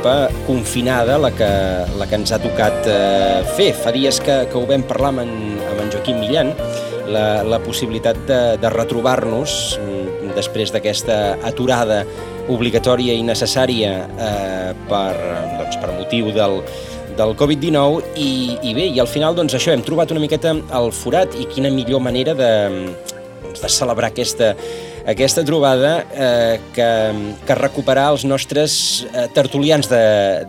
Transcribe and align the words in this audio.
d'Europa 0.00 0.46
confinada, 0.46 1.18
la 1.18 1.30
que, 1.30 1.48
la 1.98 2.06
que 2.06 2.16
ens 2.16 2.32
ha 2.32 2.38
tocat 2.40 2.86
eh, 2.88 3.42
fer. 3.56 3.72
Fa 3.76 3.92
dies 3.92 4.20
que, 4.20 4.46
que 4.48 4.56
ho 4.56 4.66
vam 4.66 4.82
parlar 4.88 5.12
amb 5.12 5.22
en, 5.24 5.32
amb 5.68 5.80
en 5.82 5.90
Joaquim 5.92 6.20
Millan, 6.20 6.54
la, 7.10 7.42
la 7.44 7.58
possibilitat 7.60 8.16
de, 8.26 8.40
de 8.60 8.70
retrobar-nos 8.72 9.76
mm, 9.78 10.32
després 10.36 10.72
d'aquesta 10.72 11.36
aturada 11.44 12.04
obligatòria 12.48 13.14
i 13.14 13.22
necessària 13.22 13.92
eh, 14.08 14.72
per, 14.88 15.12
doncs, 15.58 15.76
per 15.82 15.92
motiu 15.98 16.32
del, 16.32 16.62
del 17.18 17.36
Covid-19 17.36 18.14
i, 18.16 18.30
i 18.70 18.74
bé, 18.74 18.88
i 18.88 19.00
al 19.02 19.10
final 19.10 19.36
doncs 19.36 19.58
això, 19.58 19.74
hem 19.74 19.84
trobat 19.84 20.14
una 20.14 20.22
miqueta 20.22 20.54
el 20.56 20.92
forat 20.96 21.36
i 21.36 21.48
quina 21.50 21.72
millor 21.74 22.00
manera 22.00 22.34
de, 22.38 22.52
doncs, 23.44 23.60
de 23.60 23.68
celebrar 23.68 24.14
aquesta, 24.14 24.54
aquesta 25.06 25.44
trobada 25.44 26.04
eh, 26.12 26.60
que, 26.74 26.90
que 27.46 27.58
recuperar 27.58 28.10
els 28.12 28.24
nostres 28.28 29.06
eh, 29.10 29.26
tertulians 29.34 29.88
de, 29.90 30.04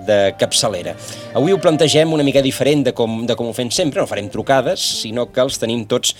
de 0.07 0.19
capçalera. 0.39 0.95
Avui 1.37 1.53
ho 1.53 1.59
plantegem 1.61 2.11
una 2.13 2.25
mica 2.27 2.43
diferent 2.43 2.85
de 2.89 2.95
com, 2.97 3.21
de 3.27 3.37
com 3.39 3.49
ho 3.49 3.55
fem 3.55 3.71
sempre, 3.71 4.01
no 4.01 4.09
farem 4.09 4.29
trucades, 4.31 4.83
sinó 5.03 5.29
que 5.31 5.43
els 5.43 5.59
tenim 5.61 5.85
tots 5.89 6.15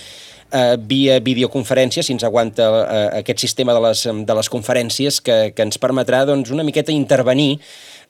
eh, 0.52 0.76
via 0.78 1.18
videoconferència, 1.20 2.04
si 2.04 2.14
ens 2.16 2.24
aguanta 2.24 2.68
eh, 2.82 3.06
aquest 3.22 3.44
sistema 3.44 3.76
de 3.76 3.84
les, 3.88 4.04
de 4.26 4.38
les 4.38 4.52
conferències 4.52 5.20
que, 5.24 5.38
que 5.56 5.66
ens 5.66 5.80
permetrà 5.80 6.24
doncs, 6.28 6.52
una 6.54 6.66
miqueta 6.66 6.94
intervenir 6.94 7.56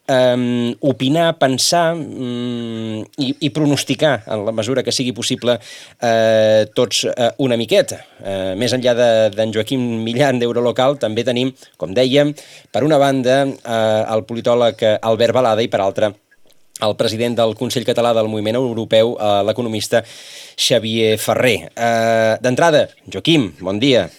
um, 0.07 0.73
opinar, 0.81 1.33
pensar 1.39 1.93
um, 1.95 3.03
i, 3.17 3.29
i 3.39 3.51
pronosticar, 3.53 4.23
en 4.27 4.45
la 4.47 4.53
mesura 4.55 4.83
que 4.83 4.93
sigui 4.95 5.13
possible, 5.15 5.57
uh, 5.59 6.63
tots 6.75 7.03
uh, 7.09 7.29
una 7.43 7.57
miqueta. 7.59 8.01
Uh, 8.19 8.53
més 8.59 8.73
enllà 8.75 8.95
d'en 8.97 9.37
de, 9.37 9.51
Joaquim 9.55 9.83
Millan 10.03 10.41
d'Eurolocal, 10.41 10.97
també 11.01 11.25
tenim, 11.27 11.53
com 11.77 11.93
dèiem, 11.95 12.33
per 12.71 12.83
una 12.87 12.99
banda, 13.01 13.43
uh, 13.47 14.03
el 14.15 14.25
politòleg 14.29 14.83
Albert 14.99 15.39
Balada 15.39 15.63
i 15.63 15.71
per 15.71 15.81
altra 15.83 16.13
el 16.83 16.95
president 16.99 17.37
del 17.37 17.53
Consell 17.55 17.85
Català 17.87 18.11
del 18.17 18.27
Moviment 18.27 18.57
Europeu, 18.59 19.13
uh, 19.13 19.39
l'economista 19.45 20.01
Xavier 20.03 21.15
Ferrer. 21.21 21.69
Uh, 21.71 22.35
D'entrada, 22.43 22.87
Joaquim, 23.07 23.51
bon 23.61 23.79
dia. 23.79 24.09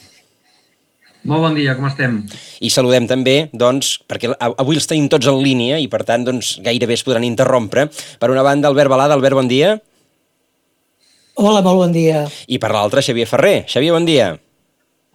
Molt 1.24 1.40
bon 1.40 1.54
dia, 1.56 1.72
com 1.76 1.86
estem? 1.88 2.18
I 2.60 2.68
saludem 2.72 3.06
també, 3.08 3.48
doncs, 3.56 3.96
perquè 4.04 4.34
avui 4.36 4.76
els 4.76 4.88
tenim 4.88 5.08
tots 5.08 5.28
en 5.30 5.40
línia 5.40 5.78
i, 5.80 5.88
per 5.88 6.02
tant, 6.04 6.26
doncs, 6.26 6.58
gairebé 6.64 6.98
es 6.98 7.04
podran 7.06 7.24
interrompre. 7.24 7.86
Per 8.20 8.28
una 8.32 8.44
banda, 8.44 8.68
Albert 8.68 8.92
Balada. 8.92 9.16
Albert, 9.16 9.38
bon 9.40 9.48
dia. 9.48 9.78
Hola, 11.40 11.64
molt 11.64 11.80
bon 11.80 11.94
dia. 11.96 12.26
I 12.46 12.60
per 12.60 12.74
l'altra, 12.76 13.02
Xavier 13.02 13.26
Ferrer. 13.26 13.62
Xavier, 13.72 13.94
bon 13.96 14.04
dia. 14.06 14.34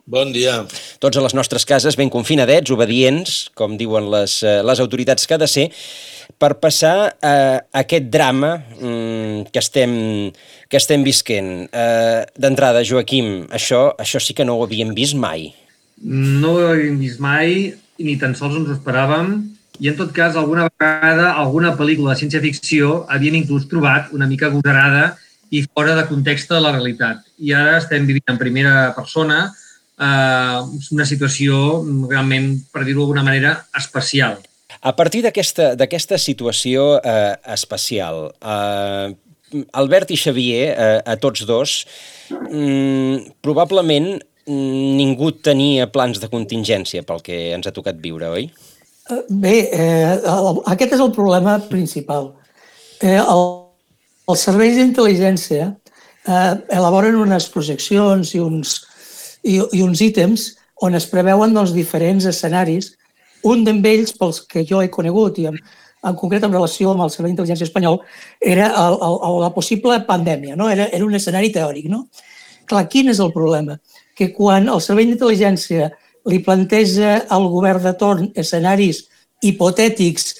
Bon 0.10 0.34
dia. 0.34 0.64
Tots 0.98 1.20
a 1.20 1.22
les 1.22 1.36
nostres 1.38 1.68
cases 1.70 1.94
ben 1.94 2.10
confinadets, 2.10 2.74
obedients, 2.74 3.36
com 3.54 3.78
diuen 3.78 4.10
les, 4.10 4.40
eh, 4.42 4.64
les 4.66 4.82
autoritats 4.82 5.30
que 5.30 5.38
ha 5.38 5.38
de 5.38 5.48
ser, 5.48 5.68
per 6.42 6.56
passar 6.58 7.14
eh, 7.22 7.62
aquest 7.78 8.10
drama 8.10 8.56
mm, 8.58 9.54
que, 9.54 9.62
estem, 9.62 9.94
que 10.66 10.82
estem 10.82 11.06
visquent. 11.06 11.70
Eh, 11.70 12.26
D'entrada, 12.34 12.82
Joaquim, 12.82 13.46
això, 13.54 13.92
això 14.02 14.18
sí 14.18 14.34
que 14.34 14.50
no 14.50 14.58
ho 14.58 14.66
havíem 14.66 14.98
vist 14.98 15.14
mai. 15.14 15.52
No 16.02 16.56
ho 16.56 16.68
havíem 16.72 17.00
vist 17.02 17.20
mai, 17.20 17.74
ni 18.00 18.18
tan 18.20 18.36
sols 18.36 18.56
ens 18.60 18.70
ho 18.70 18.76
esperàvem, 18.78 19.34
i 19.80 19.88
en 19.88 19.96
tot 19.96 20.12
cas, 20.16 20.36
alguna 20.36 20.68
vegada, 20.68 21.32
alguna 21.40 21.72
pel·lícula 21.80 22.14
de 22.14 22.20
ciència-ficció 22.22 23.06
havien 23.12 23.38
inclús 23.40 23.68
trobat 23.72 24.12
una 24.16 24.28
mica 24.28 24.50
agosarada 24.50 25.14
i 25.56 25.64
fora 25.64 25.96
de 25.96 26.04
context 26.10 26.52
de 26.52 26.60
la 26.60 26.74
realitat. 26.76 27.24
I 27.40 27.56
ara 27.56 27.78
estem 27.80 28.06
vivint 28.08 28.28
en 28.28 28.40
primera 28.42 28.92
persona 28.98 29.40
eh, 29.48 30.60
una 30.92 31.08
situació 31.08 31.80
realment, 32.12 32.52
per 32.74 32.84
dir-ho 32.84 33.06
d'alguna 33.06 33.24
manera, 33.24 33.56
especial. 33.80 34.40
A 34.80 34.94
partir 34.96 35.24
d'aquesta 35.24 36.20
situació 36.20 37.00
eh, 37.00 37.36
especial, 37.56 38.30
eh, 38.40 39.16
Albert 39.80 40.12
i 40.14 40.20
Xavier, 40.20 40.66
eh, 40.76 41.00
a 41.04 41.16
tots 41.18 41.48
dos, 41.48 41.80
mm, 42.30 43.40
probablement 43.42 44.20
ningú 44.50 45.32
tenia 45.46 45.88
plans 45.94 46.20
de 46.22 46.30
contingència 46.32 47.06
pel 47.08 47.22
que 47.26 47.40
ens 47.54 47.70
ha 47.70 47.76
tocat 47.76 48.00
viure, 48.02 48.30
oi? 48.34 48.50
Eh, 49.10 49.24
bé, 49.30 49.56
eh, 49.72 50.14
el, 50.18 50.62
aquest 50.74 50.96
és 50.98 51.04
el 51.04 51.14
problema 51.16 51.58
principal. 51.70 52.32
Eh, 53.02 53.18
el, 53.20 53.44
els 54.30 54.46
serveis 54.46 54.78
d'intel·ligència 54.78 55.70
eh, 55.70 56.54
elaboren 56.76 57.20
unes 57.22 57.50
projeccions 57.54 58.34
i 58.36 58.42
uns, 58.44 58.80
i, 59.44 59.60
i 59.62 59.84
uns 59.86 60.02
ítems 60.06 60.50
on 60.82 60.96
es 60.96 61.08
preveuen 61.12 61.54
doncs, 61.54 61.76
diferents 61.76 62.26
escenaris. 62.30 62.94
Un 63.48 63.64
d'ells, 63.64 64.16
pels 64.20 64.42
que 64.48 64.66
jo 64.68 64.82
he 64.84 64.90
conegut, 64.92 65.38
i 65.40 65.48
en, 65.52 65.60
en 66.04 66.18
concret 66.20 66.44
en 66.44 66.56
relació 66.56 66.92
amb 66.92 67.06
el 67.06 67.12
Servei 67.14 67.32
d'Intel·ligència 67.32 67.68
espanyol, 67.68 68.02
era 68.42 68.68
el, 68.86 68.98
el, 69.00 69.40
la 69.44 69.54
possible 69.56 70.00
pandèmia. 70.08 70.58
No? 70.60 70.70
Era, 70.72 70.90
era 70.92 71.06
un 71.06 71.16
escenari 71.16 71.52
teòric. 71.56 71.88
No? 71.92 72.06
Clar, 72.70 72.86
quin 72.92 73.12
és 73.12 73.20
el 73.24 73.32
problema? 73.36 73.80
Que 74.20 74.34
quan 74.36 74.68
el 74.68 74.84
Servei 74.84 75.08
d'Intel·ligència 75.08 75.88
li 76.30 76.42
planteja 76.44 77.22
al 77.32 77.48
govern 77.52 77.82
de 77.86 77.94
torn 77.98 78.30
escenaris 78.36 79.06
hipotètics 79.42 80.34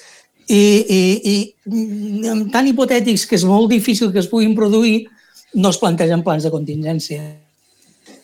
i, 0.50 0.60
i, 0.60 1.00
i 1.32 2.50
tan 2.52 2.68
hipotètics 2.68 3.24
que 3.28 3.38
és 3.38 3.46
molt 3.48 3.70
difícil 3.72 4.10
que 4.12 4.20
es 4.20 4.28
puguin 4.28 4.52
produir, 4.58 5.06
no 5.54 5.72
es 5.72 5.78
plantegen 5.80 6.24
plans 6.26 6.44
de 6.44 6.52
contingència. 6.52 7.22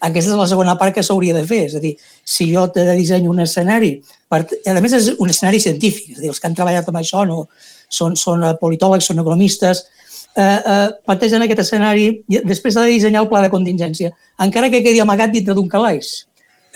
Aquesta 0.05 0.35
és 0.35 0.39
la 0.39 0.49
segona 0.51 0.77
part 0.79 0.95
que 0.95 1.05
s'hauria 1.07 1.35
de 1.35 1.45
fer. 1.49 1.63
És 1.71 1.77
a 1.79 1.83
dir, 1.83 1.95
si 2.27 2.51
jo 2.53 2.67
te 2.75 2.85
dissenyo 2.99 3.33
un 3.33 3.41
escenari, 3.47 3.95
per, 4.29 4.43
a 4.45 4.81
més 4.83 4.97
és 4.99 5.13
un 5.17 5.33
escenari 5.33 5.63
científic, 5.63 6.13
és 6.13 6.19
a 6.19 6.25
dir, 6.25 6.33
els 6.35 6.43
que 6.43 6.51
han 6.51 6.59
treballat 6.59 6.91
amb 6.91 7.01
això 7.01 7.25
no, 7.29 7.47
són, 7.89 8.19
són 8.21 8.45
politòlegs, 8.61 9.09
són 9.09 9.23
economistes, 9.23 9.87
eh, 10.37 10.61
eh, 10.61 10.89
plantegen 11.07 11.43
aquest 11.43 11.65
escenari 11.65 12.09
després 12.29 12.77
de 12.77 12.87
dissenyar 12.91 13.25
el 13.25 13.31
pla 13.31 13.43
de 13.45 13.53
contingència, 13.53 14.13
encara 14.43 14.71
que 14.71 14.83
quedi 14.85 15.01
amagat 15.01 15.33
dintre 15.33 15.57
d'un 15.57 15.69
calaix. 15.69 16.27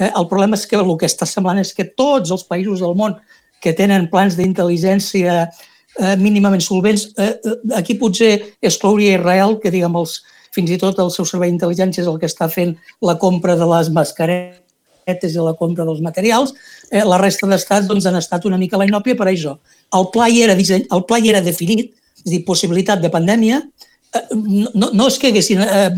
Eh, 0.00 0.09
el 0.09 0.26
problema 0.28 0.56
és 0.56 0.65
que 0.66 0.81
el 0.81 0.94
que 0.97 1.09
està 1.09 1.28
semblant 1.28 1.60
és 1.60 1.75
que 1.76 1.84
tots 1.84 2.32
els 2.32 2.47
països 2.49 2.81
del 2.81 2.97
món 2.97 3.19
que 3.60 3.75
tenen 3.76 4.09
plans 4.09 4.38
d'intel·ligència 4.38 5.43
eh, 5.44 6.16
mínimament 6.16 6.65
solvents, 6.65 7.10
eh, 7.19 7.37
eh 7.37 7.76
aquí 7.76 7.99
potser 8.00 8.56
exclouria 8.62 9.19
Israel, 9.19 9.59
que 9.60 9.70
diguem, 9.70 9.97
els, 10.00 10.22
fins 10.56 10.72
i 10.72 10.81
tot 10.81 10.99
el 10.99 11.12
seu 11.12 11.28
servei 11.28 11.53
d'intel·ligència 11.53 12.03
és 12.03 12.09
el 12.09 12.19
que 12.19 12.31
està 12.31 12.49
fent 12.49 12.75
la 13.04 13.19
compra 13.20 13.56
de 13.60 13.69
les 13.69 13.93
mascaretes 13.93 15.37
i 15.37 15.44
la 15.44 15.54
compra 15.59 15.84
dels 15.84 16.00
materials. 16.00 16.54
Eh, 16.91 17.04
la 17.04 17.20
resta 17.20 17.47
d'estats 17.47 17.87
doncs, 17.87 18.09
han 18.09 18.16
estat 18.16 18.49
una 18.49 18.59
mica 18.59 18.81
la 18.81 18.88
inòpia 18.88 19.19
per 19.19 19.28
això. 19.28 19.59
El 19.93 20.09
pla 20.15 20.31
hi 20.31 20.43
era, 20.47 20.56
disseny, 20.56 20.88
el 20.91 21.04
pla 21.04 21.20
hi 21.20 21.28
era 21.28 21.44
definit, 21.44 21.93
és 22.20 22.28
a 22.28 22.34
dir, 22.34 22.44
possibilitat 22.47 23.03
de 23.03 23.10
pandèmia, 23.12 23.62
eh, 24.14 24.25
no, 24.36 24.92
no 24.92 25.08
és 25.08 25.19
que 25.19 25.32
haguessin, 25.32 25.64
eh, 25.64 25.91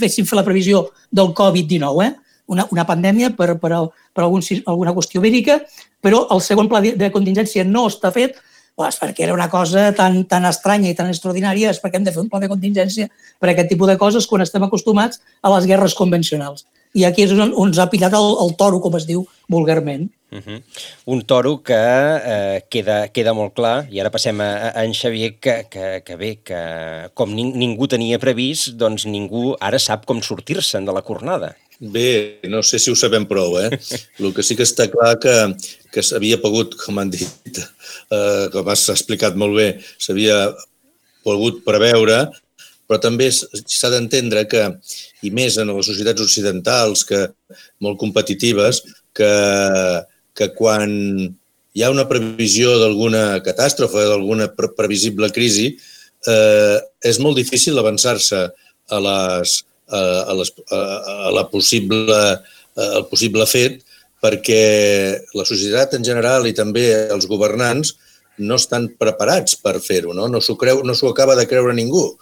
fessin 0.00 0.26
fer 0.28 0.38
la 0.38 0.46
previsió 0.46 0.88
del 1.10 1.34
Covid-19, 1.36 2.06
eh? 2.06 2.14
una, 2.48 2.66
una 2.72 2.86
pandèmia 2.88 3.34
per, 3.36 3.54
per, 3.60 3.72
per 4.14 4.24
algun, 4.24 4.44
alguna 4.64 4.94
qüestió 4.96 5.20
vírica, 5.20 5.60
però 6.00 6.24
el 6.32 6.40
segon 6.44 6.68
pla 6.70 6.80
de 6.80 7.10
contingència 7.12 7.66
no 7.66 7.86
està 7.90 8.12
fet 8.14 8.38
pues, 8.78 8.96
perquè 9.00 9.26
era 9.26 9.34
una 9.34 9.48
cosa 9.50 9.88
tan, 9.92 10.22
tan 10.30 10.46
estranya 10.46 10.92
i 10.92 10.96
tan 10.96 11.10
extraordinària, 11.10 11.72
és 11.74 11.80
perquè 11.82 11.98
hem 11.98 12.04
de 12.06 12.14
fer 12.14 12.22
un 12.22 12.28
pla 12.30 12.38
de 12.38 12.50
contingència 12.50 13.08
per 13.42 13.50
a 13.50 13.52
aquest 13.52 13.72
tipus 13.72 13.90
de 13.90 13.96
coses 13.98 14.28
quan 14.30 14.44
estem 14.44 14.62
acostumats 14.62 15.18
a 15.42 15.50
les 15.56 15.66
guerres 15.66 15.96
convencionals. 15.98 16.64
I 16.94 17.04
aquí 17.08 17.26
és 17.26 17.34
on, 17.34 17.50
on 17.58 17.74
s'ha 17.74 17.88
pillat 17.90 18.14
el, 18.14 18.28
el 18.44 18.54
toro, 18.60 18.78
com 18.80 18.94
es 18.96 19.08
diu 19.08 19.26
vulgarment. 19.50 20.06
Uh 20.30 20.38
-huh. 20.44 20.62
Un 21.06 21.22
toro 21.22 21.62
que 21.62 21.74
eh, 21.74 22.62
queda, 22.68 23.08
queda 23.08 23.32
molt 23.32 23.54
clar, 23.54 23.88
i 23.90 24.00
ara 24.00 24.10
passem 24.10 24.40
a, 24.40 24.72
a 24.76 24.84
en 24.84 24.92
Xavier, 24.92 25.38
que, 25.40 25.64
que, 25.70 26.02
que 26.04 26.16
bé, 26.16 26.38
que 26.44 27.10
com 27.14 27.34
ning 27.34 27.56
ningú 27.56 27.88
tenia 27.88 28.18
previst, 28.18 28.76
doncs 28.76 29.06
ningú 29.06 29.56
ara 29.60 29.78
sap 29.78 30.04
com 30.04 30.20
sortir-se'n 30.20 30.84
de 30.84 30.92
la 30.92 31.02
cornada. 31.02 31.56
Bé, 31.80 32.40
no 32.44 32.62
sé 32.62 32.78
si 32.78 32.90
ho 32.90 32.96
sabem 32.96 33.24
prou, 33.26 33.58
eh? 33.60 33.70
El 34.20 34.34
que 34.34 34.42
sí 34.42 34.54
que 34.56 34.64
està 34.64 34.90
clar 34.90 35.18
que, 35.18 35.56
que 35.92 36.02
s'havia 36.02 36.40
pogut, 36.42 36.76
com 36.76 36.98
han 36.98 37.10
dit, 37.10 37.58
eh, 38.10 38.48
com 38.52 38.68
has 38.68 38.88
explicat 38.88 39.34
molt 39.34 39.56
bé, 39.56 39.80
s'havia 39.98 40.52
pogut 41.24 41.64
preveure 41.64 42.28
però 42.88 42.98
també 43.04 43.28
s'ha 43.30 43.90
d'entendre 43.92 44.46
que, 44.48 44.62
i 45.22 45.30
més 45.30 45.58
en 45.60 45.68
les 45.68 45.90
societats 45.90 46.24
occidentals, 46.24 47.04
que 47.04 47.26
molt 47.84 48.00
competitives, 48.00 48.80
que, 49.12 49.28
que 50.38 50.52
quan 50.54 50.92
hi 51.74 51.82
ha 51.82 51.90
una 51.90 52.06
previsió 52.10 52.76
d'alguna 52.80 53.40
catàstrofe, 53.46 54.06
d'alguna 54.06 54.48
pre 54.54 54.70
previsible 54.78 55.30
crisi, 55.34 55.72
eh, 56.26 56.78
és 57.02 57.18
molt 57.22 57.38
difícil 57.38 57.78
avançar-se 57.78 58.44
a, 58.46 59.00
les, 59.02 59.58
a, 59.90 60.00
a, 60.00 60.38
les, 60.38 60.54
a, 60.70 60.80
a 61.28 61.34
la 61.34 61.44
possible, 61.50 62.22
al 62.78 63.06
possible 63.10 63.46
fet 63.50 63.82
perquè 64.22 64.62
la 65.38 65.46
societat 65.46 65.94
en 65.98 66.06
general 66.06 66.46
i 66.48 66.54
també 66.56 66.88
els 67.14 67.28
governants 67.30 67.94
no 68.38 68.58
estan 68.58 68.88
preparats 68.98 69.56
per 69.62 69.78
fer-ho, 69.82 70.14
no? 70.14 70.28
No 70.30 70.40
s'ho 70.42 70.56
creu, 70.58 70.82
no 70.86 70.94
s'ho 70.94 71.10
acaba 71.10 71.36
de 71.38 71.46
creure 71.50 71.74
ningú. 71.74 72.12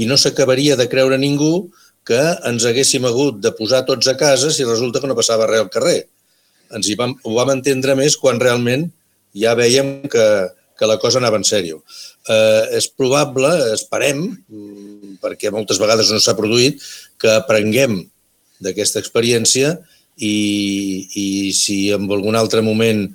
I 0.00 0.06
no 0.08 0.16
s'acabaria 0.20 0.76
de 0.76 0.88
creure 0.88 1.18
ningú 1.20 1.68
que 2.08 2.20
ens 2.48 2.64
haguéssim 2.68 3.04
hagut 3.04 3.40
de 3.44 3.52
posar 3.56 3.84
tots 3.88 4.08
a 4.08 4.16
casa 4.16 4.52
si 4.52 4.64
resulta 4.64 5.00
que 5.00 5.08
no 5.10 5.16
passava 5.16 5.48
res 5.48 5.64
al 5.64 5.72
carrer. 5.72 6.06
Ens 6.76 6.88
hi 6.88 6.96
vam, 6.98 7.14
ho 7.24 7.34
vam 7.36 7.54
entendre 7.54 7.96
més 7.98 8.16
quan 8.20 8.40
realment 8.42 8.88
ja 9.36 9.54
veiem 9.58 10.08
que, 10.10 10.26
que 10.78 10.88
la 10.88 10.98
cosa 11.02 11.20
anava 11.20 11.38
en 11.40 11.46
sèrio. 11.46 11.82
Eh, 12.28 12.78
és 12.78 12.88
probable, 12.92 13.50
esperem, 13.74 14.24
perquè 15.22 15.52
moltes 15.54 15.80
vegades 15.80 16.12
no 16.12 16.20
s'ha 16.22 16.36
produït, 16.38 16.82
que 17.18 17.32
aprenguem 17.40 18.00
d'aquesta 18.62 19.00
experiència 19.02 19.76
i, 20.18 20.34
i 21.14 21.26
si 21.54 21.88
en 21.94 22.08
algun 22.10 22.38
altre 22.38 22.62
moment 22.64 23.06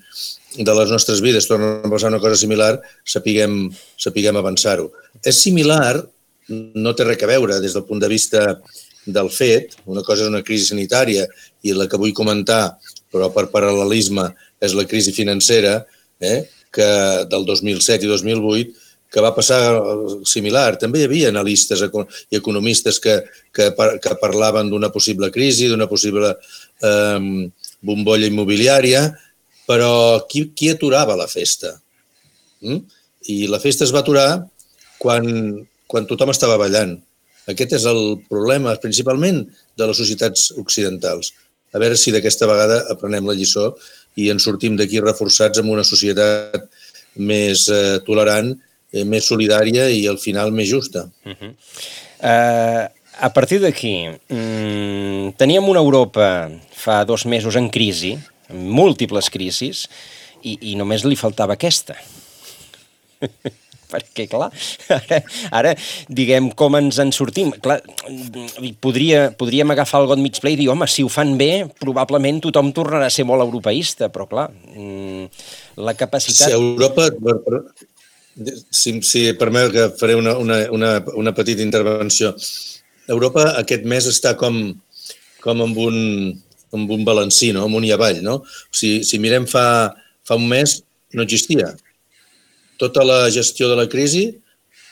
de 0.54 0.74
les 0.78 0.92
nostres 0.94 1.22
vides 1.24 1.48
torna 1.50 1.80
a 1.82 1.90
passar 1.90 2.12
una 2.12 2.22
cosa 2.22 2.38
similar, 2.40 2.78
sapiguem, 3.06 3.68
sapiguem 3.98 4.38
avançar-ho. 4.38 4.92
És 5.26 5.42
similar, 5.42 6.04
no 6.50 6.94
té 6.94 7.08
res 7.08 7.24
a 7.24 7.30
veure 7.30 7.60
des 7.64 7.74
del 7.74 7.86
punt 7.88 8.02
de 8.04 8.12
vista 8.12 8.44
del 9.06 9.30
fet, 9.34 9.78
una 9.86 10.04
cosa 10.06 10.24
és 10.24 10.32
una 10.32 10.44
crisi 10.46 10.70
sanitària 10.70 11.26
i 11.64 11.74
la 11.76 11.88
que 11.92 12.00
vull 12.00 12.16
comentar, 12.16 12.78
però 13.12 13.30
per 13.34 13.50
paral·lelisme, 13.52 14.30
és 14.64 14.76
la 14.78 14.88
crisi 14.90 15.12
financera, 15.16 15.82
eh, 16.24 16.44
que 16.74 16.88
del 17.30 17.46
2007 17.46 18.08
i 18.08 18.10
2008, 18.10 18.80
que 19.14 19.22
va 19.22 19.34
passar 19.36 19.60
similar. 20.26 20.80
També 20.82 21.04
hi 21.04 21.06
havia 21.06 21.30
analistes 21.30 21.84
i 21.84 22.40
economistes 22.40 22.98
que, 23.04 23.20
que, 23.54 23.70
que 24.02 24.16
parlaven 24.22 24.72
d'una 24.72 24.90
possible 24.94 25.30
crisi, 25.36 25.70
d'una 25.70 25.88
possible 25.92 26.34
eh, 26.34 27.50
bombolla 27.86 28.30
immobiliària, 28.32 29.06
però 29.70 30.26
qui, 30.30 30.48
qui 30.58 30.72
aturava 30.74 31.16
la 31.20 31.30
festa? 31.30 31.76
Mm? 32.66 32.82
I 33.30 33.38
la 33.52 33.62
festa 33.62 33.86
es 33.86 33.94
va 33.94 34.02
aturar 34.02 34.28
quan, 34.98 35.30
quan 35.88 36.10
tothom 36.10 36.34
estava 36.34 36.58
ballant. 36.60 36.98
Aquest 37.52 37.76
és 37.80 37.86
el 37.90 38.02
problema, 38.30 38.76
principalment, 38.80 39.42
de 39.78 39.88
les 39.90 39.98
societats 40.00 40.52
occidentals. 40.62 41.34
A 41.74 41.82
veure 41.82 41.98
si 41.98 42.14
d'aquesta 42.14 42.48
vegada 42.48 42.84
aprenem 42.94 43.28
la 43.28 43.36
lliçó 43.36 43.72
i 44.20 44.30
ens 44.32 44.46
sortim 44.46 44.78
d'aquí 44.78 45.02
reforçats 45.02 45.60
amb 45.60 45.74
una 45.74 45.86
societat 45.88 46.68
més 47.18 47.66
eh, 47.74 48.00
tolerant, 48.06 48.54
eh, 48.94 49.04
més 49.04 49.26
solidària 49.30 49.90
i 49.90 50.06
al 50.08 50.20
final 50.22 50.54
més 50.54 50.70
justa. 50.70 51.08
Uh 51.26 51.34
-huh. 51.34 51.52
uh, 52.22 52.86
a 53.20 53.30
partir 53.34 53.60
d'aquí, 53.62 54.10
mm, 54.30 55.34
teníem 55.38 55.70
una 55.70 55.80
Europa 55.80 56.50
fa 56.72 57.04
dos 57.06 57.26
mesos 57.26 57.56
en 57.56 57.70
crisi, 57.70 58.18
múltiples 58.50 59.30
crisis, 59.30 59.88
i, 60.42 60.58
i 60.72 60.76
només 60.76 61.04
li 61.04 61.16
faltava 61.16 61.54
aquesta. 61.54 61.96
perquè, 63.94 64.26
clar, 64.32 64.50
ara, 64.98 65.22
ara, 65.62 65.74
diguem, 66.10 66.50
com 66.58 66.78
ens 66.80 67.00
en 67.04 67.14
sortim? 67.16 67.54
Clar, 67.64 67.80
podria, 68.84 69.28
podríem 69.38 69.74
agafar 69.76 70.04
el 70.04 70.10
got 70.12 70.22
mig 70.22 70.42
ple 70.42 70.56
i 70.56 70.60
dir, 70.60 70.70
home, 70.74 70.90
si 70.90 71.06
ho 71.06 71.12
fan 71.12 71.36
bé, 71.40 71.52
probablement 71.82 72.42
tothom 72.44 72.74
tornarà 72.76 73.10
a 73.10 73.14
ser 73.14 73.28
molt 73.30 73.46
europeista, 73.46 74.10
però, 74.14 74.28
clar, 74.30 74.50
mm, 74.52 75.28
la 75.86 75.98
capacitat... 75.98 76.50
Si 76.50 76.58
Europa... 76.58 77.10
Si, 78.74 78.96
si 79.06 79.28
permet 79.38 79.68
que 79.70 79.84
faré 79.94 80.16
una, 80.18 80.32
una, 80.42 80.56
una, 80.74 80.96
una 81.22 81.34
petita 81.38 81.62
intervenció. 81.62 82.32
Europa 83.06 83.52
aquest 83.60 83.86
mes 83.86 84.08
està 84.10 84.32
com, 84.40 84.58
com 85.44 85.62
amb 85.62 85.78
un, 85.84 85.98
amb 86.74 86.94
un 86.96 87.06
balancí, 87.06 87.52
no? 87.54 87.68
amunt 87.68 87.86
i 87.86 87.94
avall. 87.94 88.24
No? 88.26 88.40
Si, 88.74 89.04
si 89.06 89.20
mirem 89.22 89.46
fa, 89.50 89.66
fa 90.26 90.40
un 90.40 90.48
mes, 90.50 90.80
no 91.14 91.26
existia. 91.26 91.70
Tota 92.82 93.06
la 93.06 93.20
gestió 93.32 93.70
de 93.70 93.78
la 93.80 93.88
crisi 93.90 94.28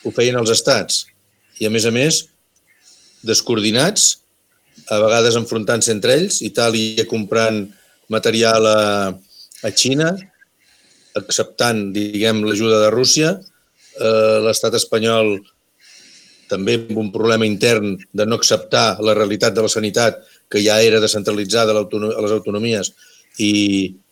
ho 0.04 0.12
feien 0.14 0.38
els 0.38 0.52
estats 0.54 1.04
i, 1.60 1.66
a 1.66 1.70
més 1.70 1.86
a 1.86 1.92
més, 1.94 2.24
descoordinats, 3.26 4.18
a 4.90 4.98
vegades 5.02 5.36
enfrontant-se 5.38 5.92
entre 5.94 6.16
ells, 6.18 6.40
Itàlia 6.42 7.06
comprant 7.10 7.64
material 8.10 8.66
a, 8.66 8.80
a 9.62 9.70
Xina, 9.70 10.10
acceptant, 11.18 11.90
diguem, 11.94 12.42
l'ajuda 12.46 12.80
de 12.86 12.90
Rússia, 12.94 13.34
eh, 14.00 14.38
l'estat 14.46 14.76
espanyol 14.78 15.36
també 16.52 16.76
amb 16.80 16.98
un 17.00 17.08
problema 17.12 17.48
intern 17.48 17.94
de 18.12 18.26
no 18.28 18.36
acceptar 18.36 19.00
la 19.04 19.14
realitat 19.16 19.54
de 19.56 19.64
la 19.64 19.72
sanitat 19.72 20.20
que 20.52 20.60
ja 20.64 20.80
era 20.84 21.00
descentralitzada 21.00 21.72
a 21.72 21.84
les 21.86 22.34
autonomies 22.34 22.92
i, 23.38 23.52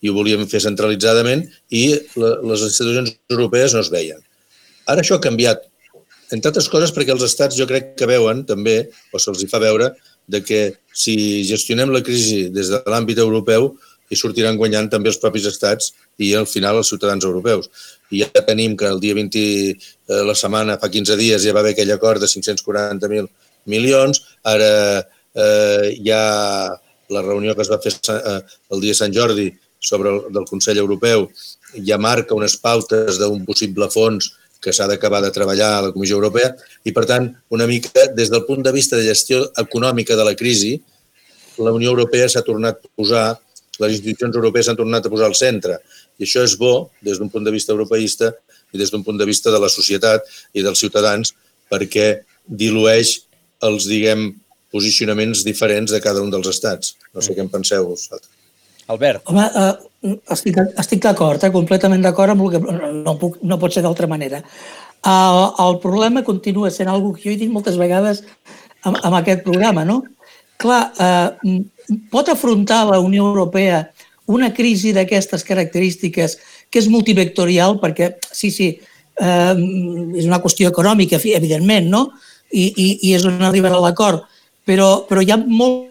i 0.01 0.09
ho 0.09 0.15
volíem 0.15 0.47
fer 0.49 0.63
centralitzadament 0.63 1.43
i 1.69 1.83
la, 2.17 2.37
les 2.51 2.63
institucions 2.67 3.13
europees 3.29 3.75
no 3.75 3.83
es 3.83 3.91
veien. 3.93 4.21
Ara 4.89 5.03
això 5.03 5.19
ha 5.19 5.23
canviat, 5.23 5.67
entre 6.31 6.49
altres 6.49 6.69
coses 6.71 6.93
perquè 6.95 7.13
els 7.13 7.25
estats 7.27 7.57
jo 7.59 7.67
crec 7.69 7.93
que 7.99 8.09
veuen 8.09 8.45
també, 8.49 8.85
o 9.13 9.21
se'ls 9.21 9.45
fa 9.51 9.61
veure, 9.61 9.91
de 10.31 10.41
que 10.45 10.61
si 10.93 11.43
gestionem 11.47 11.91
la 11.91 12.03
crisi 12.05 12.47
des 12.53 12.69
de 12.71 12.81
l'àmbit 12.89 13.19
europeu 13.19 13.71
hi 14.11 14.17
sortiran 14.19 14.57
guanyant 14.59 14.89
també 14.91 15.09
els 15.11 15.19
propis 15.21 15.47
estats 15.47 15.93
i 16.19 16.33
al 16.35 16.47
final 16.49 16.81
els 16.81 16.89
ciutadans 16.91 17.25
europeus. 17.27 17.69
I 18.11 18.25
ja 18.25 18.43
tenim 18.47 18.75
que 18.79 18.89
el 18.91 18.99
dia 18.99 19.15
20, 19.15 19.39
eh, 19.39 20.23
la 20.27 20.35
setmana, 20.35 20.77
fa 20.81 20.91
15 20.91 21.15
dies, 21.19 21.45
ja 21.45 21.55
va 21.55 21.63
haver 21.63 21.73
aquell 21.75 21.93
acord 21.95 22.19
de 22.21 22.27
540.000 22.27 23.29
milions, 23.71 24.19
ara 24.43 24.71
eh, 24.99 25.95
hi 25.95 26.11
ha 26.11 26.25
la 27.11 27.23
reunió 27.25 27.55
que 27.55 27.65
es 27.65 27.71
va 27.71 27.79
fer 27.83 27.93
eh, 28.13 28.39
el 28.71 28.81
dia 28.83 28.95
de 28.95 28.99
Sant 28.99 29.15
Jordi 29.15 29.49
sobre 29.81 30.13
el, 30.13 30.21
del 30.33 30.45
Consell 30.49 30.79
Europeu, 30.79 31.27
ja 31.87 31.97
marca 31.97 32.37
unes 32.37 32.55
pautes 32.61 33.17
d'un 33.19 33.43
possible 33.45 33.89
fons 33.91 34.31
que 34.61 34.73
s'ha 34.75 34.85
d'acabar 34.87 35.23
de 35.25 35.31
treballar 35.33 35.71
a 35.73 35.85
la 35.87 35.91
Comissió 35.91 36.19
Europea 36.19 36.51
i, 36.85 36.93
per 36.93 37.07
tant, 37.09 37.27
una 37.49 37.65
mica 37.67 38.05
des 38.15 38.29
del 38.29 38.45
punt 38.45 38.61
de 38.63 38.73
vista 38.75 38.99
de 38.99 39.07
gestió 39.07 39.41
econòmica 39.57 40.15
de 40.15 40.27
la 40.27 40.35
crisi, 40.37 40.75
la 41.57 41.73
Unió 41.73 41.89
Europea 41.95 42.29
s'ha 42.29 42.45
tornat 42.45 42.77
a 42.77 42.91
posar, 42.95 43.25
les 43.81 43.97
institucions 43.97 44.37
europees 44.37 44.69
s'han 44.69 44.77
tornat 44.77 45.05
a 45.05 45.11
posar 45.11 45.27
al 45.31 45.37
centre. 45.37 45.79
I 46.21 46.27
això 46.27 46.45
és 46.45 46.53
bo 46.59 46.91
des 47.01 47.17
d'un 47.17 47.31
punt 47.33 47.43
de 47.47 47.53
vista 47.53 47.73
europeista 47.73 48.29
i 48.71 48.77
des 48.77 48.93
d'un 48.93 49.03
punt 49.03 49.17
de 49.17 49.25
vista 49.25 49.51
de 49.51 49.59
la 49.59 49.69
societat 49.69 50.29
i 50.53 50.61
dels 50.61 50.79
ciutadans 50.79 51.33
perquè 51.71 52.21
dilueix 52.45 53.17
els, 53.65 53.87
diguem, 53.89 54.29
posicionaments 54.71 55.43
diferents 55.47 55.91
de 55.91 56.01
cada 56.03 56.21
un 56.23 56.31
dels 56.31 56.47
estats. 56.51 56.95
No 57.15 57.23
sé 57.23 57.35
què 57.35 57.43
en 57.43 57.51
penseu 57.51 57.87
vosaltres. 57.87 58.29
Albert. 58.91 59.23
Home, 59.31 59.47
uh, 59.55 60.15
estic, 60.33 60.57
estic 60.81 61.03
d'acord, 61.03 61.43
eh, 61.43 61.51
completament 61.53 62.01
d'acord 62.03 62.33
amb 62.33 62.45
el 62.45 62.55
que 62.55 62.77
no, 63.05 63.15
puc, 63.19 63.37
no 63.43 63.59
pot 63.61 63.75
ser 63.75 63.83
d'altra 63.85 64.09
manera. 64.09 64.41
El, 65.07 65.41
el 65.65 65.77
problema 65.83 66.23
continua 66.23 66.71
sent 66.73 66.89
algo 66.89 67.13
que 67.13 67.23
jo 67.23 67.33
he 67.33 67.39
dit 67.39 67.51
moltes 67.51 67.77
vegades 67.79 68.23
amb, 68.83 68.97
amb 68.97 69.19
aquest 69.21 69.45
programa, 69.45 69.85
no? 69.87 70.01
Clar, 70.61 70.81
uh, 71.01 71.55
pot 72.11 72.29
afrontar 72.29 72.83
la 72.89 72.99
Unió 73.01 73.27
Europea 73.29 73.85
una 74.31 74.51
crisi 74.53 74.93
d'aquestes 74.95 75.43
característiques 75.43 76.37
que 76.71 76.79
és 76.79 76.89
multivectorial, 76.91 77.77
perquè 77.81 78.13
sí, 78.31 78.51
sí, 78.53 78.69
eh, 79.19 79.55
és 80.15 80.27
una 80.27 80.39
qüestió 80.43 80.71
econòmica, 80.71 81.19
evidentment, 81.35 81.89
no? 81.91 82.05
I, 82.51 82.69
i, 82.69 82.87
i 83.09 83.13
és 83.15 83.25
on 83.27 83.41
arribarà 83.43 83.79
l'acord, 83.79 84.23
però, 84.67 84.91
però 85.09 85.23
hi 85.23 85.33
ha 85.33 85.39
molt, 85.41 85.89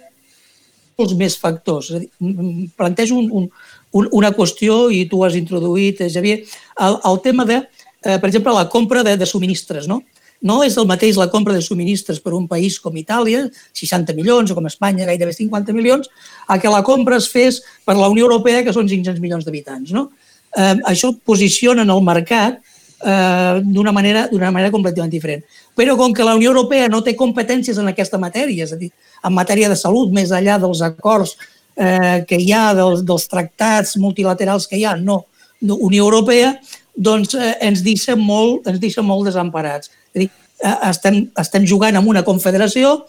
molts 0.98 1.16
més 1.18 1.36
factors. 1.40 1.90
És 1.90 1.98
a 1.98 2.02
dir, 2.04 2.70
plantejo 2.78 3.18
un, 3.18 3.28
un, 3.40 3.50
un, 3.96 4.08
una 4.20 4.32
qüestió 4.36 4.88
i 4.94 5.04
tu 5.10 5.24
has 5.26 5.36
introduït, 5.38 6.00
eh, 6.04 6.10
Javier, 6.12 6.40
el, 6.86 6.98
el 7.10 7.20
tema 7.24 7.46
de, 7.48 7.62
eh, 8.04 8.16
per 8.16 8.30
exemple, 8.30 8.54
la 8.56 8.68
compra 8.72 9.04
de, 9.06 9.16
de 9.20 9.28
subministres. 9.28 9.88
No? 9.90 10.02
no 10.40 10.60
és 10.64 10.76
el 10.80 10.88
mateix 10.88 11.18
la 11.20 11.28
compra 11.32 11.54
de 11.54 11.62
subministres 11.64 12.20
per 12.24 12.32
un 12.36 12.46
país 12.48 12.78
com 12.80 12.96
Itàlia, 12.96 13.44
60 13.76 14.16
milions, 14.16 14.50
o 14.50 14.56
com 14.56 14.66
Espanya, 14.68 15.06
gairebé 15.08 15.34
50 15.36 15.76
milions, 15.76 16.08
a 16.48 16.58
que 16.60 16.72
la 16.72 16.82
compra 16.86 17.18
es 17.20 17.28
fes 17.28 17.60
per 17.84 17.96
la 17.98 18.08
Unió 18.08 18.26
Europea, 18.28 18.64
que 18.64 18.74
són 18.76 18.88
500 18.88 19.20
milions 19.20 19.44
d'habitants. 19.44 19.92
No? 19.96 20.08
Eh, 20.56 20.76
això 20.90 21.12
posiciona 21.24 21.84
en 21.84 21.92
el 21.92 22.02
mercat 22.06 22.58
eh, 23.04 23.60
d'una 23.64 23.92
manera, 23.92 24.26
manera 24.32 24.70
completament 24.70 25.12
diferent. 25.12 25.44
Però 25.76 25.96
com 25.96 26.12
que 26.12 26.26
la 26.26 26.34
Unió 26.38 26.50
Europea 26.50 26.88
no 26.88 27.02
té 27.02 27.16
competències 27.16 27.78
en 27.78 27.88
aquesta 27.88 28.18
matèria, 28.18 28.64
és 28.64 28.74
a 28.74 28.78
dir, 28.80 28.90
en 29.24 29.34
matèria 29.36 29.68
de 29.68 29.78
salut, 29.78 30.12
més 30.12 30.32
enllà 30.34 30.58
dels 30.60 30.82
acords 30.82 31.36
eh, 31.76 32.24
que 32.28 32.38
hi 32.40 32.52
ha, 32.52 32.70
dels, 32.76 33.04
dels 33.06 33.26
tractats 33.30 33.96
multilaterals 34.00 34.68
que 34.68 34.78
hi 34.78 34.84
ha, 34.84 34.96
no, 34.96 35.24
Unió 35.60 36.06
Europea, 36.06 36.54
doncs 36.96 37.34
eh, 37.34 37.56
ens, 37.66 37.82
deixa 37.84 38.16
molt, 38.16 38.68
ens 38.68 38.80
deixa 38.80 39.02
molt 39.04 39.28
desemparats. 39.28 39.92
És 40.12 40.16
a 40.16 40.22
dir, 40.24 40.30
eh, 40.64 40.76
estem, 40.90 41.20
estem 41.40 41.66
jugant 41.68 41.96
amb 41.96 42.08
una 42.08 42.24
confederació 42.26 43.00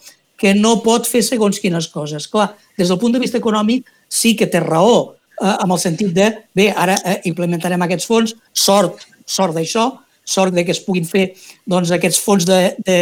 que 0.42 0.54
no 0.58 0.78
pot 0.82 1.06
fer 1.06 1.22
segons 1.22 1.60
quines 1.62 1.88
coses. 1.92 2.26
Clar, 2.28 2.50
des 2.78 2.90
del 2.90 2.98
punt 2.98 3.14
de 3.14 3.20
vista 3.22 3.38
econòmic 3.38 3.86
sí 4.10 4.34
que 4.36 4.48
té 4.50 4.60
raó, 4.60 5.14
eh, 5.38 5.54
amb 5.54 5.76
el 5.76 5.80
sentit 5.82 6.12
de, 6.16 6.28
bé, 6.54 6.70
ara 6.72 6.98
eh, 7.04 7.20
implementarem 7.30 7.84
aquests 7.86 8.08
fons, 8.08 8.34
sort, 8.52 9.06
sort 9.32 9.56
d'això, 9.56 9.88
sort 10.24 10.54
de 10.54 10.64
que 10.66 10.74
es 10.74 10.82
puguin 10.84 11.06
fer 11.08 11.32
doncs, 11.66 11.90
aquests 11.94 12.20
fons 12.22 12.46
de, 12.46 12.60
de, 12.86 12.98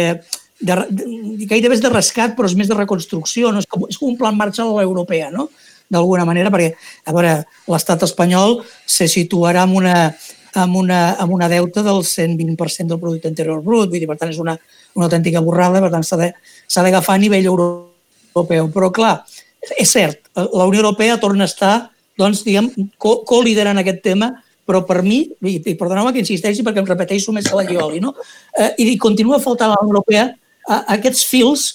de, 0.61 0.77
de, 0.89 1.45
gairebé 1.49 1.77
de 1.81 1.91
rescat, 1.93 2.35
però 2.37 2.49
és 2.49 2.57
més 2.57 2.69
de 2.69 2.77
reconstrucció, 2.77 3.51
no? 3.51 3.61
és, 3.61 3.69
com, 3.69 3.85
és 3.89 3.99
com 3.99 4.13
un 4.13 4.17
plan 4.19 4.37
Marshall 4.37 4.73
a 4.73 4.81
l'europea, 4.81 5.29
no? 5.33 5.49
d'alguna 5.91 6.25
manera, 6.25 6.51
perquè 6.53 6.71
a 7.05 7.13
veure, 7.13 7.33
l'estat 7.69 8.05
espanyol 8.07 8.61
se 8.87 9.09
situarà 9.11 9.65
en 9.67 9.75
una, 9.75 9.95
amb 10.55 10.77
una, 10.79 11.01
amb 11.19 11.33
una 11.35 11.49
deuta 11.51 11.83
del 11.83 12.03
120% 12.07 12.87
del 12.87 12.99
producte 12.99 13.31
interior 13.31 13.61
brut, 13.63 13.89
vull 13.91 13.99
dir, 13.99 14.07
per 14.09 14.17
tant, 14.19 14.31
és 14.31 14.39
una, 14.39 14.55
una 14.95 15.07
autèntica 15.09 15.43
borrada, 15.43 15.81
per 15.83 15.91
tant, 15.91 16.05
s'ha 16.07 16.85
d'agafar 16.85 17.17
a 17.17 17.21
nivell 17.21 17.49
europeu. 17.51 18.69
Però, 18.71 18.91
clar, 18.95 19.17
és 19.75 19.91
cert, 19.91 20.23
la 20.35 20.67
Unió 20.69 20.79
Europea 20.79 21.19
torna 21.19 21.43
a 21.47 21.51
estar, 21.51 21.73
doncs, 22.19 22.45
diguem, 22.47 22.71
co-liderant 22.99 23.81
aquest 23.81 24.01
tema, 24.05 24.31
però 24.67 24.83
per 24.87 25.01
mi, 25.05 25.23
i, 25.41 25.55
i 25.57 25.75
perdoneu-me 25.77 26.13
que 26.13 26.21
insisteixi 26.23 26.63
perquè 26.65 26.83
em 26.83 26.89
repeteixo 26.89 27.33
més 27.35 27.47
que 27.49 27.57
la 27.57 27.65
llioli, 27.67 28.01
no? 28.03 28.13
Eh, 28.57 28.71
I 28.93 28.97
continua 29.01 29.41
faltant 29.43 29.73
a 29.73 29.79
la 29.79 29.87
Europea 29.87 30.27
eh, 30.31 30.81
aquests 30.97 31.23
fils 31.27 31.65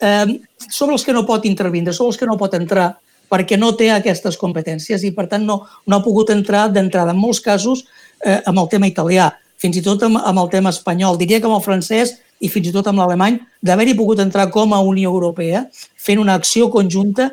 eh, 0.00 0.38
sobre 0.68 0.94
els 0.96 1.04
que 1.06 1.14
no 1.16 1.24
pot 1.28 1.46
intervindre, 1.48 1.94
sobre 1.96 2.12
els 2.12 2.20
que 2.20 2.28
no 2.28 2.38
pot 2.40 2.54
entrar 2.58 2.92
perquè 3.32 3.56
no 3.58 3.72
té 3.74 3.88
aquestes 3.90 4.36
competències 4.38 5.02
i, 5.02 5.12
per 5.16 5.26
tant, 5.30 5.44
no, 5.46 5.62
no 5.86 5.96
ha 5.96 6.04
pogut 6.04 6.30
entrar 6.30 6.68
d'entrada. 6.70 7.14
En 7.14 7.20
molts 7.20 7.40
casos, 7.42 7.86
eh, 8.24 8.40
amb 8.46 8.60
el 8.62 8.68
tema 8.70 8.90
italià, 8.90 9.32
fins 9.60 9.78
i 9.80 9.82
tot 9.84 10.02
amb, 10.06 10.20
amb 10.20 10.44
el 10.44 10.50
tema 10.52 10.72
espanyol, 10.74 11.18
diria 11.18 11.40
que 11.40 11.48
amb 11.48 11.58
el 11.58 11.64
francès 11.64 12.18
i 12.44 12.50
fins 12.52 12.68
i 12.68 12.74
tot 12.74 12.90
amb 12.90 13.00
l'alemany, 13.00 13.38
d'haver-hi 13.64 13.96
pogut 13.96 14.20
entrar 14.22 14.50
com 14.52 14.74
a 14.74 14.82
Unió 14.84 15.12
Europea 15.14 15.64
fent 15.96 16.20
una 16.20 16.36
acció 16.36 16.68
conjunta 16.70 17.30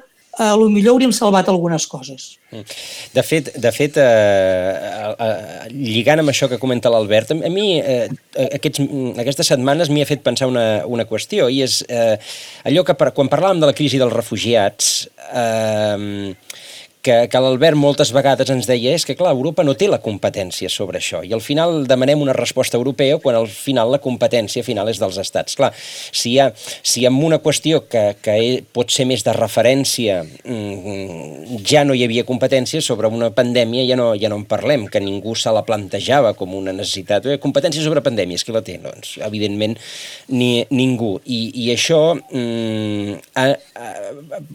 lo 0.58 0.70
millor 0.74 0.96
hauríem 0.96 1.14
salvat 1.16 1.50
algunes 1.52 1.86
coses. 1.88 2.38
Mm. 2.52 2.66
De 3.14 3.24
fet, 3.24 3.52
de 3.64 3.72
fet 3.76 3.98
eh, 4.02 4.08
eh, 5.12 5.70
lligant 5.72 6.24
amb 6.24 6.34
això 6.34 6.50
que 6.52 6.60
comenta 6.62 6.92
l'Albert, 6.92 7.36
a 7.36 7.52
mi 7.54 7.68
eh, 7.80 8.08
aquests, 8.48 8.84
aquestes 9.24 9.54
setmanes 9.54 9.92
m'hi 9.92 10.04
ha 10.04 10.10
fet 10.10 10.26
pensar 10.26 10.50
una, 10.52 10.66
una 10.90 11.08
qüestió, 11.10 11.50
i 11.52 11.62
és 11.66 11.82
eh, 11.88 12.18
allò 12.68 12.86
que 12.88 12.98
per, 12.98 13.12
quan 13.18 13.32
parlàvem 13.32 13.62
de 13.64 13.72
la 13.72 13.78
crisi 13.78 14.02
dels 14.02 14.16
refugiats, 14.16 14.92
eh, 15.32 16.34
que, 17.06 17.18
que 17.32 17.42
l'Albert 17.42 17.78
moltes 17.80 18.12
vegades 18.14 18.50
ens 18.54 18.70
deia 18.70 18.94
és 18.96 19.06
que, 19.08 19.16
clar, 19.18 19.34
Europa 19.36 19.66
no 19.66 19.76
té 19.78 19.90
la 19.90 20.02
competència 20.04 20.70
sobre 20.70 21.02
això 21.02 21.24
i 21.26 21.34
al 21.34 21.44
final 21.44 21.86
demanem 21.90 22.22
una 22.22 22.36
resposta 22.38 22.78
europea 22.78 23.18
quan 23.22 23.38
al 23.38 23.50
final 23.52 23.92
la 23.94 24.02
competència 24.02 24.64
final 24.66 24.90
és 24.92 25.00
dels 25.02 25.18
estats. 25.22 25.58
Clar, 25.58 25.72
si 25.76 26.36
hi 26.36 26.40
ha, 26.42 26.52
si 26.56 27.06
amb 27.08 27.24
una 27.24 27.42
qüestió 27.44 27.84
que, 27.90 28.12
que 28.22 28.38
pot 28.74 28.92
ser 28.94 29.08
més 29.10 29.26
de 29.26 29.34
referència 29.36 30.22
mm, 30.24 31.62
ja 31.68 31.84
no 31.88 31.96
hi 31.98 32.06
havia 32.06 32.26
competència, 32.28 32.82
sobre 32.82 33.10
una 33.12 33.32
pandèmia 33.34 33.86
ja 33.88 33.98
no, 34.00 34.12
ja 34.20 34.30
no 34.32 34.40
en 34.42 34.46
parlem, 34.50 34.88
que 34.92 35.02
ningú 35.04 35.36
se 35.38 35.52
la 35.54 35.64
plantejava 35.68 36.34
com 36.38 36.56
una 36.58 36.74
necessitat. 36.76 37.26
Eh, 37.26 37.40
competència 37.42 37.84
sobre 37.84 38.04
pandèmies, 38.06 38.46
qui 38.46 38.56
la 38.56 38.64
té? 38.66 38.78
Doncs, 38.82 39.18
evidentment, 39.26 39.78
ni, 40.34 40.66
ningú. 40.74 41.14
I, 41.26 41.42
i 41.66 41.70
això 41.74 42.02
mm, 42.16 43.20
a, 43.36 43.48
a, 43.76 43.91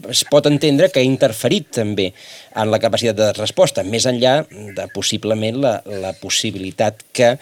es 0.09 0.23
pot 0.29 0.45
entendre 0.49 0.89
que 0.91 1.01
ha 1.01 1.07
interferit 1.07 1.69
també 1.79 2.11
en 2.55 2.71
la 2.71 2.79
capacitat 2.83 3.17
de 3.17 3.31
resposta, 3.37 3.83
més 3.83 4.07
enllà 4.09 4.41
de 4.49 4.87
possiblement 4.93 5.59
la, 5.63 5.73
la 6.03 6.13
possibilitat 6.21 7.03
que 7.15 7.35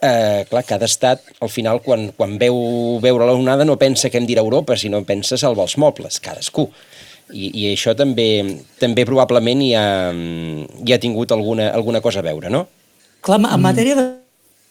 eh, 0.00 0.46
clar, 0.48 0.64
cada 0.66 0.88
estat, 0.88 1.22
al 1.40 1.52
final, 1.52 1.82
quan, 1.84 2.10
quan 2.16 2.38
veu 2.40 2.98
veure 3.02 3.28
la 3.28 3.36
onada, 3.36 3.66
no 3.68 3.78
pensa 3.80 4.10
que 4.10 4.18
hem 4.20 4.26
d'ir 4.28 4.40
a 4.40 4.44
Europa, 4.44 4.76
sinó 4.76 5.02
pensa 5.04 5.38
salvar 5.40 5.68
els 5.68 5.76
mobles, 5.78 6.20
cadascú. 6.24 6.68
I, 7.30 7.50
i 7.54 7.66
això 7.70 7.94
també, 7.94 8.58
també 8.80 9.04
probablement 9.06 9.60
hi 9.62 9.74
ha, 9.78 9.86
hi 10.10 10.94
ha 10.94 10.98
tingut 11.02 11.30
alguna, 11.30 11.70
alguna 11.70 12.00
cosa 12.02 12.24
a 12.24 12.26
veure, 12.26 12.50
no? 12.50 12.66
Clar, 13.22 13.38
en 13.44 13.62
matèria 13.62 13.94
de 13.98 14.06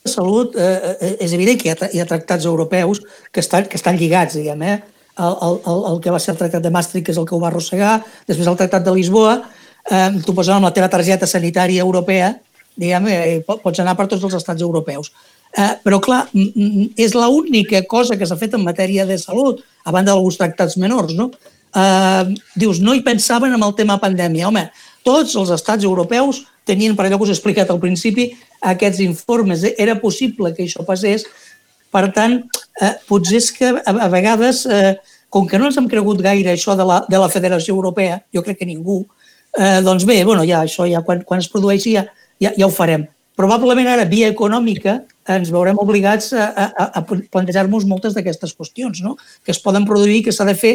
salut 0.10 0.56
eh, 0.58 0.96
eh, 1.00 1.16
és 1.24 1.34
evident 1.38 1.60
que 1.60 1.70
hi 1.70 1.76
ha, 1.76 1.90
hi 1.94 2.02
ha 2.02 2.08
tractats 2.10 2.48
europeus 2.50 3.04
que 3.32 3.44
estan, 3.44 3.68
que 3.70 3.78
estan 3.80 4.00
lligats, 4.00 4.36
diguem, 4.40 4.66
eh? 4.66 4.80
El, 5.20 5.58
el, 5.68 5.80
el 5.92 5.98
que 6.04 6.12
va 6.14 6.20
ser 6.24 6.34
el 6.34 6.40
tractat 6.40 6.64
de 6.64 6.72
Maastricht, 6.72 7.06
que 7.08 7.12
és 7.12 7.20
el 7.20 7.26
que 7.28 7.36
ho 7.36 7.42
va 7.42 7.50
arrossegar, 7.50 7.98
després 8.28 8.48
el 8.48 8.60
tractat 8.60 8.86
de 8.86 8.94
Lisboa, 8.96 9.40
eh, 9.92 10.06
tu 10.26 10.36
pots 10.36 10.48
anar 10.48 10.62
amb 10.62 10.70
la 10.70 10.76
teva 10.76 10.88
targeta 10.92 11.28
sanitària 11.28 11.84
europea, 11.84 12.34
diguem, 12.80 13.10
eh, 13.12 13.42
pots 13.44 13.84
anar 13.84 13.98
per 14.00 14.08
tots 14.08 14.24
els 14.24 14.38
estats 14.40 14.64
europeus. 14.64 15.12
Eh, 15.58 15.74
però, 15.84 16.00
clar, 16.00 16.28
és 16.96 17.16
l'única 17.18 17.82
cosa 17.90 18.16
que 18.18 18.28
s'ha 18.30 18.38
fet 18.38 18.54
en 18.54 18.64
matèria 18.64 19.06
de 19.06 19.18
salut, 19.18 19.64
a 19.84 19.92
banda 19.92 20.14
d'alguns 20.14 20.38
tractats 20.38 20.78
menors, 20.78 21.16
no? 21.18 21.32
Eh, 21.76 22.36
dius, 22.56 22.80
no 22.80 22.94
hi 22.94 23.02
pensaven 23.06 23.54
en 23.54 23.64
el 23.64 23.76
tema 23.76 24.00
pandèmia. 24.02 24.48
Home, 24.48 24.70
tots 25.04 25.36
els 25.36 25.52
estats 25.54 25.84
europeus 25.84 26.44
tenien, 26.70 26.96
per 26.96 27.08
allò 27.08 27.18
que 27.18 27.26
us 27.26 27.34
he 27.34 27.38
explicat 27.38 27.70
al 27.74 27.82
principi, 27.82 28.30
aquests 28.62 29.02
informes. 29.02 29.66
Era 29.78 29.98
possible 30.02 30.54
que 30.54 30.66
això 30.68 30.86
passés. 30.86 31.26
Per 31.94 32.04
tant, 32.16 32.40
eh, 32.82 32.94
potser 33.10 33.40
és 33.40 33.52
que 33.56 33.72
a, 33.78 33.94
a 33.94 34.10
vegades, 34.12 34.66
eh, 34.66 34.96
com 35.30 35.48
que 35.50 35.60
no 35.62 35.70
ens 35.70 35.78
hem 35.78 35.90
cregut 35.90 36.22
gaire 36.22 36.54
això 36.54 36.76
de 36.78 36.86
la, 36.86 37.04
de 37.10 37.22
la 37.22 37.30
Federació 37.30 37.76
Europea, 37.76 38.20
jo 38.34 38.44
crec 38.46 38.62
que 38.62 38.70
ningú, 38.70 39.04
eh, 39.58 39.80
doncs 39.86 40.06
bé, 40.06 40.24
bueno, 40.24 40.46
ja, 40.46 40.64
això 40.66 40.88
ja 40.90 41.02
quan, 41.06 41.24
quan 41.26 41.42
es 41.42 41.50
produeixi 41.50 41.96
ja, 41.98 42.06
ja, 42.42 42.54
ja 42.58 42.68
ho 42.68 42.74
farem. 42.74 43.08
Probablement 43.40 43.88
ara, 43.88 44.04
via 44.04 44.28
econòmica, 44.28 44.98
ens 45.32 45.52
veurem 45.54 45.78
obligats 45.80 46.34
a, 46.36 46.50
a, 46.52 46.88
a 47.00 47.04
plantejar-nos 47.08 47.86
moltes 47.88 48.16
d'aquestes 48.18 48.52
qüestions, 48.58 49.00
no? 49.06 49.16
que 49.46 49.54
es 49.54 49.62
poden 49.64 49.86
produir, 49.88 50.24
que 50.26 50.34
s'ha 50.36 50.48
de 50.48 50.58
fer 50.60 50.74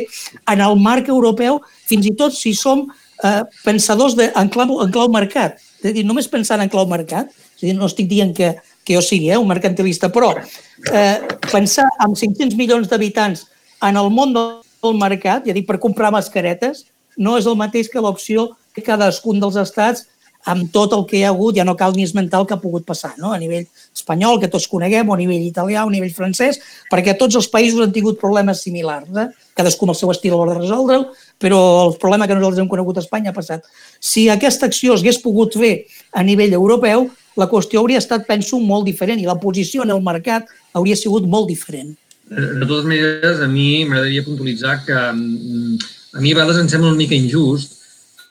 en 0.50 0.62
el 0.64 0.78
marc 0.80 1.11
europeu, 1.12 1.61
fins 1.85 2.09
i 2.09 2.14
tot 2.16 2.33
si 2.33 2.54
som 2.56 2.87
eh, 2.88 3.42
pensadors 3.66 4.16
de, 4.16 4.30
en, 4.33 4.49
clau, 4.49 4.78
en 4.80 4.94
clau 4.94 5.12
mercat. 5.12 5.61
És 5.83 5.90
a 5.90 5.97
dir, 5.99 6.06
només 6.09 6.30
pensant 6.33 6.62
en 6.64 6.73
clau 6.73 6.88
mercat, 6.88 7.28
és 7.59 7.66
a 7.66 7.68
dir, 7.68 7.76
no 7.76 7.90
estic 7.90 8.09
dient 8.09 8.33
que, 8.37 8.54
que 8.85 8.97
jo 8.97 9.03
sigui 9.03 9.31
eh, 9.33 9.38
un 9.41 9.49
mercantilista, 9.49 10.11
però 10.12 10.33
eh, 10.37 11.19
pensar 11.50 11.88
amb 12.05 12.17
500 12.17 12.57
milions 12.59 12.91
d'habitants 12.91 13.47
en 13.85 14.00
el 14.00 14.11
món 14.12 14.35
del 14.37 14.99
mercat, 15.00 15.47
ja 15.49 15.57
dic, 15.57 15.67
per 15.69 15.81
comprar 15.83 16.12
mascaretes, 16.14 16.85
no 17.17 17.38
és 17.38 17.47
el 17.47 17.57
mateix 17.57 17.88
que 17.91 18.03
l'opció 18.03 18.50
cadascun 18.85 19.41
dels 19.41 19.57
estats 19.61 20.09
amb 20.45 20.69
tot 20.73 20.93
el 20.93 21.07
que 21.09 21.17
hi 21.17 21.23
ha 21.25 21.31
hagut, 21.33 21.57
ja 21.57 21.64
no 21.64 21.73
cal 21.76 21.95
ni 21.97 22.05
esmentar 22.05 22.43
el 22.43 22.47
que 22.47 22.53
ha 22.53 22.61
pogut 22.61 22.85
passar, 22.85 23.14
no? 23.17 23.31
a 23.33 23.38
nivell 23.41 23.64
espanyol, 23.97 24.37
que 24.43 24.50
tots 24.53 24.67
coneguem, 24.69 25.09
o 25.09 25.14
a 25.14 25.17
nivell 25.17 25.47
italià, 25.47 25.87
o 25.87 25.88
a 25.88 25.95
nivell 25.95 26.12
francès, 26.12 26.61
perquè 26.93 27.14
tots 27.17 27.38
els 27.41 27.49
països 27.49 27.81
han 27.81 27.95
tingut 27.95 28.21
problemes 28.21 28.61
similars. 28.67 29.09
Eh? 29.09 29.26
Cadascú 29.57 29.88
amb 29.88 29.95
el 29.95 29.99
seu 30.03 30.12
estil 30.12 30.35
a 30.35 30.41
l'hora 30.41 30.59
de 30.59 30.61
resoldre'l, 30.67 31.07
però 31.41 31.61
el 31.87 31.97
problema 32.03 32.29
que 32.29 32.37
nosaltres 32.37 32.61
hem 32.61 32.69
conegut 32.69 33.00
a 33.00 33.05
Espanya 33.07 33.33
ha 33.33 33.38
passat. 33.38 33.64
Si 34.00 34.29
aquesta 34.29 34.69
acció 34.69 34.99
es 34.99 35.05
hagués 35.05 35.23
pogut 35.25 35.57
fer 35.57 35.75
a 36.12 36.26
nivell 36.26 36.53
europeu, 36.53 37.09
la 37.41 37.49
qüestió 37.50 37.81
hauria 37.81 38.00
estat, 38.03 38.26
penso, 38.29 38.61
molt 38.61 38.87
diferent 38.87 39.21
i 39.21 39.29
la 39.29 39.38
posició 39.41 39.85
en 39.85 39.93
el 39.95 40.03
mercat 40.05 40.50
hauria 40.75 40.97
sigut 40.99 41.26
molt 41.26 41.49
diferent. 41.50 41.95
De 42.31 42.64
totes 42.64 42.87
maneres, 42.88 43.41
a 43.45 43.49
mi 43.50 43.85
m'agradaria 43.85 44.25
puntualitzar 44.25 44.79
que 44.87 44.95
mm, 44.97 45.79
a 46.14 46.23
mi 46.23 46.33
a 46.33 46.38
vegades 46.38 46.61
em 46.62 46.71
sembla 46.71 46.93
una 46.93 47.00
mica 47.00 47.17
injust 47.17 47.81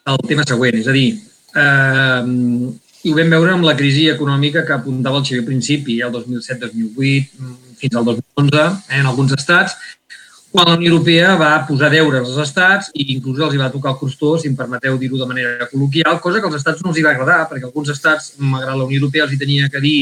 el 0.09 0.17
tema 0.27 0.45
següent, 0.47 0.79
és 0.79 0.87
a 0.87 0.95
dir, 0.95 1.09
eh, 1.55 2.23
i 3.03 3.11
ho 3.11 3.17
vam 3.17 3.35
veure 3.35 3.53
amb 3.53 3.67
la 3.67 3.75
crisi 3.79 4.07
econòmica 4.11 4.63
que 4.67 4.75
apuntava 4.75 5.19
el 5.19 5.25
Xavier 5.27 5.43
al 5.43 5.49
principi, 5.49 5.99
el 6.01 6.11
2007-2008, 6.15 7.53
fins 7.79 7.99
al 7.99 8.07
2011, 8.07 8.63
eh, 8.63 8.99
en 8.99 9.09
alguns 9.11 9.35
estats, 9.35 9.75
quan 10.53 10.67
la 10.69 10.75
Unió 10.77 10.91
Europea 10.91 11.31
va 11.33 11.51
posar 11.65 11.89
deures 11.89 12.27
als 12.27 12.37
estats 12.43 12.91
i 12.93 13.07
inclús 13.15 13.39
els 13.41 13.55
hi 13.55 13.59
va 13.61 13.71
tocar 13.73 13.95
el 13.95 13.97
crostó, 13.97 14.35
si 14.37 14.51
em 14.51 14.55
permeteu 14.55 14.99
dir-ho 15.01 15.17
de 15.17 15.25
manera 15.25 15.65
col·loquial, 15.71 16.19
cosa 16.21 16.39
que 16.39 16.45
als 16.45 16.59
estats 16.59 16.83
no 16.83 16.91
els 16.91 16.99
hi 16.99 17.05
va 17.05 17.13
agradar, 17.15 17.47
perquè 17.49 17.65
alguns 17.65 17.89
estats, 17.89 18.35
malgrat 18.37 18.77
la 18.77 18.85
Unió 18.85 18.99
Europea, 19.01 19.23
els 19.25 19.33
hi 19.33 19.39
tenia 19.41 19.71
que 19.73 19.81
dir 19.81 20.01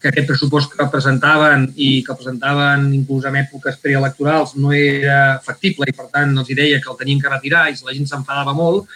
que 0.00 0.08
aquest 0.08 0.30
pressupost 0.30 0.72
que 0.72 0.86
presentaven 0.94 1.66
i 1.76 1.90
que 2.06 2.16
presentaven 2.16 2.86
inclús 2.96 3.26
en 3.28 3.36
èpoques 3.42 3.76
preelectorals 3.84 4.54
no 4.56 4.72
era 4.72 5.18
factible 5.44 5.84
i, 5.90 5.94
per 5.98 6.08
tant, 6.14 6.32
els 6.40 6.48
hi 6.48 6.56
deia 6.56 6.78
que 6.80 6.88
el 6.90 6.96
tenien 7.02 7.20
que 7.20 7.32
retirar 7.34 7.66
i 7.68 7.76
la 7.76 7.92
gent 7.92 8.08
s'enfadava 8.08 8.54
molt, 8.56 8.88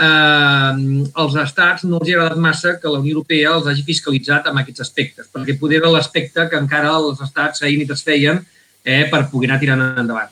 eh, 0.00 0.72
els 1.20 1.36
estats 1.44 1.84
no 1.84 2.00
els 2.00 2.14
ha 2.14 2.16
agradat 2.16 2.40
massa 2.46 2.72
que 2.80 2.88
la 2.88 3.02
Unió 3.04 3.18
Europea 3.18 3.52
els 3.58 3.68
hagi 3.68 3.84
fiscalitzat 3.84 4.48
amb 4.48 4.64
aquests 4.64 4.86
aspectes, 4.88 5.28
perquè 5.28 5.58
poder 5.60 5.82
era 5.82 5.92
l'aspecte 5.92 6.48
que 6.48 6.64
encara 6.64 6.96
els 6.96 7.20
estats 7.28 7.60
feien 7.66 7.84
i 7.84 7.90
desfeien 7.92 8.40
eh, 8.84 9.06
per 9.10 9.26
poder 9.30 9.50
anar 9.50 9.60
tirant 9.62 9.82
endavant. 10.02 10.30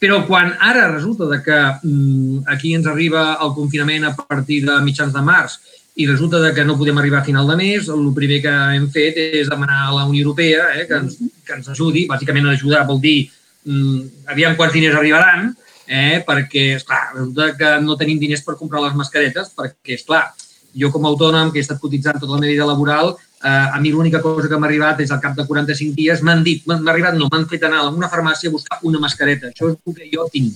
Però 0.00 0.22
quan 0.26 0.54
ara 0.64 0.88
resulta 0.94 1.26
de 1.28 1.42
que 1.44 1.58
mm, 1.82 2.46
aquí 2.48 2.72
ens 2.74 2.86
arriba 2.88 3.34
el 3.44 3.52
confinament 3.56 4.06
a 4.08 4.14
partir 4.16 4.62
de 4.64 4.78
mitjans 4.84 5.12
de 5.12 5.22
març 5.24 5.58
i 6.00 6.06
resulta 6.08 6.40
de 6.40 6.54
que 6.56 6.64
no 6.64 6.78
podem 6.78 6.98
arribar 6.98 7.20
a 7.20 7.26
final 7.26 7.48
de 7.48 7.56
mes, 7.58 7.88
el 7.92 8.06
primer 8.16 8.40
que 8.40 8.54
hem 8.76 8.86
fet 8.94 9.18
és 9.20 9.50
demanar 9.50 9.82
a 9.88 9.94
la 9.98 10.06
Unió 10.08 10.24
Europea 10.24 10.70
eh, 10.76 10.86
que, 10.88 11.02
ens, 11.02 11.18
que 11.44 11.56
ens 11.58 11.68
ajudi. 11.68 12.06
Bàsicament 12.08 12.48
ajudar 12.48 12.86
vol 12.88 13.00
dir 13.02 13.18
mm, 13.66 14.30
aviam 14.32 14.56
quants 14.56 14.72
diners 14.72 14.96
arribaran, 14.96 15.50
eh? 15.84 16.22
perquè, 16.26 16.76
esclar, 16.78 17.02
resulta 17.16 17.50
que 17.58 17.74
no 17.84 17.98
tenim 18.00 18.20
diners 18.22 18.44
per 18.46 18.56
comprar 18.56 18.84
les 18.86 18.96
mascaretes, 18.96 19.52
perquè, 19.58 19.98
és 19.98 20.06
clar, 20.06 20.30
jo 20.72 20.88
com 20.94 21.04
a 21.04 21.10
autònom, 21.12 21.50
que 21.50 21.60
he 21.60 21.66
estat 21.66 21.82
cotitzant 21.82 22.20
tota 22.22 22.36
la 22.36 22.40
meva 22.40 22.54
vida 22.54 22.68
laboral, 22.68 23.16
a 23.48 23.78
mi 23.80 23.90
l'única 23.90 24.20
cosa 24.20 24.48
que 24.48 24.58
m'ha 24.60 24.68
arribat 24.68 25.00
és 25.00 25.10
al 25.10 25.20
cap 25.20 25.36
de 25.36 25.46
45 25.48 25.96
dies, 25.96 26.20
m'han 26.22 26.42
dit, 26.44 26.66
m'ha 26.68 26.80
arribat, 26.92 27.16
no, 27.16 27.28
m'han 27.32 27.46
fet 27.48 27.64
anar 27.64 27.84
a 27.84 27.88
una 27.88 28.10
farmàcia 28.12 28.50
a 28.50 28.52
buscar 28.52 28.78
una 28.84 29.00
mascareta. 29.00 29.48
Això 29.48 29.70
és 29.70 29.78
el 29.78 29.96
que 29.96 30.10
jo 30.12 30.26
tinc. 30.32 30.54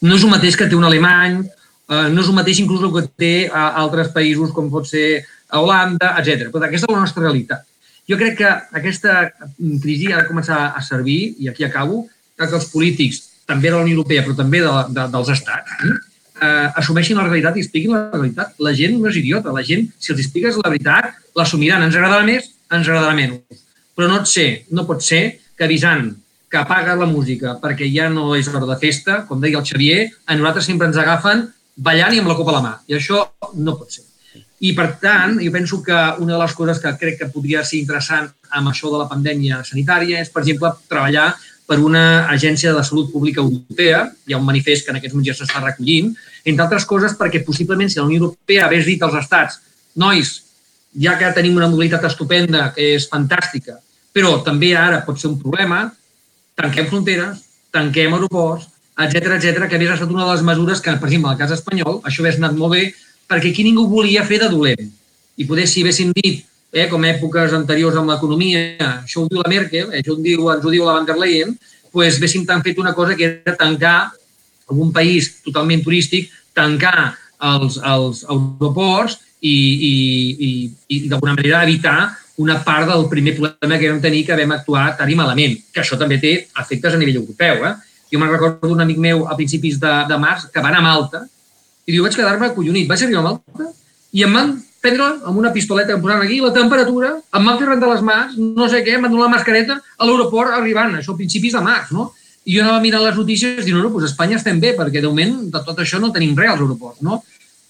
No 0.00 0.16
és 0.16 0.24
el 0.24 0.32
mateix 0.32 0.56
que 0.56 0.68
té 0.68 0.76
un 0.76 0.88
alemany, 0.88 1.42
eh, 1.44 2.08
no 2.12 2.22
és 2.22 2.28
el 2.28 2.36
mateix 2.38 2.60
inclús 2.62 2.84
el 2.88 2.94
que 2.94 3.06
té 3.20 3.34
a 3.52 3.68
altres 3.82 4.12
països 4.16 4.52
com 4.56 4.70
pot 4.72 4.88
ser 4.88 5.24
a 5.48 5.60
Holanda, 5.60 6.14
etc. 6.20 6.48
Però 6.52 6.64
aquesta 6.64 6.88
és 6.88 6.94
la 6.94 7.04
nostra 7.04 7.26
realitat. 7.28 7.64
Jo 8.08 8.16
crec 8.16 8.36
que 8.38 8.50
aquesta 8.80 9.32
crisi 9.82 10.12
ha 10.12 10.22
de 10.22 10.28
començar 10.28 10.72
a 10.78 10.82
servir, 10.82 11.34
i 11.42 11.48
aquí 11.50 11.64
acabo, 11.66 12.06
que 12.36 12.46
els 12.48 12.68
polítics, 12.70 13.22
també 13.46 13.70
de 13.70 13.76
la 13.76 13.82
Unió 13.82 13.96
Europea, 13.96 14.22
però 14.24 14.36
també 14.36 14.60
de, 14.62 14.72
de, 14.94 15.06
dels 15.12 15.32
estats, 15.34 15.72
eh, 15.84 15.96
assumeixin 16.40 17.16
la 17.16 17.24
realitat 17.26 17.56
i 17.56 17.64
expliquin 17.64 17.94
la 17.94 18.02
realitat. 18.12 18.54
La 18.62 18.74
gent 18.76 18.98
no 19.00 19.08
és 19.10 19.18
idiota, 19.20 19.54
la 19.54 19.64
gent, 19.64 19.88
si 19.98 20.12
els 20.12 20.22
expliques 20.24 20.58
la 20.60 20.70
veritat, 20.70 21.14
l'assumiran. 21.36 21.84
Ens 21.86 21.96
agradarà 21.96 22.26
més, 22.26 22.50
ens 22.70 22.86
agradarà 22.86 23.16
menys. 23.16 23.64
Però 23.96 24.08
no, 24.10 24.20
et 24.20 24.30
ser, 24.30 24.48
no 24.76 24.84
pot 24.88 25.04
ser 25.04 25.22
que 25.56 25.64
avisant 25.64 26.10
que 26.50 26.58
apaga 26.60 26.94
la 26.94 27.08
música 27.10 27.56
perquè 27.62 27.88
ja 27.90 28.08
no 28.12 28.34
és 28.36 28.48
hora 28.48 28.66
de 28.68 28.76
festa, 28.80 29.22
com 29.28 29.40
deia 29.42 29.58
el 29.58 29.66
Xavier, 29.66 30.10
a 30.26 30.36
nosaltres 30.36 30.68
sempre 30.68 30.88
ens 30.90 30.98
agafen 31.00 31.46
ballant 31.76 32.14
i 32.14 32.20
amb 32.22 32.30
la 32.30 32.36
copa 32.38 32.52
a 32.52 32.58
la 32.58 32.64
mà. 32.64 32.74
I 32.88 32.98
això 33.00 33.24
no 33.56 33.78
pot 33.78 33.96
ser. 33.96 34.04
I, 34.64 34.72
per 34.72 34.94
tant, 35.02 35.36
jo 35.42 35.50
penso 35.52 35.82
que 35.84 35.96
una 36.22 36.32
de 36.32 36.38
les 36.40 36.54
coses 36.56 36.78
que 36.80 36.94
crec 37.00 37.18
que 37.20 37.28
podria 37.32 37.64
ser 37.64 37.82
interessant 37.82 38.30
amb 38.56 38.70
això 38.70 38.88
de 38.92 39.02
la 39.02 39.08
pandèmia 39.10 39.60
sanitària 39.68 40.22
és, 40.22 40.30
per 40.32 40.42
exemple, 40.44 40.70
treballar 40.88 41.34
per 41.66 41.78
una 41.82 42.26
agència 42.30 42.70
de 42.70 42.78
la 42.78 42.84
salut 42.86 43.10
pública 43.12 43.42
europea, 43.42 44.04
hi 44.26 44.34
ha 44.34 44.38
un 44.40 44.46
manifest 44.46 44.86
que 44.86 44.94
en 44.94 45.00
aquests 45.00 45.16
moments 45.16 45.30
ja 45.32 45.36
s'està 45.38 45.62
recollint, 45.64 46.12
entre 46.44 46.64
altres 46.64 46.86
coses 46.86 47.16
perquè 47.18 47.42
possiblement 47.44 47.90
si 47.90 47.98
la 47.98 48.06
Unió 48.06 48.22
Europea 48.22 48.68
hagués 48.68 48.86
dit 48.86 49.02
als 49.02 49.18
estats 49.18 49.58
nois, 49.98 50.30
ja 50.94 51.16
que 51.18 51.32
tenim 51.34 51.58
una 51.58 51.68
mobilitat 51.72 52.06
estupenda, 52.08 52.70
que 52.76 52.94
és 52.94 53.08
fantàstica, 53.10 53.80
però 54.14 54.38
també 54.46 54.72
ara 54.78 55.02
pot 55.04 55.18
ser 55.20 55.28
un 55.32 55.40
problema, 55.40 55.82
tanquem 56.56 56.86
fronteres, 56.92 57.42
tanquem 57.74 58.14
aeroports, 58.14 58.70
etc 58.96 59.34
etc 59.36 59.66
que 59.66 59.76
hauria 59.76 59.96
estat 59.96 60.12
una 60.12 60.24
de 60.24 60.32
les 60.32 60.44
mesures 60.46 60.80
que, 60.80 60.94
per 60.96 61.10
exemple, 61.10 61.32
al 61.32 61.40
cas 61.40 61.52
espanyol, 61.52 62.00
això 62.04 62.22
hauria 62.22 62.38
anat 62.38 62.56
molt 62.56 62.76
bé, 62.78 62.84
perquè 63.28 63.50
aquí 63.50 63.66
ningú 63.66 63.88
volia 63.90 64.24
fer 64.24 64.38
de 64.40 64.48
dolent. 64.48 64.86
I 65.36 65.44
poder, 65.44 65.66
si 65.68 65.82
haguessin 65.82 66.14
dit 66.16 66.46
eh, 66.76 66.88
com 66.90 67.04
èpoques 67.08 67.54
anteriors 67.56 67.96
amb 67.96 68.12
l'economia, 68.12 68.76
això 69.00 69.22
ho 69.22 69.30
diu 69.30 69.40
la 69.40 69.48
Merkel, 69.48 69.88
eh, 69.88 70.02
això 70.02 70.12
ho 70.12 70.20
diu, 70.20 70.50
ens 70.52 70.64
ho 70.64 70.72
diu 70.72 70.84
la 70.84 70.98
van 70.98 71.08
der 71.08 71.16
Leyen, 71.16 71.54
doncs 71.96 72.18
haguéssim 72.18 72.44
tan 72.44 72.60
fet 72.64 72.76
una 72.82 72.92
cosa 72.92 73.16
que 73.16 73.24
era 73.24 73.56
tancar 73.56 74.10
un 74.68 74.92
país 74.92 75.30
totalment 75.46 75.80
turístic, 75.84 76.28
tancar 76.52 77.14
els, 77.40 77.78
els 77.80 78.22
aeroports 78.28 79.16
i, 79.40 79.54
i, 79.88 79.94
i, 80.48 80.50
i 80.92 81.00
d'alguna 81.08 81.36
manera 81.38 81.62
evitar 81.64 81.96
una 82.44 82.58
part 82.64 82.90
del 82.90 83.06
primer 83.08 83.32
problema 83.38 83.78
que 83.80 83.88
vam 83.88 84.02
tenir 84.04 84.24
que 84.26 84.36
vam 84.36 84.52
actuar 84.58 84.90
tan 84.98 85.08
i 85.08 85.16
malament, 85.16 85.56
que 85.72 85.80
això 85.80 85.96
també 85.96 86.18
té 86.20 86.34
efectes 86.44 86.92
a 86.92 87.00
nivell 87.00 87.22
europeu. 87.22 87.64
Eh? 87.64 87.72
Jo 88.12 88.20
me'n 88.20 88.34
recordo 88.34 88.68
d'un 88.68 88.84
amic 88.84 89.00
meu 89.00 89.24
a 89.24 89.36
principis 89.38 89.80
de, 89.80 89.94
de 90.10 90.20
març 90.20 90.50
que 90.52 90.60
va 90.60 90.68
anar 90.68 90.84
a 90.84 90.88
Malta 90.90 91.24
i 91.86 91.94
diu, 91.94 92.04
vaig 92.04 92.18
quedar-me 92.18 92.52
collonit. 92.52 92.88
Vaig 92.90 93.06
arribar 93.06 93.22
a 93.22 93.28
Malta 93.30 93.72
i 94.12 94.24
em 94.26 94.36
van 94.36 94.56
prendre 94.86 95.08
amb 95.26 95.40
una 95.40 95.52
pistoleta 95.54 95.94
em 95.94 96.02
posaven 96.02 96.26
aquí, 96.26 96.38
la 96.40 96.52
temperatura, 96.54 97.16
em 97.34 97.48
van 97.48 97.58
fer 97.58 97.68
rentar 97.68 97.90
les 97.90 98.04
mans, 98.06 98.36
no 98.38 98.68
sé 98.70 98.82
què, 98.86 98.96
em 98.96 99.06
van 99.06 99.12
donar 99.12 99.26
la 99.26 99.34
mascareta 99.34 99.80
a 99.80 100.06
l'aeroport 100.06 100.54
arribant, 100.54 100.94
això 101.00 101.14
a 101.14 101.20
principis 101.20 101.56
de 101.56 101.62
març, 101.64 101.92
no? 101.96 102.12
I 102.46 102.56
jo 102.56 102.62
anava 102.62 102.82
mirant 102.84 103.02
les 103.02 103.16
notícies 103.18 103.66
i 103.66 103.74
no, 103.74 103.82
no, 103.82 103.90
doncs 103.90 104.12
Espanya 104.12 104.38
estem 104.38 104.60
bé, 104.62 104.74
perquè 104.78 105.02
de 105.02 105.10
moment 105.10 105.48
de 105.50 105.62
tot 105.66 105.80
això 105.82 105.98
no 106.02 106.12
tenim 106.14 106.36
res 106.38 106.52
als 106.52 106.62
aeroports, 106.62 107.02
no? 107.02 107.22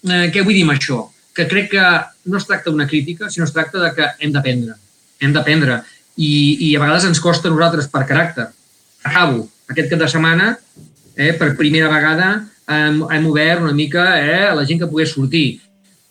Eh, 0.04 0.26
què 0.32 0.44
vull 0.44 0.56
dir 0.56 0.66
amb 0.66 0.74
això? 0.74 1.06
Que 1.36 1.46
crec 1.48 1.70
que 1.72 1.84
no 2.32 2.40
es 2.40 2.48
tracta 2.48 2.72
d'una 2.72 2.88
crítica, 2.90 3.30
sinó 3.32 3.48
es 3.48 3.54
tracta 3.56 3.80
de 3.80 3.92
que 3.96 4.10
hem 4.20 4.34
d'aprendre. 4.34 4.76
Hem 5.20 5.32
d'aprendre. 5.32 5.80
I, 6.16 6.32
I 6.68 6.74
a 6.76 6.82
vegades 6.82 7.08
ens 7.08 7.22
costa 7.24 7.48
a 7.48 7.54
nosaltres 7.54 7.88
per 7.92 8.04
caràcter. 8.08 8.50
Acabo. 9.08 9.46
Aquest 9.72 9.88
cap 9.90 10.04
de 10.04 10.08
setmana, 10.12 10.52
eh, 11.16 11.32
per 11.40 11.56
primera 11.58 11.88
vegada, 11.90 12.28
hem, 12.68 13.00
hem 13.12 13.26
obert 13.30 13.64
una 13.64 13.74
mica 13.74 14.04
eh, 14.20 14.44
a 14.50 14.54
la 14.54 14.64
gent 14.68 14.82
que 14.82 14.90
pogués 14.90 15.16
sortir 15.16 15.46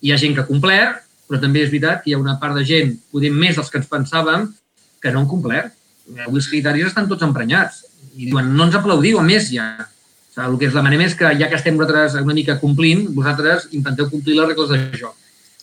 hi 0.06 0.12
ha 0.14 0.20
gent 0.20 0.36
que 0.36 0.44
ha 0.44 0.48
complert, 0.48 1.02
però 1.26 1.40
també 1.42 1.64
és 1.64 1.72
veritat 1.72 2.04
que 2.04 2.12
hi 2.12 2.14
ha 2.14 2.22
una 2.22 2.36
part 2.42 2.54
de 2.54 2.62
gent, 2.66 2.94
podem 3.10 3.34
més 3.34 3.58
dels 3.58 3.72
que 3.72 3.80
ens 3.80 3.90
pensàvem, 3.90 4.46
que 5.02 5.12
no 5.12 5.22
han 5.22 5.28
complert. 5.30 5.74
Avui 6.22 6.38
els 6.38 6.48
criteris 6.50 6.86
estan 6.92 7.08
tots 7.10 7.26
emprenyats. 7.26 7.82
I 8.14 8.30
diuen, 8.30 8.52
no 8.54 8.68
ens 8.68 8.78
aplaudiu, 8.78 9.18
a 9.18 9.26
més 9.26 9.50
ja. 9.50 9.66
O 9.76 10.36
sigui, 10.36 10.46
el 10.46 10.58
que 10.60 10.68
es 10.68 10.74
demanem 10.76 11.02
és 11.06 11.14
que, 11.18 11.30
ja 11.40 11.48
que 11.50 11.56
estem 11.58 11.74
nosaltres 11.74 12.18
una 12.20 12.36
mica 12.36 12.58
complint, 12.60 13.06
vosaltres 13.16 13.70
intenteu 13.76 14.10
complir 14.12 14.36
les 14.36 14.50
regles 14.52 14.72
de 14.72 15.00
joc. 15.00 15.16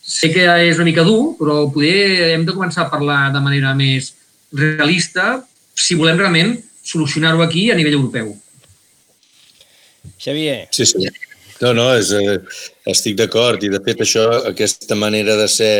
Sé 0.03 0.33
que 0.33 0.43
és 0.67 0.79
una 0.81 0.89
mica 0.89 1.05
dur, 1.07 1.35
però 1.39 1.61
poder 1.71 2.33
hem 2.33 2.43
de 2.43 2.55
començar 2.55 2.87
a 2.87 2.91
parlar 2.91 3.29
de 3.31 3.39
manera 3.39 3.71
més 3.77 4.11
realista 4.51 5.37
si 5.73 5.95
volem 5.95 6.19
realment 6.19 6.57
solucionar-ho 6.83 7.41
aquí 7.45 7.69
a 7.71 7.77
nivell 7.79 8.01
europeu. 8.01 8.33
Xavier. 10.19 10.67
Sí, 10.71 10.85
sí. 10.85 11.07
No, 11.63 11.71
no, 11.71 11.85
és, 11.95 12.09
eh, 12.11 12.39
estic 12.91 13.15
d'acord 13.15 13.61
i 13.63 13.69
de 13.71 13.79
fet 13.83 14.01
això, 14.03 14.25
aquesta 14.49 14.97
manera 14.99 15.37
de 15.39 15.47
ser 15.47 15.75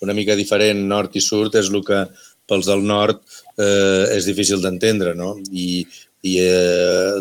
una 0.00 0.14
mica 0.16 0.36
diferent 0.38 0.86
nord 0.88 1.16
i 1.16 1.20
sud 1.20 1.58
és 1.60 1.68
el 1.68 1.82
que 1.84 2.06
pels 2.48 2.68
del 2.70 2.84
nord 2.86 3.20
eh, 3.60 4.16
és 4.16 4.24
difícil 4.28 4.62
d'entendre, 4.62 5.12
no? 5.18 5.34
I, 5.52 5.82
i 6.24 6.32
eh, 6.40 7.18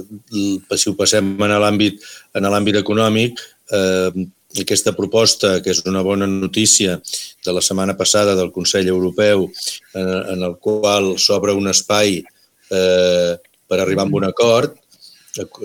si 0.78 0.88
ho 0.88 0.95
passem 0.95 1.34
en 1.36 1.56
l'àmbit 1.60 2.06
en 2.39 2.47
l'àmbit 2.47 2.80
econòmic, 2.80 3.41
eh, 3.75 4.23
aquesta 4.62 4.93
proposta, 4.95 5.58
que 5.60 5.73
és 5.73 5.82
una 5.84 6.04
bona 6.06 6.28
notícia 6.30 6.95
de 7.43 7.56
la 7.58 7.63
setmana 7.65 7.97
passada 7.99 8.38
del 8.39 8.54
Consell 8.56 8.88
Europeu, 8.88 9.49
en, 9.93 10.13
en 10.38 10.45
el 10.47 10.56
qual 10.63 11.17
s'obre 11.19 11.58
un 11.58 11.67
espai 11.73 12.21
eh, 12.21 13.36
per 13.67 13.82
arribar 13.82 14.08
a 14.08 14.15
un 14.21 14.30
acord 14.30 14.80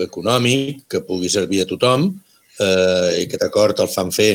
econòmic 0.03 0.89
que 0.91 1.05
pugui 1.07 1.31
servir 1.31 1.63
a 1.63 1.69
tothom, 1.71 2.09
eh, 2.61 3.09
i 3.21 3.25
aquest 3.27 3.47
acord 3.47 3.81
el 3.83 3.91
fan 3.93 4.13
fer, 4.15 4.33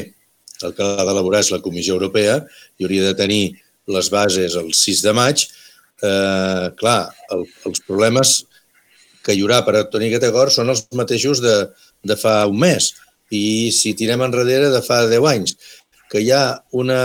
el 0.64 0.74
que 0.76 0.88
l'ha 0.88 1.06
d'elaborar 1.08 1.44
és 1.44 1.52
la 1.54 1.62
Comissió 1.64 1.96
Europea 1.98 2.40
i 2.80 2.88
hauria 2.88 3.10
de 3.10 3.16
tenir 3.20 3.44
les 3.92 4.10
bases 4.10 4.56
el 4.58 4.74
6 4.74 5.02
de 5.06 5.14
maig. 5.16 5.46
Eh, 6.04 6.68
clar, 6.80 7.00
el, 7.32 7.46
els 7.70 7.82
problemes 7.88 8.38
que 9.26 9.34
hi 9.34 9.42
haurà 9.44 9.62
per 9.66 9.80
obtenir 9.80 10.12
aquest 10.12 10.30
acord 10.30 10.54
són 10.54 10.72
els 10.74 10.86
mateixos 10.98 11.42
de, 11.44 11.56
de 12.06 12.18
fa 12.20 12.44
un 12.50 12.60
mes 12.62 12.92
i 13.34 13.72
si 13.74 13.96
tirem 13.98 14.22
enrere 14.22 14.70
de 14.74 14.82
fa 14.86 15.02
10 15.10 15.30
anys, 15.32 15.56
que 16.12 16.22
hi 16.22 16.30
ha 16.32 16.60
una, 16.78 17.00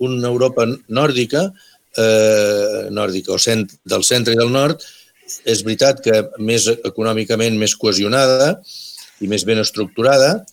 una 0.00 0.30
Europa 0.30 0.64
nòrdica, 0.88 1.44
eh, 2.00 2.88
nòrdica 2.94 3.34
o 3.36 3.38
cent, 3.42 3.66
del 3.84 4.06
centre 4.08 4.34
i 4.34 4.40
del 4.40 4.52
nord, 4.52 4.82
és 5.44 5.60
veritat 5.64 6.00
que 6.00 6.22
més 6.40 6.70
econòmicament 6.72 7.58
més 7.60 7.74
cohesionada 7.76 8.54
i 9.20 9.28
més 9.30 9.44
ben 9.48 9.60
estructurada, 9.62 10.44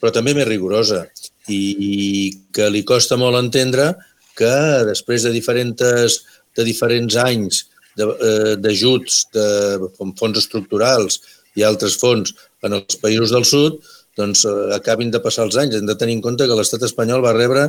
però 0.00 0.12
també 0.14 0.34
més 0.34 0.48
rigorosa 0.48 1.04
i 1.52 2.32
que 2.54 2.70
li 2.72 2.84
costa 2.88 3.18
molt 3.20 3.36
entendre 3.36 3.92
que 4.38 4.54
després 4.88 5.26
de 5.26 5.32
diferents, 5.34 6.20
de 6.56 6.64
diferents 6.66 7.16
anys 7.20 7.64
eh, 7.98 8.54
d'ajuts 8.58 9.18
de, 9.34 9.44
de, 9.82 9.90
com 9.98 10.14
fons 10.18 10.40
estructurals 10.40 11.20
i 11.54 11.62
altres 11.62 11.98
fons 12.00 12.32
en 12.66 12.80
els 12.80 12.96
països 13.02 13.34
del 13.34 13.44
sud, 13.46 13.78
doncs 14.18 14.44
eh, 14.48 14.54
acabin 14.74 15.12
de 15.14 15.20
passar 15.22 15.46
els 15.46 15.58
anys. 15.60 15.76
Hem 15.78 15.86
de 15.86 15.98
tenir 16.00 16.16
en 16.18 16.24
compte 16.24 16.48
que 16.48 16.58
l'estat 16.58 16.82
espanyol 16.88 17.22
va 17.22 17.36
rebre 17.36 17.68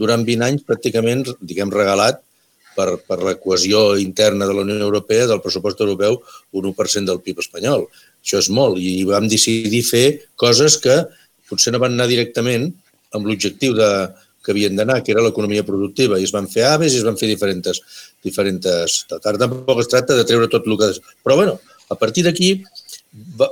durant 0.00 0.22
20 0.26 0.48
anys 0.50 0.68
pràcticament, 0.68 1.26
diguem, 1.40 1.72
regalat 1.74 2.20
per, 2.76 2.98
per 3.06 3.20
la 3.22 3.36
cohesió 3.40 3.94
interna 4.02 4.46
de 4.46 4.54
la 4.54 4.66
Unió 4.66 4.78
Europea 4.82 5.28
del 5.30 5.42
pressupost 5.42 5.80
europeu 5.80 6.20
un 6.52 6.70
1% 6.72 7.10
del 7.10 7.22
PIB 7.22 7.42
espanyol. 7.42 7.88
Això 8.24 8.40
és 8.40 8.48
molt 8.48 8.80
i 8.80 9.02
vam 9.04 9.28
decidir 9.28 9.82
fer 9.84 10.06
coses 10.40 10.78
que 10.80 11.02
potser 11.50 11.74
no 11.74 11.80
van 11.82 11.92
anar 11.92 12.08
directament 12.08 12.70
amb 13.14 13.28
l'objectiu 13.28 13.76
de, 13.76 13.90
que 14.44 14.52
havien 14.52 14.76
d'anar, 14.76 15.00
que 15.02 15.12
era 15.14 15.24
l'economia 15.24 15.64
productiva, 15.64 16.20
i 16.20 16.26
es 16.28 16.32
van 16.34 16.46
fer 16.50 16.66
aves 16.68 16.92
i 16.92 17.00
es 17.00 17.06
van 17.06 17.18
fer 17.20 17.30
diferents... 17.32 17.80
diferents 18.24 19.04
Ara 19.16 19.40
tampoc 19.40 19.80
es 19.82 19.90
tracta 19.92 20.16
de 20.18 20.24
treure 20.28 20.50
tot 20.52 20.68
el 20.68 20.78
que... 20.80 20.90
Però, 21.24 21.36
bueno, 21.40 21.58
a 21.92 21.96
partir 22.00 22.26
d'aquí 22.26 22.56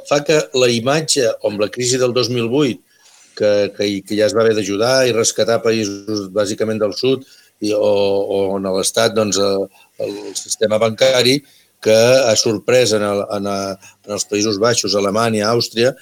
fa 0.08 0.20
que 0.26 0.38
la 0.58 0.68
imatge, 0.72 1.28
amb 1.48 1.62
la 1.62 1.70
crisi 1.72 2.00
del 2.00 2.12
2008, 2.16 2.80
que, 3.38 3.52
que, 3.76 3.88
que 4.04 4.18
ja 4.18 4.26
es 4.28 4.36
va 4.36 4.42
haver 4.44 4.56
d'ajudar 4.58 5.06
i 5.08 5.16
rescatar 5.16 5.62
països 5.64 6.28
bàsicament 6.34 6.82
del 6.82 6.92
sud 6.98 7.24
i, 7.64 7.72
o, 7.72 7.80
o 7.80 8.40
en 8.58 8.68
l'Estat 8.76 9.14
doncs, 9.16 9.38
el, 9.40 9.64
el 10.04 10.16
sistema 10.36 10.80
bancari 10.82 11.38
que 11.82 11.94
ha 11.94 12.34
sorprès 12.38 12.94
en, 12.96 13.02
el, 13.02 13.24
en, 13.36 13.50
a, 13.50 13.74
en 14.06 14.16
els 14.16 14.26
Països 14.30 14.58
Baixos, 14.62 14.94
Alemanya, 14.98 15.48
Àustria, 15.50 15.92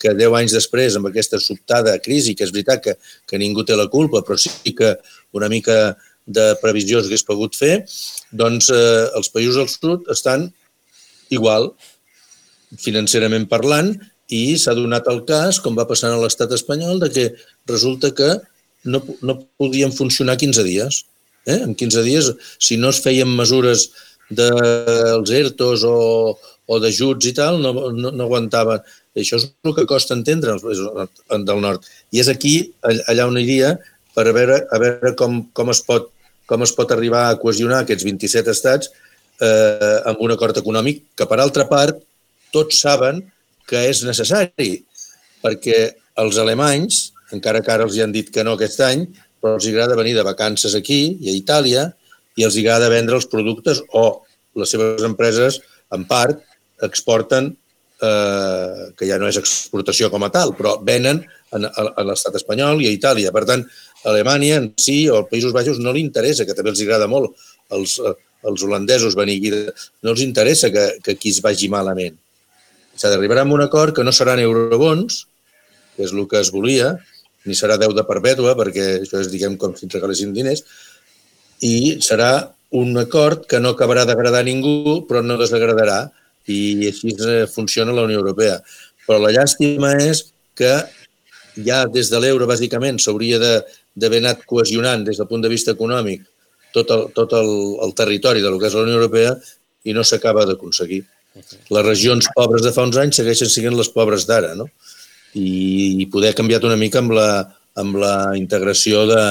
que 0.00 0.14
10 0.14 0.36
anys 0.40 0.54
després, 0.56 0.96
amb 0.98 1.10
aquesta 1.10 1.40
sobtada 1.42 1.94
crisi, 2.02 2.34
que 2.38 2.46
és 2.46 2.52
veritat 2.54 2.82
que, 2.84 2.96
que 3.26 3.40
ningú 3.40 3.64
té 3.66 3.76
la 3.78 3.88
culpa, 3.90 4.22
però 4.26 4.38
sí 4.40 4.74
que 4.76 4.94
una 5.34 5.50
mica 5.50 5.96
de 6.24 6.52
previsió 6.62 7.02
s'hagués 7.02 7.26
pogut 7.26 7.56
fer, 7.58 7.82
doncs 8.32 8.70
eh, 8.72 9.06
els 9.18 9.30
països 9.34 9.58
del 9.60 9.70
sud 9.70 10.08
estan 10.12 10.48
igual, 11.34 11.72
financerament 12.80 13.46
parlant, 13.50 13.92
i 14.32 14.56
s'ha 14.58 14.74
donat 14.76 15.08
el 15.12 15.22
cas, 15.28 15.60
com 15.60 15.76
va 15.76 15.86
passar 15.88 16.10
a 16.14 16.20
l'estat 16.20 16.52
espanyol, 16.56 17.02
de 17.02 17.10
que 17.12 17.26
resulta 17.68 18.10
que 18.16 18.30
no, 18.84 19.02
no 19.20 19.36
podien 19.60 19.92
funcionar 19.92 20.38
15 20.40 20.64
dies. 20.64 21.04
Eh? 21.44 21.60
En 21.60 21.74
15 21.76 22.02
dies, 22.06 22.32
si 22.58 22.78
no 22.80 22.90
es 22.92 23.02
feien 23.04 23.28
mesures 23.28 23.90
dels 24.30 25.30
ERTOs 25.30 25.84
o, 25.88 25.98
o 26.66 26.78
d'ajuts 26.80 27.30
i 27.30 27.34
tal, 27.36 27.60
no, 27.62 27.72
no, 27.92 28.10
no 28.10 28.26
aguantaven. 28.26 28.84
Això 29.14 29.38
és 29.38 29.48
el 29.62 29.74
que 29.76 29.86
costa 29.86 30.16
entendre 30.16 30.56
del 30.58 31.60
nord. 31.62 31.84
I 32.10 32.22
és 32.24 32.30
aquí, 32.32 32.56
allà 32.82 33.28
on 33.28 33.38
iria, 33.38 33.74
per 34.14 34.26
a 34.30 34.34
veure, 34.34 34.60
a 34.70 34.80
veure 34.82 35.14
com, 35.18 35.42
com, 35.54 35.70
es 35.74 35.82
pot, 35.86 36.10
com 36.50 36.64
es 36.66 36.72
pot 36.74 36.90
arribar 36.94 37.28
a 37.28 37.38
cohesionar 37.40 37.82
aquests 37.82 38.06
27 38.06 38.54
estats 38.54 38.90
eh, 39.42 40.00
amb 40.10 40.22
un 40.24 40.34
acord 40.34 40.58
econòmic 40.58 41.04
que, 41.14 41.28
per 41.30 41.38
altra 41.42 41.68
part, 41.70 42.00
tots 42.54 42.80
saben 42.84 43.22
que 43.68 43.80
és 43.90 44.04
necessari, 44.06 44.76
perquè 45.42 45.78
els 46.22 46.38
alemanys, 46.38 47.10
encara 47.34 47.62
que 47.64 47.72
ara 47.74 47.86
els 47.86 47.96
hi 47.96 48.04
han 48.04 48.14
dit 48.14 48.30
que 48.30 48.44
no 48.46 48.54
aquest 48.54 48.82
any, 48.86 49.06
però 49.42 49.58
els 49.58 49.66
agrada 49.68 49.98
venir 49.98 50.14
de 50.16 50.24
vacances 50.26 50.74
aquí 50.78 51.18
i 51.20 51.32
a 51.32 51.36
Itàlia 51.36 51.88
i 52.36 52.46
els 52.46 52.56
agrada 52.60 52.90
vendre 52.92 53.18
els 53.18 53.28
productes 53.30 53.82
o 53.92 54.24
les 54.58 54.70
seves 54.70 55.02
empreses, 55.06 55.60
en 55.94 56.04
part, 56.08 56.40
exporten, 56.82 57.52
eh, 58.02 58.90
que 58.98 59.08
ja 59.08 59.18
no 59.18 59.28
és 59.30 59.38
exportació 59.40 60.10
com 60.10 60.26
a 60.26 60.30
tal, 60.34 60.54
però 60.58 60.76
venen 60.82 61.22
a, 61.54 62.04
l'estat 62.06 62.36
espanyol 62.40 62.82
i 62.82 62.90
a 62.90 62.94
Itàlia. 62.94 63.32
Per 63.34 63.44
tant, 63.48 63.64
a 64.02 64.10
Alemanya 64.12 64.60
en 64.60 64.70
si 64.80 65.04
o 65.08 65.20
als 65.20 65.30
Països 65.30 65.54
Baixos 65.54 65.80
no 65.82 65.94
li 65.94 66.02
interessa, 66.04 66.46
que 66.46 66.56
també 66.56 66.74
els 66.74 66.82
agrada 66.84 67.08
molt 67.10 67.32
els, 67.74 67.98
els 68.44 68.66
holandesos 68.66 69.16
venir 69.18 69.38
aquí, 69.40 69.52
no 70.02 70.14
els 70.14 70.22
interessa 70.24 70.70
que, 70.74 70.86
que 71.02 71.16
aquí 71.16 71.32
es 71.34 71.40
vagi 71.44 71.70
malament. 71.72 72.18
S'ha 72.94 73.10
d'arribar 73.10 73.40
a 73.42 73.48
un 73.50 73.64
acord 73.64 73.94
que 73.94 74.04
no 74.06 74.12
seran 74.14 74.42
eurobons, 74.42 75.24
que 75.96 76.04
és 76.06 76.12
el 76.12 76.26
que 76.30 76.40
es 76.42 76.50
volia, 76.54 76.94
ni 77.44 77.56
serà 77.56 77.76
deuda 77.80 78.06
perpètua, 78.08 78.54
perquè 78.58 78.84
això 79.02 79.20
és, 79.20 79.30
diguem, 79.32 79.56
com 79.60 79.74
si 79.76 79.86
ens 79.86 79.96
regalessin 79.96 80.32
diners, 80.36 80.64
i 81.64 81.76
serà 82.04 82.32
un 82.74 82.96
acord 82.98 83.46
que 83.48 83.60
no 83.62 83.72
acabarà 83.74 84.04
d'agradar 84.04 84.42
a 84.42 84.48
ningú, 84.48 85.04
però 85.08 85.22
no 85.22 85.38
desagradarà, 85.40 86.02
i 86.50 86.90
així 86.90 87.14
eh, 87.14 87.46
funciona 87.48 87.94
la 87.94 88.04
Unió 88.04 88.20
Europea. 88.20 88.58
Però 89.06 89.20
la 89.22 89.32
llàstima 89.32 89.94
és 90.02 90.26
que 90.58 90.74
ja 91.64 91.84
des 91.86 92.10
de 92.10 92.20
l'euro, 92.20 92.48
bàsicament, 92.50 92.98
s'hauria 92.98 93.38
d'haver 93.38 94.20
anat 94.20 94.44
cohesionant 94.50 95.04
des 95.06 95.20
del 95.20 95.30
punt 95.30 95.44
de 95.44 95.52
vista 95.52 95.72
econòmic 95.72 96.24
tot 96.74 96.90
el, 96.90 97.04
tot 97.14 97.32
el, 97.38 97.50
el 97.86 97.94
territori 97.94 98.42
de 98.42 98.50
lo 98.50 98.58
que 98.58 98.66
és 98.66 98.74
la 98.74 98.82
Unió 98.82 98.98
Europea 98.98 99.36
i 99.86 99.94
no 99.94 100.02
s'acaba 100.02 100.44
d'aconseguir. 100.48 101.04
Les 101.70 101.86
regions 101.86 102.26
pobres 102.34 102.62
de 102.66 102.72
fa 102.74 102.86
uns 102.86 102.98
anys 102.98 103.20
segueixen 103.20 103.50
sent 103.50 103.76
les 103.78 103.90
pobres 103.94 104.26
d'ara, 104.26 104.54
no? 104.58 104.68
I, 105.34 106.02
i 106.02 106.06
poder 106.10 106.32
ha 106.32 106.38
canviat 106.38 106.66
una 106.66 106.78
mica 106.78 107.00
amb 107.02 107.14
la, 107.14 107.28
amb 107.78 107.98
la 107.98 108.14
integració 108.38 109.04
de, 109.10 109.22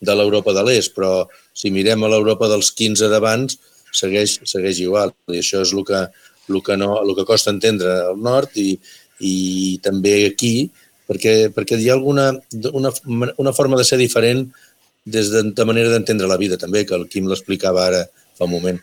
de 0.00 0.16
l'Europa 0.16 0.54
de 0.56 0.64
l'Est, 0.68 0.94
però 0.96 1.26
si 1.52 1.72
mirem 1.74 2.02
a 2.02 2.10
l'Europa 2.12 2.48
dels 2.50 2.72
15 2.76 3.10
d'abans, 3.12 3.58
segueix, 3.92 4.38
segueix 4.48 4.80
igual. 4.82 5.14
I 5.30 5.40
això 5.42 5.62
és 5.64 5.72
el 5.76 5.84
que, 5.88 6.04
el 6.50 6.60
que, 6.64 6.76
no, 6.80 6.94
el 7.02 7.14
que 7.18 7.28
costa 7.28 7.52
entendre 7.54 7.94
al 8.08 8.20
nord 8.20 8.56
i, 8.60 8.74
i 9.20 9.34
també 9.84 10.22
aquí, 10.30 10.70
perquè, 11.08 11.50
perquè 11.54 11.78
hi 11.78 11.90
ha 11.90 11.96
alguna 11.98 12.30
una, 12.72 12.92
una 13.38 13.52
forma 13.56 13.78
de 13.78 13.84
ser 13.88 14.00
diferent 14.00 14.46
des 15.04 15.32
de, 15.32 15.42
de 15.50 15.66
manera 15.66 15.90
d'entendre 15.90 16.30
la 16.30 16.38
vida, 16.38 16.58
també, 16.58 16.86
que 16.86 16.96
el 16.96 17.08
Quim 17.10 17.28
l'explicava 17.30 17.86
ara 17.88 18.06
fa 18.38 18.46
un 18.46 18.54
moment. 18.54 18.80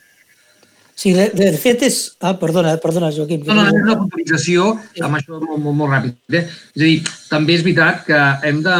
Sí, 0.99 1.13
de, 1.15 1.29
de 1.31 1.53
fet 1.55 1.85
és... 1.87 1.97
Ah, 2.19 2.33
perdona, 2.35 2.73
perdona, 2.83 3.07
Joaquim. 3.15 3.45
No, 3.47 3.55
no, 3.55 3.69
és 3.69 3.85
una 3.85 3.95
puntualització, 4.01 4.73
amb 4.99 5.15
això 5.15 5.37
molt, 5.37 5.61
molt, 5.63 5.77
molt 5.79 5.93
ràpid. 5.93 6.17
Eh? 6.35 6.41
És 6.43 6.81
a 6.81 6.83
dir, 6.83 6.97
també 7.29 7.55
és 7.55 7.63
veritat 7.63 8.01
que 8.09 8.23
hem 8.49 8.59
de... 8.65 8.75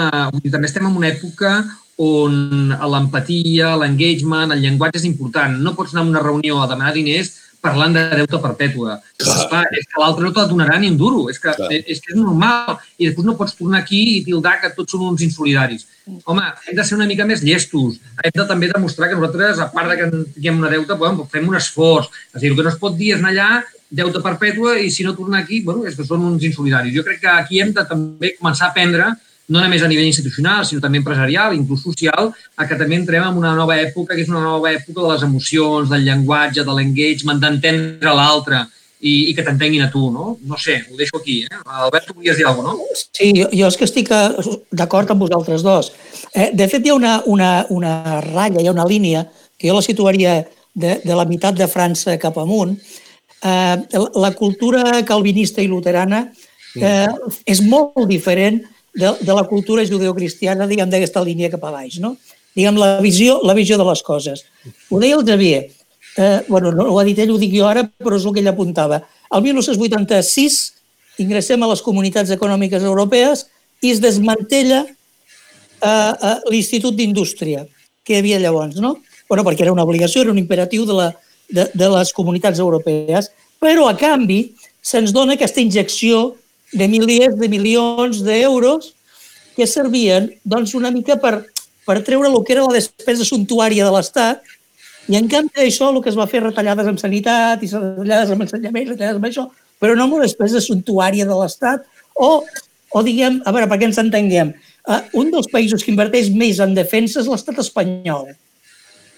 També 0.51 0.67
estem 0.67 0.89
en 0.89 0.97
una 0.99 1.13
època 1.13 1.53
on 1.99 2.71
l'empatia, 2.71 3.75
l'engagement, 3.75 4.55
el 4.55 4.63
llenguatge 4.63 5.01
és 5.01 5.07
important. 5.09 5.57
No 5.59 5.75
pots 5.75 5.93
anar 5.93 6.05
a 6.05 6.09
una 6.13 6.23
reunió 6.23 6.61
a 6.61 6.67
demanar 6.71 6.95
diners 6.95 7.33
parlant 7.59 7.91
de 7.91 8.03
deute 8.15 8.39
perpètua. 8.39 8.97
Clar. 9.19 9.65
és 9.75 9.87
que 9.87 9.99
l'altre 9.99 10.23
no 10.23 10.31
te 10.31 10.45
donarà 10.47 10.77
ni 10.79 10.89
un 10.91 10.97
duro, 10.97 11.25
és 11.29 11.39
que, 11.43 11.51
és 11.79 11.99
que 11.99 12.13
és 12.13 12.19
normal. 12.19 12.77
I 12.97 13.09
després 13.09 13.27
no 13.27 13.35
pots 13.39 13.57
tornar 13.57 13.81
aquí 13.83 13.99
i 14.15 14.21
tildar 14.23 14.59
que 14.61 14.71
tots 14.75 14.95
són 14.95 15.09
uns 15.09 15.23
insolidaris. 15.25 15.85
Home, 16.23 16.45
hem 16.67 16.77
de 16.77 16.85
ser 16.87 16.95
una 16.95 17.07
mica 17.09 17.27
més 17.27 17.43
llestos. 17.43 17.99
Hem 18.23 18.35
de 18.35 18.47
també 18.47 18.71
demostrar 18.71 19.09
que 19.09 19.19
nosaltres, 19.19 19.59
a 19.59 19.67
part 19.73 19.91
de 19.91 19.99
que 19.99 20.09
tinguem 20.37 20.63
una 20.63 20.71
deuta, 20.71 20.95
bueno, 20.95 21.27
fem 21.31 21.47
un 21.51 21.59
esforç. 21.59 22.07
És 22.31 22.39
a 22.39 22.43
dir, 22.45 22.53
el 22.53 22.57
que 22.57 22.67
no 22.69 22.71
es 22.71 22.79
pot 22.79 22.95
dir 22.95 23.13
és 23.15 23.19
anar 23.19 23.35
allà 23.35 23.49
deute 23.89 24.21
perpètua 24.21 24.77
i 24.79 24.91
si 24.93 25.03
no 25.03 25.15
tornar 25.17 25.43
aquí, 25.43 25.63
bueno, 25.65 25.83
és 25.89 25.97
que 25.97 26.07
són 26.07 26.23
uns 26.23 26.45
insolidaris. 26.45 26.95
Jo 26.95 27.03
crec 27.03 27.23
que 27.25 27.33
aquí 27.33 27.59
hem 27.59 27.73
de 27.75 27.83
també 27.89 28.35
començar 28.37 28.69
a 28.69 28.71
aprendre 28.71 29.11
no 29.49 29.61
només 29.63 29.81
a 29.81 29.89
nivell 29.89 30.07
institucional, 30.07 30.65
sinó 30.65 30.81
també 30.83 30.99
empresarial, 31.01 31.55
inclús 31.57 31.81
social, 31.81 32.29
a 32.55 32.67
que 32.69 32.77
també 32.77 32.99
entrem 32.99 33.25
en 33.25 33.37
una 33.39 33.55
nova 33.57 33.79
època, 33.81 34.13
que 34.13 34.21
és 34.21 34.29
una 34.29 34.43
nova 34.45 34.71
època 34.71 35.01
de 35.01 35.13
les 35.13 35.23
emocions, 35.25 35.89
del 35.89 36.05
llenguatge, 36.05 36.65
de 36.65 36.75
l'engagement, 36.77 37.41
d'entendre 37.41 38.13
l'altre 38.13 38.67
i, 38.99 39.31
i 39.31 39.33
que 39.33 39.45
t'entenguin 39.47 39.85
a 39.85 39.89
tu, 39.89 40.09
no? 40.13 40.35
No 40.45 40.59
sé, 40.59 40.77
ho 40.91 40.97
deixo 40.99 41.17
aquí. 41.17 41.41
Eh? 41.47 41.61
Albert, 41.65 42.09
tu 42.09 42.17
volies 42.19 42.37
dir 42.37 42.45
alguna 42.45 42.75
cosa, 42.75 43.07
no? 43.07 43.09
Sí, 43.17 43.31
jo, 43.37 43.49
jo 43.49 43.69
és 43.71 43.79
que 43.79 43.87
estic 43.87 44.11
eh, 44.13 44.55
d'acord 44.75 45.09
amb 45.09 45.25
vosaltres 45.25 45.65
dos. 45.65 45.93
Eh, 46.33 46.51
de 46.53 46.69
fet, 46.69 46.85
hi 46.85 46.93
ha 46.93 46.97
una, 46.99 47.17
una, 47.25 47.51
una 47.73 47.93
ratlla, 48.25 48.61
hi 48.61 48.69
ha 48.69 48.75
una 48.75 48.87
línia 48.87 49.25
que 49.57 49.71
jo 49.71 49.77
la 49.79 49.85
situaria 49.85 50.41
de, 50.75 50.99
de 51.03 51.15
la 51.15 51.25
meitat 51.25 51.57
de 51.57 51.67
França 51.71 52.19
cap 52.21 52.37
amunt. 52.37 52.77
Eh, 53.39 53.75
la 54.19 54.33
cultura 54.35 54.99
calvinista 55.07 55.63
i 55.63 55.71
luterana 55.71 56.27
eh, 56.75 57.07
és 57.47 57.63
molt 57.65 58.05
diferent 58.11 58.61
de, 58.99 59.13
de 59.23 59.33
la 59.35 59.45
cultura 59.47 59.85
judeocristiana, 59.87 60.67
diguem, 60.67 60.89
d'aquesta 60.91 61.23
línia 61.23 61.51
cap 61.53 61.63
a 61.67 61.73
baix, 61.77 61.99
no? 62.03 62.15
Diguem, 62.57 62.79
la 62.81 62.97
visió, 63.03 63.39
la 63.47 63.55
visió 63.55 63.77
de 63.79 63.85
les 63.87 64.01
coses. 64.03 64.43
Ho 64.89 64.99
deia 64.99 65.19
el 65.19 65.25
Xavier, 65.25 65.61
eh, 66.17 66.41
bueno, 66.49 66.73
no 66.75 66.89
ho 66.91 66.99
ha 66.99 67.05
dit 67.07 67.19
ell, 67.23 67.31
ho 67.31 67.39
dic 67.39 67.53
jo 67.55 67.67
ara, 67.69 67.85
però 67.87 68.19
és 68.19 68.25
el 68.27 68.35
que 68.35 68.43
ell 68.43 68.51
apuntava. 68.51 69.01
El 69.31 69.45
1986 69.45 70.59
ingressem 71.23 71.63
a 71.63 71.69
les 71.71 71.83
comunitats 71.85 72.33
econòmiques 72.35 72.83
europees 72.83 73.45
i 73.83 73.93
es 73.93 74.01
desmantella 74.03 74.83
eh, 74.85 75.87
eh, 75.87 76.35
l'Institut 76.51 76.97
d'Indústria 76.97 77.65
que 78.03 78.17
hi 78.17 78.19
havia 78.23 78.41
llavors, 78.41 78.79
no? 78.83 78.97
Bueno, 79.29 79.45
perquè 79.45 79.67
era 79.67 79.75
una 79.75 79.85
obligació, 79.85 80.23
era 80.23 80.33
un 80.33 80.41
imperatiu 80.41 80.87
de, 80.89 80.95
la, 80.97 81.09
de, 81.47 81.69
de 81.77 81.89
les 81.93 82.11
comunitats 82.17 82.59
europees, 82.59 83.29
però 83.61 83.87
a 83.87 83.95
canvi 83.99 84.55
se'ns 84.81 85.13
dona 85.13 85.35
aquesta 85.37 85.61
injecció 85.61 86.33
de 86.73 86.87
milers 86.87 87.35
de 87.39 87.49
milions 87.49 88.21
d'euros 88.25 88.93
que 89.55 89.67
servien 89.67 90.29
doncs, 90.45 90.75
una 90.77 90.91
mica 90.91 91.17
per, 91.19 91.41
per 91.85 91.99
treure 92.05 92.29
el 92.29 92.39
que 92.45 92.55
era 92.55 92.67
la 92.67 92.77
despesa 92.77 93.25
suntuària 93.27 93.87
de 93.87 93.93
l'Estat 93.95 94.43
i 95.09 95.17
en 95.17 95.27
canvi 95.29 95.65
això 95.65 95.89
el 95.89 96.03
que 96.03 96.11
es 96.11 96.17
va 96.17 96.29
fer 96.29 96.43
retallades 96.43 96.87
en 96.87 96.99
sanitat 97.01 97.63
i 97.65 97.69
retallades 97.71 98.33
en 98.35 98.43
ensenyament, 98.45 98.91
retallades 98.91 99.17
en 99.17 99.29
això, 99.31 99.45
però 99.81 99.95
no 99.97 100.05
amb 100.05 100.19
la 100.19 100.27
despesa 100.27 100.61
suntuària 100.61 101.25
de 101.25 101.37
l'Estat 101.39 101.87
o, 102.13 102.29
o 102.93 103.03
diguem, 103.05 103.39
a 103.41 103.53
veure, 103.55 103.69
perquè 103.71 103.89
ens 103.89 104.01
entenguem, 104.01 104.53
uh, 104.85 105.01
un 105.17 105.31
dels 105.33 105.49
països 105.49 105.83
que 105.83 105.91
inverteix 105.93 106.29
més 106.35 106.61
en 106.61 106.75
defensa 106.77 107.23
és 107.23 107.29
l'estat 107.31 107.57
espanyol. 107.63 108.29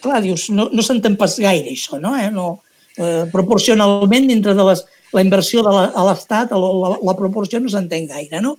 Clar, 0.02 0.22
dius, 0.24 0.48
no, 0.54 0.70
no 0.72 0.86
s'entén 0.86 1.18
pas 1.20 1.36
gaire 1.42 1.74
això, 1.74 2.00
no? 2.02 2.14
Eh? 2.18 2.30
no 2.34 2.48
uh, 2.56 3.26
proporcionalment 3.34 4.30
dintre 4.32 4.56
de 4.58 4.68
les, 4.70 4.86
la 5.13 5.24
inversió 5.24 5.63
de 5.65 5.74
la, 5.74 5.88
a 5.95 6.06
l'Estat, 6.08 6.54
la, 6.56 6.71
la, 6.84 6.93
la 7.10 7.15
proporció 7.17 7.60
no 7.60 7.71
s'entén 7.71 8.08
gaire, 8.10 8.41
no? 8.43 8.56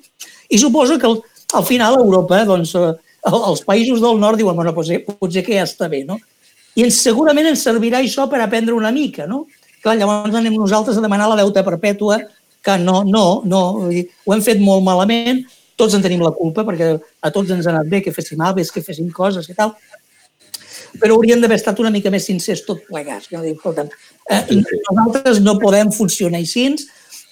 I 0.53 0.61
suposo 0.61 0.99
que 0.99 1.09
al, 1.09 1.19
al 1.59 1.65
final 1.69 1.99
Europa, 2.01 2.43
doncs, 2.49 2.75
eh, 2.77 2.93
els 3.33 3.65
països 3.65 4.03
del 4.03 4.21
nord 4.21 4.41
diuen, 4.41 4.57
bueno, 4.57 4.75
potser, 4.77 5.03
potser 5.07 5.45
que 5.47 5.57
ja 5.57 5.67
està 5.69 5.89
bé, 5.93 6.03
no? 6.09 6.19
I 6.77 6.87
ens, 6.87 7.01
segurament 7.05 7.51
ens 7.53 7.65
servirà 7.65 8.01
això 8.01 8.29
per 8.31 8.41
aprendre 8.43 8.77
una 8.77 8.93
mica, 8.93 9.27
no? 9.29 9.47
Clar, 9.83 9.97
llavors 9.99 10.37
anem 10.39 10.55
nosaltres 10.57 10.99
a 10.99 11.05
demanar 11.05 11.29
la 11.31 11.41
deuta 11.43 11.65
perpètua, 11.67 12.21
que 12.63 12.77
no, 12.79 13.03
no, 13.05 13.43
no, 13.45 13.63
ho 13.91 14.35
hem 14.35 14.45
fet 14.45 14.61
molt 14.63 14.85
malament, 14.87 15.43
tots 15.79 15.97
en 15.97 16.05
tenim 16.05 16.23
la 16.23 16.31
culpa, 16.37 16.63
perquè 16.69 16.93
a 16.95 17.31
tots 17.35 17.51
ens 17.51 17.67
ha 17.67 17.73
anat 17.73 17.89
bé 17.91 18.03
que 18.05 18.13
féssim 18.15 18.41
aves, 18.45 18.71
que 18.71 18.85
féssim 18.85 19.09
coses 19.15 19.49
i 19.51 19.57
tal, 19.59 19.75
però 21.01 21.17
haurien 21.17 21.41
d'haver 21.41 21.59
estat 21.61 21.81
una 21.81 21.91
mica 21.91 22.11
més 22.13 22.27
sincers 22.29 22.65
tot 22.67 22.83
plegats. 22.89 23.31
No? 23.33 23.43
Dic, 23.45 23.63
eh, 23.65 24.43
nosaltres 24.91 25.41
no 25.41 25.59
podem 25.61 25.93
funcionar 25.95 26.41
així, 26.43 26.69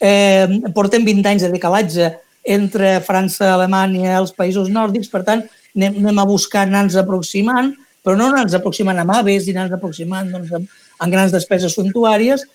eh, 0.01 0.47
portem 0.75 1.05
20 1.05 1.29
anys 1.29 1.47
de 1.47 1.53
decalatge 1.53 2.11
entre 2.45 3.01
França, 3.05 3.53
Alemanya, 3.55 4.19
els 4.19 4.33
països 4.33 4.71
nòrdics, 4.73 5.11
per 5.13 5.23
tant, 5.27 5.45
anem, 5.77 6.01
anem 6.01 6.19
a 6.19 6.27
buscar 6.29 6.65
anar-nos 6.65 6.97
aproximant, 6.97 7.75
però 8.05 8.17
no 8.17 8.31
anar-nos 8.31 8.57
aproximant 8.57 8.99
amb 8.99 9.13
aves 9.13 9.47
i 9.47 9.53
anar-nos 9.53 9.77
aproximant 9.77 10.33
doncs, 10.33 10.53
amb, 10.57 10.81
amb 10.99 11.13
grans 11.13 11.33
despeses 11.33 11.77
suntuàries, 11.77 12.47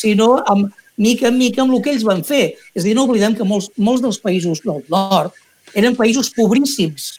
sinó 0.00 0.38
amb, 0.48 0.72
mica 0.96 1.28
en 1.28 1.36
mica 1.36 1.62
amb 1.62 1.74
el 1.76 1.82
que 1.84 1.92
ells 1.92 2.06
van 2.06 2.22
fer. 2.24 2.56
És 2.74 2.82
a 2.82 2.86
dir, 2.88 2.94
no 2.96 3.04
oblidem 3.04 3.36
que 3.36 3.44
molts, 3.44 3.68
molts 3.76 4.02
dels 4.04 4.20
països 4.22 4.62
del 4.64 4.82
nord 4.92 5.36
eren 5.76 5.96
països 5.98 6.30
pobríssims, 6.32 7.18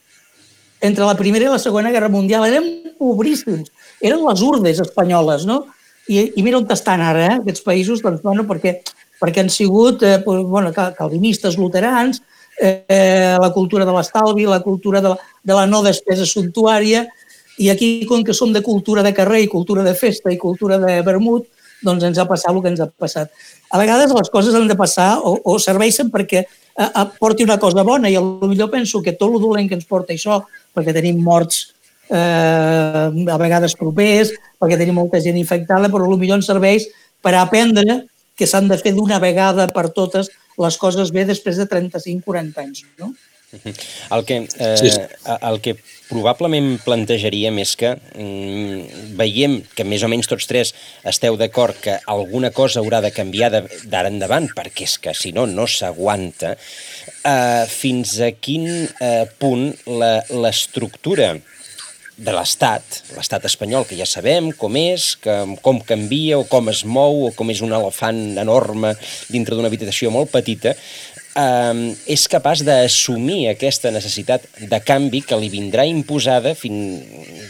entre 0.81 1.05
la 1.05 1.17
Primera 1.17 1.47
i 1.47 1.51
la 1.51 1.61
Segona 1.61 1.91
Guerra 1.91 2.09
Mundial. 2.09 2.45
Eren 2.47 2.93
pobríssims. 2.99 3.71
Eren 4.01 4.23
les 4.25 4.43
urdes 4.45 4.81
espanyoles, 4.83 5.45
no? 5.49 5.65
I, 6.07 6.31
i 6.39 6.43
mira 6.45 6.59
on 6.61 6.67
estan 6.71 7.03
ara, 7.03 7.25
eh, 7.25 7.37
aquests 7.41 7.65
països, 7.65 8.01
doncs, 8.03 8.21
bueno, 8.23 8.45
perquè, 8.47 8.77
perquè 9.19 9.43
han 9.43 9.51
sigut 9.51 10.03
eh, 10.07 10.21
bueno, 10.23 10.71
calvinistes, 10.71 11.57
luterans, 11.59 12.21
eh, 12.61 13.35
la 13.41 13.51
cultura 13.53 13.85
de 13.85 13.95
l'estalvi, 13.95 14.45
la 14.47 14.61
cultura 14.63 15.01
de 15.01 15.11
la, 15.13 15.17
de 15.43 15.57
la 15.57 15.65
no 15.67 15.83
despesa 15.83 16.25
suntuària, 16.25 17.07
I 17.57 17.71
aquí, 17.71 18.05
com 18.05 18.23
que 18.23 18.35
som 18.37 18.51
de 18.53 18.61
cultura 18.61 19.01
de 19.01 19.13
carrer 19.17 19.41
i 19.41 19.49
cultura 19.49 19.81
de 19.83 19.95
festa 19.97 20.29
i 20.29 20.37
cultura 20.37 20.77
de 20.77 20.99
vermut, 21.01 21.47
doncs 21.85 22.05
ens 22.07 22.17
ha 22.17 22.25
passat 22.29 22.53
el 22.53 22.61
que 22.63 22.71
ens 22.73 22.81
ha 22.83 22.89
passat. 22.89 23.31
A 23.71 23.79
vegades 23.81 24.13
les 24.15 24.29
coses 24.33 24.55
han 24.55 24.67
de 24.69 24.77
passar 24.79 25.17
o, 25.19 25.37
o 25.43 25.57
serveixen 25.61 26.11
perquè 26.13 26.43
a, 26.43 26.85
a, 26.87 27.05
porti 27.19 27.45
una 27.45 27.59
cosa 27.61 27.83
bona 27.87 28.09
i 28.09 28.17
millor 28.17 28.71
penso 28.73 29.01
que 29.01 29.15
tot 29.17 29.33
el 29.33 29.41
dolent 29.43 29.69
que 29.69 29.77
ens 29.77 29.87
porta 29.89 30.13
això, 30.15 30.41
perquè 30.75 30.93
tenim 30.95 31.21
morts 31.23 31.73
eh, 32.09 32.17
a 32.17 33.37
vegades 33.41 33.75
propers, 33.77 34.33
perquè 34.61 34.79
tenim 34.79 34.97
molta 35.01 35.21
gent 35.23 35.37
infectada, 35.37 35.91
però 35.93 36.09
millor 36.15 36.39
ens 36.39 36.49
serveix 36.49 36.87
per 37.21 37.35
aprendre 37.37 38.03
que 38.37 38.45
s'han 38.45 38.69
de 38.69 38.77
fer 38.77 38.93
d'una 38.93 39.17
vegada 39.19 39.65
per 39.73 39.89
totes 39.89 40.29
les 40.57 40.77
coses 40.77 41.09
bé 41.13 41.25
després 41.25 41.57
de 41.57 41.65
35-40 41.69 42.61
anys. 42.61 42.85
No? 43.01 43.11
El 44.11 44.25
que, 44.25 44.47
eh, 44.59 45.07
el 45.41 45.59
que 45.63 45.77
probablement 46.09 46.73
plantejaríem 46.83 47.61
és 47.63 47.75
que 47.79 47.93
mm, 47.95 49.15
veiem 49.19 49.59
que 49.75 49.85
més 49.87 50.03
o 50.03 50.09
menys 50.11 50.27
tots 50.27 50.47
tres 50.49 50.73
esteu 51.07 51.37
d'acord 51.39 51.77
que 51.79 51.97
alguna 52.11 52.51
cosa 52.55 52.81
haurà 52.83 52.99
de 53.03 53.13
canviar 53.15 53.51
d'ara 53.53 54.11
endavant, 54.11 54.49
perquè 54.55 54.87
és 54.87 54.97
que 54.99 55.15
si 55.15 55.31
no, 55.35 55.47
no 55.47 55.67
s'aguanta. 55.67 56.55
Eh, 57.23 57.63
fins 57.71 58.17
a 58.23 58.33
quin 58.35 58.67
eh, 58.83 59.23
punt 59.39 59.69
l'estructura 59.87 61.37
de 62.17 62.33
l'Estat, 62.33 63.03
l'Estat 63.13 63.45
espanyol, 63.45 63.85
que 63.85 63.97
ja 63.97 64.07
sabem 64.09 64.49
com 64.57 64.75
és, 64.79 65.11
que, 65.21 65.35
com 65.61 65.79
canvia 65.85 66.39
o 66.41 66.47
com 66.49 66.71
es 66.71 66.81
mou 66.83 67.27
o 67.27 67.33
com 67.37 67.53
és 67.53 67.61
un 67.61 67.75
elefant 67.77 68.39
enorme 68.41 68.95
dintre 69.29 69.53
d'una 69.53 69.69
habitació 69.69 70.09
molt 70.11 70.33
petita, 70.33 70.73
eh, 71.37 71.95
és 72.09 72.25
capaç 72.31 72.63
d'assumir 72.67 73.47
aquesta 73.51 73.91
necessitat 73.93 74.47
de 74.57 74.79
canvi 74.83 75.21
que 75.27 75.37
li 75.39 75.49
vindrà 75.53 75.85
imposada 75.87 76.55
fins, 76.57 77.03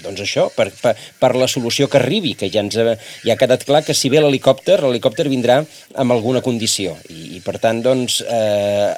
doncs 0.03 0.23
això, 0.23 0.47
per, 0.55 0.69
per, 0.81 0.93
per 1.19 1.31
la 1.39 1.47
solució 1.51 1.87
que 1.91 1.99
arribi, 2.01 2.35
que 2.39 2.51
ja 2.53 2.63
ens 2.65 2.77
ha, 2.77 2.97
ja 3.23 3.35
ha 3.35 3.39
quedat 3.39 3.65
clar 3.67 3.83
que 3.85 3.95
si 3.97 4.11
ve 4.13 4.21
l'helicòpter, 4.23 4.79
l'helicòpter 4.83 5.27
vindrà 5.31 5.61
amb 5.95 6.15
alguna 6.15 6.43
condició 6.45 6.97
i, 7.09 7.37
i 7.37 7.41
per 7.45 7.57
tant, 7.63 7.81
doncs, 7.85 8.19
eh, 8.21 8.93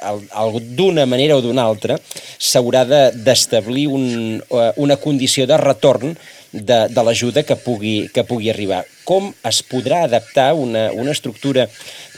d'una 0.76 1.06
manera 1.06 1.38
o 1.38 1.44
d'una 1.44 1.64
altra 1.64 1.98
s'haurà 2.38 2.84
d'establir 3.14 3.86
de, 3.88 3.94
un, 3.94 4.04
eh, 4.42 4.70
una 4.82 4.98
condició 5.00 5.46
de 5.46 5.58
retorn 5.60 6.14
de, 6.52 6.88
de 6.90 7.02
l'ajuda 7.06 7.44
que, 7.46 7.56
pugui, 7.56 8.08
que 8.14 8.24
pugui 8.26 8.50
arribar. 8.50 8.82
Com 9.06 9.30
es 9.46 9.62
podrà 9.66 10.04
adaptar 10.06 10.52
una, 10.58 10.88
una 10.98 11.14
estructura 11.14 11.68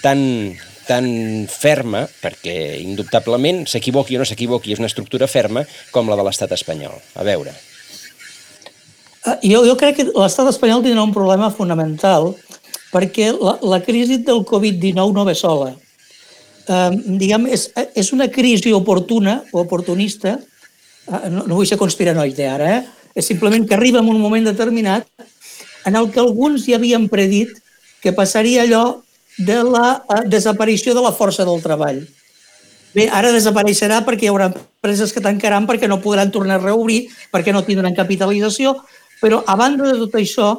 tan, 0.03 0.23
tan 0.87 1.07
ferma, 1.51 2.07
perquè 2.23 2.79
indubtablement 2.83 3.65
s'equivoqui 3.71 4.17
o 4.17 4.23
no 4.23 4.29
s'equivoqui, 4.29 4.75
és 4.75 4.83
una 4.83 4.91
estructura 4.91 5.29
ferma 5.31 5.65
com 5.95 6.11
la 6.11 6.19
de 6.19 6.27
l'estat 6.27 6.53
espanyol. 6.57 6.97
A 7.15 7.27
veure. 7.27 7.55
Ah, 9.23 9.39
jo, 9.43 9.63
jo 9.63 9.77
crec 9.79 10.01
que 10.01 10.09
l'estat 10.11 10.51
espanyol 10.51 10.83
tindrà 10.83 11.05
un 11.05 11.15
problema 11.15 11.53
fonamental 11.55 12.33
perquè 12.93 13.31
la, 13.33 13.57
la 13.63 13.79
crisi 13.85 14.19
del 14.27 14.43
Covid-19 14.49 15.15
no 15.15 15.25
ve 15.25 15.37
sola. 15.39 15.71
Um, 16.71 16.99
diguem, 17.19 17.49
és, 17.51 17.69
és 17.99 18.13
una 18.15 18.29
crisi 18.31 18.71
oportuna 18.75 19.41
o 19.51 19.63
oportunista, 19.65 20.37
uh, 20.39 21.23
no, 21.31 21.47
no 21.47 21.57
vull 21.57 21.67
ser 21.67 21.79
conspiranoide 21.81 22.47
ara, 22.47 22.69
eh? 22.77 22.83
és 23.19 23.27
simplement 23.29 23.65
que 23.69 23.75
arriba 23.75 24.01
en 24.01 24.09
un 24.09 24.21
moment 24.21 24.47
determinat 24.47 25.09
en 25.85 25.97
el 25.99 26.11
que 26.13 26.21
alguns 26.23 26.67
ja 26.69 26.79
havien 26.79 27.09
predit 27.13 27.51
que 28.03 28.15
passaria 28.17 28.63
allò 28.63 29.03
de 29.39 29.63
la 29.65 30.03
eh, 30.03 30.25
desaparició 30.29 30.95
de 30.95 31.05
la 31.05 31.13
força 31.13 31.47
del 31.49 31.63
treball. 31.63 32.03
Bé, 32.93 33.07
ara 33.09 33.33
desapareixerà 33.33 34.03
perquè 34.05 34.27
hi 34.27 34.33
haurà 34.33 34.51
empreses 34.51 35.15
que 35.15 35.23
tancaran 35.25 35.65
perquè 35.69 35.89
no 35.89 36.03
podran 36.05 36.31
tornar 36.33 36.59
a 36.59 36.65
reobrir, 36.65 37.07
perquè 37.33 37.55
no 37.55 37.65
tindran 37.65 37.97
capitalització, 37.97 38.75
però 39.23 39.41
a 39.47 39.57
banda 39.57 39.89
de 39.89 39.97
tot 40.03 40.19
això 40.21 40.51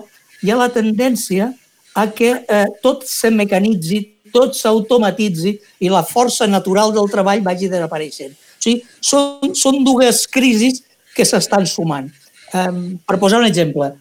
hi 0.42 0.50
ha 0.50 0.58
la 0.58 0.72
tendència 0.74 1.52
a 1.94 2.08
que 2.10 2.32
eh, 2.42 2.66
tot 2.82 3.06
se 3.06 3.30
mecanitzi, 3.30 4.02
tot 4.34 4.58
s'automatitzi 4.58 5.54
i 5.86 5.92
la 5.94 6.02
força 6.02 6.48
natural 6.50 6.94
del 6.96 7.12
treball 7.12 7.44
vagi 7.46 7.70
desapareixent. 7.70 8.34
O 8.34 8.64
sigui, 8.64 8.82
són, 8.98 9.54
són 9.54 9.84
dues 9.86 10.24
crisis 10.32 10.82
que 11.14 11.26
s'estan 11.28 11.68
sumant. 11.70 12.10
Um, 12.54 12.98
per 13.06 13.20
posar 13.22 13.42
un 13.42 13.46
exemple, 13.46 13.92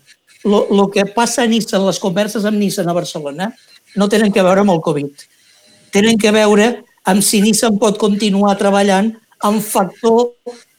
el 0.44 0.82
que 0.92 1.04
passa 1.14 1.44
a 1.44 1.48
Nissan, 1.48 1.84
les 1.86 2.00
converses 2.00 2.44
amb 2.48 2.58
Nissan 2.60 2.88
a 2.88 2.96
Barcelona, 2.96 3.50
no 3.96 4.08
tenen 4.08 4.32
que 4.32 4.44
veure 4.44 4.64
amb 4.64 4.74
el 4.74 4.82
Covid. 4.84 5.26
Tenen 5.92 6.18
que 6.18 6.32
veure 6.34 6.70
amb 7.08 7.24
si 7.24 7.42
Nissan 7.42 7.78
pot 7.82 7.98
continuar 8.00 8.56
treballant 8.60 9.12
amb 9.42 9.62
factor 9.62 10.32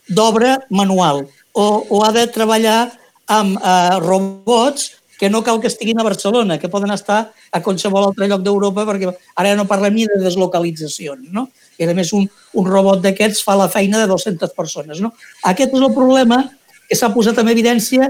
d'obra 0.08 0.58
manual 0.71 1.26
o, 1.54 1.65
o 1.89 2.04
ha 2.04 2.12
de 2.15 2.26
treballar 2.32 2.91
amb 3.32 3.58
eh, 3.60 3.99
robots 4.04 4.91
que 5.19 5.30
no 5.30 5.43
cal 5.43 5.62
que 5.62 5.69
estiguin 5.69 5.99
a 5.99 6.04
Barcelona, 6.04 6.58
que 6.60 6.67
poden 6.67 6.91
estar 6.91 7.32
a 7.52 7.62
qualsevol 7.63 8.10
altre 8.10 8.28
lloc 8.28 8.41
d'Europa, 8.43 8.84
perquè 8.89 9.08
ara 9.08 9.54
ja 9.54 9.56
no 9.56 9.69
parlem 9.69 9.95
ni 9.95 10.08
de 10.10 10.17
deslocalitzacions, 10.19 11.30
no? 11.32 11.47
I 11.80 11.88
a 11.88 11.93
més 11.95 12.12
un, 12.17 12.26
un 12.60 12.67
robot 12.67 12.99
d'aquests 13.06 13.43
fa 13.45 13.56
la 13.56 13.69
feina 13.71 14.02
de 14.02 14.10
200 14.10 14.52
persones, 14.58 14.99
no? 14.99 15.13
Aquest 15.47 15.78
és 15.78 15.86
el 15.86 15.93
problema 15.95 16.41
que 16.89 16.97
s'ha 16.97 17.13
posat 17.13 17.39
en 17.39 17.54
evidència 17.54 18.10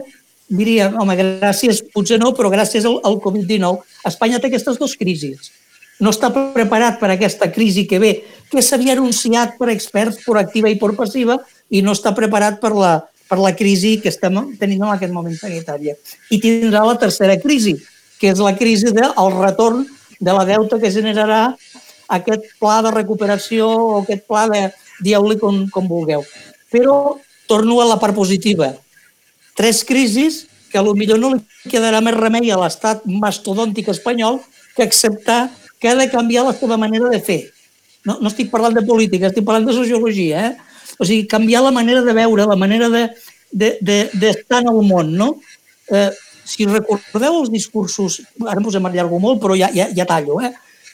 diria, 0.49 0.89
home, 0.99 1.15
gràcies, 1.17 1.82
potser 1.93 2.19
no, 2.21 2.34
però 2.38 2.51
gràcies 2.53 2.86
al, 2.89 2.99
al 3.08 3.19
Covid-19, 3.23 3.84
Espanya 4.10 4.41
té 4.41 4.49
aquestes 4.49 4.79
dues 4.79 4.95
crisis. 4.99 5.51
No 6.03 6.12
està 6.12 6.29
preparat 6.34 6.99
per 6.99 7.12
aquesta 7.13 7.49
crisi 7.53 7.86
que 7.88 7.99
ve, 8.01 8.13
que 8.51 8.63
s'havia 8.65 8.97
anunciat 8.97 9.58
per 9.60 9.69
experts, 9.71 10.23
per 10.25 10.39
activa 10.41 10.71
i 10.71 10.77
per 10.82 10.91
passiva, 10.97 11.38
i 11.69 11.82
no 11.86 11.93
està 11.95 12.13
preparat 12.17 12.60
per 12.62 12.73
la, 12.75 12.93
per 13.29 13.39
la 13.39 13.53
crisi 13.58 13.97
que 14.01 14.12
estem 14.12 14.39
tenint 14.60 14.84
en 14.84 14.93
aquest 14.95 15.13
moment 15.13 15.38
sanitària. 15.38 15.95
I 16.34 16.41
tindrà 16.43 16.84
la 16.88 16.97
tercera 16.99 17.38
crisi, 17.41 17.77
que 18.19 18.34
és 18.34 18.41
la 18.41 18.56
crisi 18.58 18.91
del 18.93 19.38
retorn 19.38 19.86
de 20.19 20.34
la 20.34 20.45
deuta 20.47 20.79
que 20.79 20.91
generarà 20.93 21.53
aquest 22.13 22.45
pla 22.60 22.82
de 22.86 22.91
recuperació 22.93 23.67
o 23.67 24.01
aquest 24.01 24.25
pla 24.29 24.47
de 24.51 24.67
dieu-li 25.03 25.39
com, 25.39 25.63
com 25.73 25.89
vulgueu. 25.89 26.23
Però 26.71 27.17
torno 27.47 27.79
a 27.82 27.88
la 27.89 27.99
part 28.01 28.15
positiva 28.15 28.73
tres 29.55 29.83
crisis 29.85 30.43
que 30.71 30.77
a 30.77 30.83
lo 30.85 30.95
millor 30.97 31.19
no 31.21 31.33
li 31.35 31.69
quedarà 31.69 32.01
més 32.01 32.17
remei 32.17 32.49
a 32.51 32.57
l'estat 32.57 33.03
mastodòntic 33.05 33.91
espanyol 33.93 34.41
que 34.75 34.85
acceptar 34.85 35.51
que 35.79 35.91
ha 35.91 35.95
de 35.99 36.09
canviar 36.09 36.47
la 36.47 36.55
seva 36.57 36.79
manera 36.81 37.11
de 37.11 37.19
fer. 37.21 37.41
No, 38.03 38.17
no 38.19 38.31
estic 38.31 38.49
parlant 38.51 38.75
de 38.75 38.83
política, 38.87 39.29
estic 39.29 39.45
parlant 39.45 39.67
de 39.67 39.75
sociologia. 39.75 40.47
Eh? 40.47 40.97
O 40.97 41.05
sigui, 41.05 41.27
canviar 41.29 41.61
la 41.65 41.73
manera 41.75 42.01
de 42.01 42.15
veure, 42.17 42.47
la 42.49 42.57
manera 42.59 42.89
d'estar 42.89 43.13
de, 43.51 43.69
de, 43.81 43.97
de, 44.17 44.33
en 44.57 44.71
el 44.71 44.81
món. 44.87 45.13
No? 45.19 45.29
Eh, 45.93 46.09
si 46.43 46.65
recordeu 46.67 47.39
els 47.39 47.51
discursos, 47.53 48.19
ara 48.41 48.59
ens 48.59 48.75
hem 48.75 48.89
allargo 48.89 49.19
molt, 49.21 49.39
però 49.43 49.55
ja, 49.59 49.69
ja, 49.75 49.87
ja 49.95 50.07
tallo, 50.09 50.41
eh? 50.43 50.51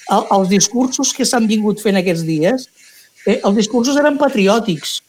El, 0.09 0.25
els 0.35 0.51
discursos 0.51 1.13
que 1.15 1.25
s'han 1.25 1.47
vingut 1.49 1.81
fent 1.81 1.97
aquests 1.99 2.25
dies, 2.27 2.67
eh, 3.25 3.39
els 3.39 3.57
discursos 3.57 3.97
eren 3.97 4.19
patriòtics. 4.21 4.99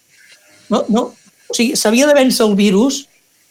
No, 0.70 0.84
no, 0.88 1.04
o 1.50 1.56
sigui, 1.56 1.74
s'havia 1.76 2.08
de 2.08 2.16
vèncer 2.16 2.46
el 2.46 2.56
virus 2.58 3.04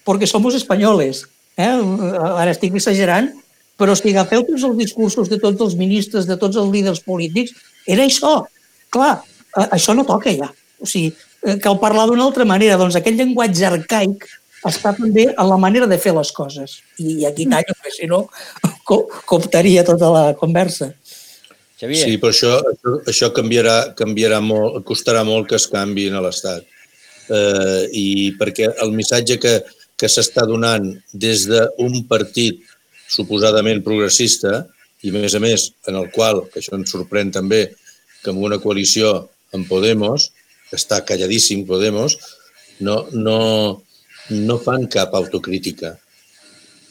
perquè 0.07 0.27
som 0.27 0.45
espanyoles. 0.49 1.25
Eh? 1.59 1.69
Ara 1.69 2.51
estic 2.51 2.75
exagerant, 2.75 3.31
però 3.79 3.95
si 3.95 4.11
agafeu 4.11 4.43
tots 4.47 4.63
els 4.67 4.77
discursos 4.77 5.29
de 5.31 5.39
tots 5.39 5.61
els 5.61 5.75
ministres, 5.79 6.27
de 6.27 6.37
tots 6.39 6.57
els 6.59 6.71
líders 6.71 6.99
polítics, 6.99 7.55
era 7.87 8.03
això. 8.03 8.43
Clar, 8.91 9.19
això 9.69 9.95
no 9.95 10.05
toca 10.07 10.33
ja. 10.35 10.49
O 10.79 10.87
sigui, 10.87 11.13
eh, 11.45 11.57
cal 11.63 11.79
parlar 11.79 12.07
d'una 12.07 12.25
altra 12.27 12.45
manera. 12.45 12.77
Doncs 12.79 12.97
aquest 12.99 13.17
llenguatge 13.17 13.67
arcaic 13.67 14.27
està 14.67 14.91
també 14.95 15.29
a 15.31 15.45
la 15.47 15.57
manera 15.57 15.87
de 15.87 15.97
fer 16.01 16.13
les 16.15 16.31
coses. 16.35 16.79
I 16.99 17.23
aquí 17.29 17.47
tallo, 17.47 17.75
perquè 17.77 17.95
si 17.95 18.09
no 18.11 18.25
co 18.87 19.05
cooptaria 19.29 19.85
tota 19.87 20.11
la 20.11 20.25
conversa. 20.39 20.91
Xavier. 21.79 22.03
Sí, 22.03 22.17
però 22.19 22.33
això, 22.33 22.57
això, 22.73 22.95
això 23.07 23.29
canviarà, 23.35 23.93
canviarà 23.95 24.41
molt, 24.43 24.81
costarà 24.87 25.23
molt 25.23 25.47
que 25.47 25.55
es 25.55 25.67
canviïn 25.71 26.17
a 26.17 26.23
l'Estat. 26.25 26.67
Eh, 27.29 27.83
I 27.95 28.07
perquè 28.39 28.67
el 28.83 28.91
missatge 28.91 29.37
que, 29.39 29.53
que 29.99 30.07
s'està 30.07 30.45
donant 30.47 30.85
des 31.13 31.45
d'un 31.49 32.01
partit 32.07 32.61
suposadament 33.09 33.83
progressista 33.83 34.63
i, 35.03 35.11
a 35.11 35.13
més 35.15 35.35
a 35.35 35.41
més, 35.43 35.69
en 35.87 35.97
el 35.99 36.09
qual, 36.15 36.45
que 36.51 36.61
això 36.61 36.77
ens 36.77 36.91
sorprèn 36.93 37.33
també, 37.35 37.65
que 38.23 38.31
amb 38.31 38.43
una 38.43 38.59
coalició 38.63 39.11
amb 39.55 39.67
Podemos, 39.67 40.29
que 40.69 40.77
està 40.79 41.01
calladíssim 41.07 41.65
Podemos, 41.67 42.17
no, 42.85 43.01
no, 43.11 43.39
no 44.29 44.57
fan 44.63 44.87
cap 44.91 45.15
autocrítica. 45.17 45.95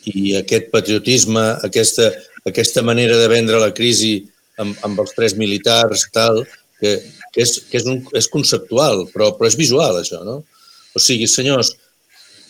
I 0.08 0.38
aquest 0.40 0.70
patriotisme, 0.72 1.44
aquesta, 1.68 2.10
aquesta 2.48 2.84
manera 2.84 3.16
de 3.20 3.28
vendre 3.30 3.60
la 3.60 3.72
crisi 3.76 4.16
amb, 4.60 4.76
amb 4.84 5.00
els 5.04 5.14
tres 5.16 5.36
militars, 5.38 6.08
tal, 6.14 6.42
que, 6.80 6.96
que, 7.32 7.44
és, 7.44 7.58
que 7.70 7.80
és, 7.80 7.88
un, 7.88 8.02
és 8.16 8.28
conceptual, 8.32 9.06
però, 9.12 9.32
però 9.36 9.50
és 9.50 9.58
visual, 9.58 10.00
això, 10.00 10.22
no? 10.26 10.40
O 10.96 11.02
sigui, 11.02 11.28
senyors, 11.30 11.74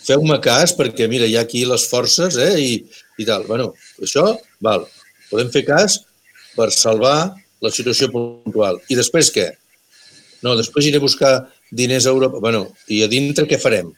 feu-me 0.07 0.39
cas 0.45 0.75
perquè, 0.77 1.09
mira, 1.11 1.27
hi 1.27 1.37
ha 1.37 1.45
aquí 1.47 1.65
les 1.69 1.87
forces 1.91 2.39
eh, 2.41 2.55
i, 2.61 2.73
i 3.19 3.29
tal. 3.29 3.47
bueno, 3.51 3.73
això, 4.03 4.31
val, 4.65 4.87
podem 5.31 5.53
fer 5.55 5.65
cas 5.69 6.01
per 6.57 6.71
salvar 6.75 7.35
la 7.63 7.71
situació 7.75 8.11
puntual. 8.13 8.81
I 8.89 8.99
després 8.99 9.33
què? 9.35 9.51
No, 10.47 10.55
després 10.57 10.87
iré 10.87 11.01
a 11.01 11.05
buscar 11.05 11.33
diners 11.71 12.07
a 12.07 12.15
Europa. 12.15 12.39
bueno, 12.39 12.69
i 12.89 13.03
a 13.03 13.11
dintre 13.11 13.47
què 13.47 13.59
farem? 13.61 13.91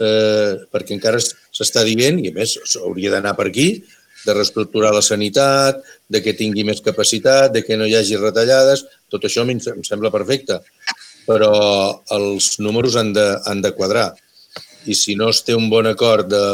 eh, 0.00 0.52
perquè 0.72 0.96
encara 0.96 1.20
s'està 1.20 1.84
dient, 1.86 2.18
i 2.20 2.30
a 2.30 2.36
més 2.36 2.56
hauria 2.80 3.12
d'anar 3.14 3.36
per 3.38 3.50
aquí, 3.50 3.68
de 4.20 4.36
reestructurar 4.36 4.92
la 4.92 5.04
sanitat, 5.04 5.80
de 6.08 6.20
que 6.24 6.36
tingui 6.36 6.64
més 6.68 6.82
capacitat, 6.84 7.52
de 7.54 7.62
que 7.64 7.78
no 7.80 7.88
hi 7.88 7.96
hagi 7.96 8.18
retallades, 8.20 8.84
tot 9.12 9.24
això 9.24 9.46
em 9.48 9.60
sembla 9.60 10.12
perfecte, 10.12 10.60
però 11.28 11.52
els 12.16 12.58
números 12.60 12.96
han 13.00 13.14
de, 13.16 13.26
han 13.46 13.62
de 13.64 13.72
quadrar. 13.76 14.10
I 14.88 14.96
si 14.96 15.16
no 15.18 15.28
es 15.32 15.42
té 15.44 15.56
un 15.56 15.68
bon 15.72 15.88
acord 15.90 16.30
de, 16.30 16.44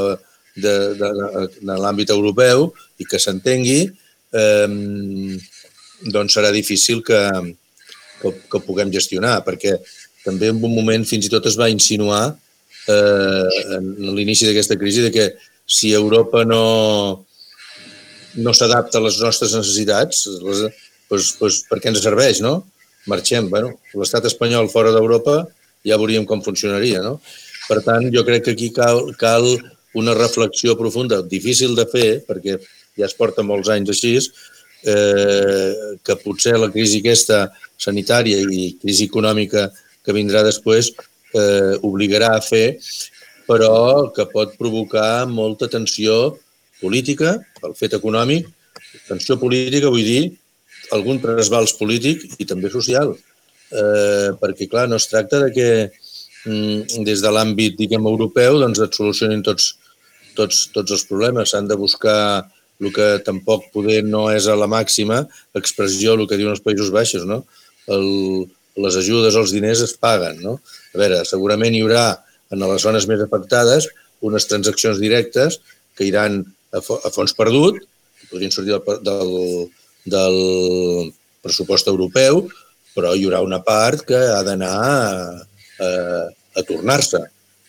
de, 0.56 0.74
de, 0.98 1.10
de, 1.20 1.44
de 1.60 1.76
l'àmbit 1.82 2.10
europeu 2.14 2.70
i 2.98 3.06
que 3.06 3.20
s'entengui, 3.22 3.84
eh, 4.34 5.36
doncs 6.12 6.36
serà 6.36 6.50
difícil 6.54 7.02
que, 7.06 7.20
que, 8.22 8.32
que 8.50 8.64
puguem 8.64 8.90
gestionar, 8.92 9.38
perquè 9.46 9.76
també 10.24 10.50
en 10.50 10.58
un 10.58 10.74
moment 10.74 11.06
fins 11.06 11.28
i 11.28 11.32
tot 11.32 11.46
es 11.46 11.58
va 11.58 11.70
insinuar 11.72 12.24
eh, 12.90 13.60
en 13.78 13.92
l'inici 14.16 14.48
d'aquesta 14.48 14.78
crisi 14.80 15.04
de 15.06 15.12
que 15.14 15.28
si 15.66 15.92
Europa 15.94 16.44
no, 16.46 17.26
no 18.36 18.54
s'adapta 18.54 18.98
a 18.98 19.06
les 19.06 19.18
nostres 19.22 19.54
necessitats, 19.56 20.26
les, 20.42 20.66
doncs, 21.10 21.32
doncs, 21.40 21.62
per 21.70 21.80
què 21.82 21.92
ens 21.92 22.02
serveix, 22.02 22.42
no? 22.44 22.60
Marxem. 23.10 23.50
Bueno, 23.50 23.76
l'estat 23.94 24.26
espanyol 24.26 24.70
fora 24.70 24.92
d'Europa 24.94 25.44
ja 25.86 25.98
veuríem 25.98 26.26
com 26.26 26.42
funcionaria, 26.42 27.02
no? 27.04 27.18
Per 27.66 27.80
tant, 27.82 28.06
jo 28.14 28.22
crec 28.26 28.46
que 28.46 28.54
aquí 28.54 28.70
cal, 28.74 29.10
cal 29.18 29.46
una 29.96 30.14
reflexió 30.14 30.76
profunda, 30.78 31.22
difícil 31.22 31.74
de 31.74 31.86
fer, 31.90 32.10
perquè 32.28 32.58
ja 32.96 33.08
es 33.08 33.16
porta 33.16 33.44
molts 33.46 33.70
anys 33.72 33.90
així, 33.94 34.14
eh, 34.86 35.98
que 36.04 36.16
potser 36.22 36.56
la 36.60 36.70
crisi 36.72 37.00
aquesta 37.02 37.46
sanitària 37.80 38.38
i 38.40 38.72
crisi 38.80 39.08
econòmica 39.10 39.68
que 40.04 40.14
vindrà 40.14 40.44
després 40.46 40.92
eh, 41.34 41.74
obligarà 41.82 42.36
a 42.36 42.42
fer, 42.44 42.78
però 43.46 44.10
que 44.14 44.26
pot 44.30 44.56
provocar 44.58 45.26
molta 45.30 45.68
tensió 45.70 46.36
política, 46.80 47.36
el 47.64 47.74
fet 47.78 47.96
econòmic, 47.98 48.48
tensió 49.08 49.38
política 49.40 49.90
vull 49.92 50.06
dir 50.06 50.22
algun 50.94 51.18
trasbals 51.22 51.74
polític 51.78 52.22
i 52.38 52.46
també 52.46 52.70
social, 52.70 53.14
eh, 53.72 54.30
perquè 54.40 54.68
clar, 54.70 54.86
no 54.90 55.00
es 55.00 55.08
tracta 55.10 55.40
de 55.46 55.52
que 55.54 55.68
des 56.46 57.22
de 57.22 57.32
l'àmbit, 57.32 57.76
diguem, 57.78 58.06
europeu, 58.06 58.60
doncs 58.62 58.80
et 58.84 58.94
solucionin 58.94 59.42
tots, 59.46 59.72
tots, 60.38 60.66
tots 60.74 60.94
els 60.94 61.04
problemes. 61.08 61.50
S'han 61.50 61.68
de 61.70 61.78
buscar 61.78 62.18
el 62.80 62.92
que 62.92 63.08
tampoc 63.24 63.70
poder 63.72 64.02
no 64.04 64.26
és 64.30 64.46
a 64.46 64.56
la 64.58 64.68
màxima 64.70 65.22
expressió, 65.56 66.14
el 66.14 66.28
que 66.28 66.38
diuen 66.38 66.54
els 66.54 66.64
Països 66.64 66.92
Baixos, 66.94 67.24
no? 67.28 67.42
El, 67.92 68.06
les 68.76 68.98
ajudes, 69.00 69.36
els 69.38 69.54
diners 69.54 69.82
es 69.86 69.96
paguen, 69.96 70.42
no? 70.44 70.58
A 70.94 71.00
veure, 71.00 71.22
segurament 71.28 71.74
hi 71.74 71.82
haurà 71.84 72.06
en 72.52 72.62
les 72.62 72.84
zones 72.84 73.08
més 73.10 73.22
afectades 73.24 73.88
unes 74.26 74.46
transaccions 74.48 75.00
directes 75.00 75.58
que 75.96 76.06
iran 76.06 76.42
a, 76.72 76.78
a 76.80 77.10
fons 77.14 77.34
perdut, 77.36 77.80
que 78.20 78.30
podrien 78.30 78.52
sortir 78.52 78.76
del, 78.76 79.00
del, 79.06 79.34
del 80.12 80.38
pressupost 81.44 81.88
europeu, 81.90 82.44
però 82.96 83.12
hi 83.14 83.26
haurà 83.26 83.42
una 83.44 83.62
part 83.64 84.04
que 84.08 84.18
ha 84.36 84.42
d'anar 84.44 84.72
a, 84.76 85.46
a, 85.80 85.90
a 86.56 86.64
tornar-se. 86.68 87.22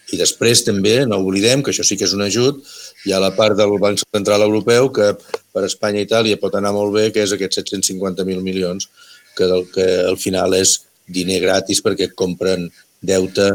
I 0.07 0.19
després 0.19 0.63
també, 0.63 1.01
no 1.03 1.19
oblidem, 1.19 1.61
que 1.63 1.73
això 1.73 1.83
sí 1.83 1.97
que 1.99 2.07
és 2.07 2.15
un 2.15 2.23
ajut, 2.23 2.61
hi 3.05 3.11
ha 3.11 3.19
la 3.19 3.33
part 3.35 3.57
del 3.59 3.75
Banc 3.81 3.99
Central 4.05 4.45
Europeu 4.45 4.87
que 4.95 5.11
per 5.53 5.65
Espanya 5.67 5.99
i 5.99 6.07
Itàlia 6.07 6.39
pot 6.39 6.55
anar 6.55 6.71
molt 6.75 6.95
bé, 6.95 7.09
que 7.11 7.25
és 7.25 7.33
aquests 7.35 7.59
750.000 7.65 8.43
milions, 8.45 8.87
que, 9.35 9.47
del, 9.49 9.65
que 9.73 9.87
al 10.07 10.19
final 10.21 10.55
és 10.55 10.77
diner 11.07 11.41
gratis 11.43 11.83
perquè 11.83 12.09
compren 12.15 12.69
deute 13.03 13.49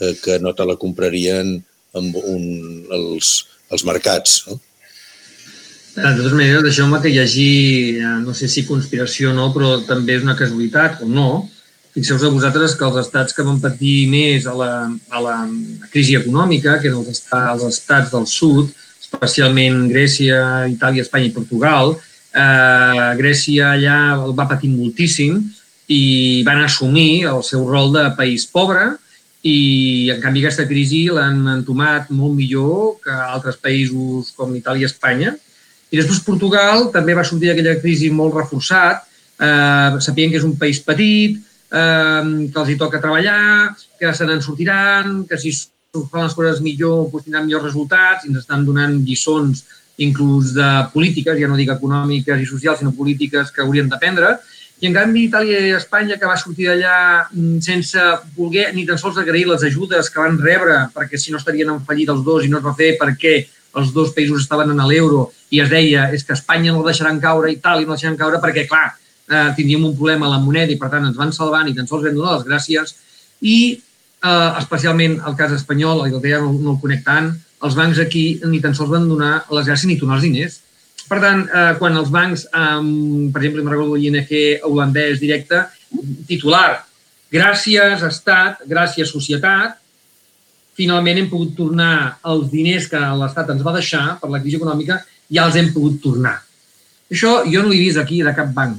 eh, 0.00 0.14
que 0.22 0.38
no 0.40 0.54
te 0.56 0.64
la 0.64 0.78
comprarien 0.80 1.58
amb 1.98 2.16
un, 2.22 2.48
els, 2.94 3.34
els 3.72 3.84
mercats. 3.88 4.40
No? 4.48 4.58
De 5.98 6.10
totes 6.14 6.34
maneres, 6.34 6.62
deixeu-me 6.62 7.00
que 7.02 7.10
hi 7.12 7.20
hagi, 7.20 7.52
eh, 7.98 8.16
no 8.24 8.34
sé 8.36 8.48
si 8.48 8.66
conspiració 8.68 9.32
o 9.32 9.36
no, 9.36 9.48
però 9.54 9.76
també 9.86 10.16
és 10.18 10.26
una 10.26 10.36
casualitat 10.38 11.02
o 11.04 11.08
no, 11.10 11.28
Fixeu-vos 11.98 12.28
a 12.28 12.30
vosaltres 12.30 12.76
que 12.78 12.84
els 12.86 12.96
estats 13.00 13.34
que 13.34 13.42
van 13.42 13.56
patir 13.58 14.06
més 14.06 14.44
a 14.46 14.52
la, 14.54 14.74
a 14.86 15.22
la 15.22 15.38
crisi 15.90 16.14
econòmica, 16.14 16.76
que 16.78 16.86
eren 16.86 17.00
els 17.00 17.08
estats, 17.10 17.48
els 17.56 17.64
estats 17.74 18.12
del 18.12 18.26
sud, 18.30 18.68
especialment 19.02 19.88
Grècia, 19.90 20.68
Itàlia, 20.70 21.02
Espanya 21.02 21.26
i 21.26 21.32
Portugal, 21.34 21.96
eh, 22.30 23.08
Grècia 23.18 23.72
allà 23.72 23.96
el 24.14 24.36
va 24.38 24.46
patir 24.46 24.70
moltíssim 24.70 25.40
i 25.90 26.44
van 26.46 26.62
assumir 26.62 27.24
el 27.32 27.42
seu 27.42 27.64
rol 27.66 27.90
de 27.96 28.04
país 28.14 28.46
pobre 28.46 28.92
i, 29.42 29.58
en 30.14 30.22
canvi, 30.22 30.44
aquesta 30.44 30.68
crisi 30.70 31.02
l'han 31.10 31.42
entomat 31.56 32.14
molt 32.14 32.38
millor 32.38 33.00
que 33.02 33.10
altres 33.10 33.58
països 33.58 34.30
com 34.38 34.54
Itàlia 34.54 34.86
i 34.86 34.92
Espanya. 34.92 35.34
I 35.90 35.98
després 35.98 36.22
Portugal 36.22 36.92
també 36.94 37.18
va 37.18 37.26
sortir 37.26 37.50
d'aquella 37.50 37.80
crisi 37.82 38.14
molt 38.14 38.38
reforçat, 38.38 39.02
eh, 39.42 39.98
sapient 39.98 40.30
que 40.30 40.38
és 40.38 40.46
un 40.46 40.54
país 40.62 40.78
petit, 40.78 41.42
eh, 41.72 42.22
que 42.52 42.62
els 42.62 42.70
hi 42.70 42.78
toca 42.80 43.00
treballar, 43.02 43.74
que 43.98 44.14
se 44.14 44.28
n'en 44.28 44.44
sortiran, 44.44 45.24
que 45.28 45.38
si 45.40 45.54
fan 46.12 46.26
les 46.26 46.36
coses 46.36 46.62
millor 46.62 47.08
doncs 47.08 47.26
tindran 47.26 47.46
millors 47.46 47.70
resultats 47.70 48.24
i 48.24 48.32
ens 48.32 48.42
estan 48.42 48.64
donant 48.66 49.00
lliçons 49.04 49.64
inclús 49.98 50.52
de 50.54 50.68
polítiques, 50.92 51.38
ja 51.40 51.48
no 51.50 51.58
dic 51.58 51.72
econòmiques 51.74 52.40
i 52.40 52.46
socials, 52.46 52.78
sinó 52.78 52.94
polítiques 52.94 53.50
que 53.50 53.64
haurien 53.64 53.88
d'aprendre. 53.90 54.36
I 54.78 54.86
en 54.86 54.94
canvi 54.94 55.24
Itàlia 55.26 55.58
i 55.66 55.72
Espanya, 55.74 56.16
que 56.20 56.28
va 56.30 56.36
sortir 56.38 56.68
d'allà 56.68 56.98
mm, 57.32 57.58
sense 57.66 58.04
voler 58.36 58.68
ni 58.76 58.84
tan 58.86 59.00
sols 59.00 59.18
agrair 59.18 59.48
les 59.48 59.64
ajudes 59.66 60.10
que 60.14 60.22
van 60.22 60.38
rebre, 60.38 60.84
perquè 60.94 61.18
si 61.18 61.34
no 61.34 61.40
estarien 61.42 61.72
en 61.72 61.82
fallit 61.88 62.12
els 62.14 62.22
dos 62.22 62.46
i 62.46 62.52
no 62.52 62.60
es 62.60 62.66
va 62.66 62.76
fer 62.78 62.92
perquè 63.00 63.40
els 63.78 63.90
dos 63.92 64.14
països 64.14 64.44
estaven 64.44 64.70
en 64.70 64.84
l'euro 64.86 65.26
i 65.50 65.60
es 65.64 65.68
deia 65.70 66.06
és 66.14 66.22
que 66.24 66.36
Espanya 66.36 66.70
no 66.70 66.84
el 66.84 66.86
deixaran 66.92 67.18
caure, 67.20 67.50
Itàlia 67.50 67.86
no 67.86 67.96
el 67.96 67.98
deixaran 67.98 68.20
caure 68.20 68.38
perquè, 68.42 68.68
clar, 68.70 68.92
eh, 69.30 69.50
tindríem 69.56 69.84
un 69.84 69.96
problema 69.96 70.26
a 70.26 70.36
la 70.36 70.40
moneda 70.42 70.72
i, 70.72 70.78
per 70.80 70.90
tant, 70.92 71.06
ens 71.08 71.18
van 71.18 71.32
salvant 71.32 71.68
i 71.68 71.74
tan 71.76 71.88
sols 71.88 72.06
vam 72.06 72.16
donar 72.16 72.38
les 72.38 72.46
gràcies. 72.48 72.94
I, 73.40 73.58
eh, 74.24 74.50
especialment 74.62 75.18
el 75.28 75.36
cas 75.38 75.52
espanyol, 75.56 76.06
el 76.06 76.16
que 76.16 76.32
ja 76.32 76.40
no, 76.44 76.52
no 76.52 76.76
el 76.76 76.80
conec 76.82 77.04
tant, 77.06 77.32
els 77.64 77.74
bancs 77.74 77.98
aquí 77.98 78.40
ni 78.46 78.60
tan 78.62 78.74
sols 78.74 78.92
van 78.92 79.08
donar 79.10 79.42
les 79.50 79.66
gràcies 79.66 79.90
ni 79.90 79.98
tornar 80.00 80.18
els 80.18 80.28
diners. 80.28 80.60
Per 81.08 81.18
tant, 81.22 81.44
eh, 81.48 81.72
quan 81.80 81.96
els 81.96 82.12
bancs, 82.12 82.44
eh, 82.46 83.30
per 83.32 83.42
exemple, 83.42 83.64
em 83.64 83.72
recordo 83.72 83.96
l'ING 83.96 84.64
holandès 84.68 85.20
directe, 85.20 85.64
titular, 86.28 86.84
gràcies 87.32 88.02
Estat, 88.04 88.64
gràcies 88.68 89.10
societat, 89.12 89.78
finalment 90.78 91.18
hem 91.18 91.30
pogut 91.30 91.56
tornar 91.58 92.18
els 92.30 92.50
diners 92.52 92.86
que 92.90 93.00
l'Estat 93.20 93.50
ens 93.54 93.64
va 93.66 93.74
deixar 93.74 94.04
per 94.20 94.30
la 94.30 94.40
crisi 94.42 94.60
econòmica, 94.60 95.00
ja 95.34 95.48
els 95.48 95.58
hem 95.58 95.72
pogut 95.74 95.98
tornar. 96.04 96.36
Això 97.10 97.40
jo 97.48 97.64
no 97.64 97.72
l'he 97.72 97.80
vist 97.80 97.98
aquí 97.98 98.22
de 98.22 98.34
cap 98.36 98.52
banc. 98.54 98.78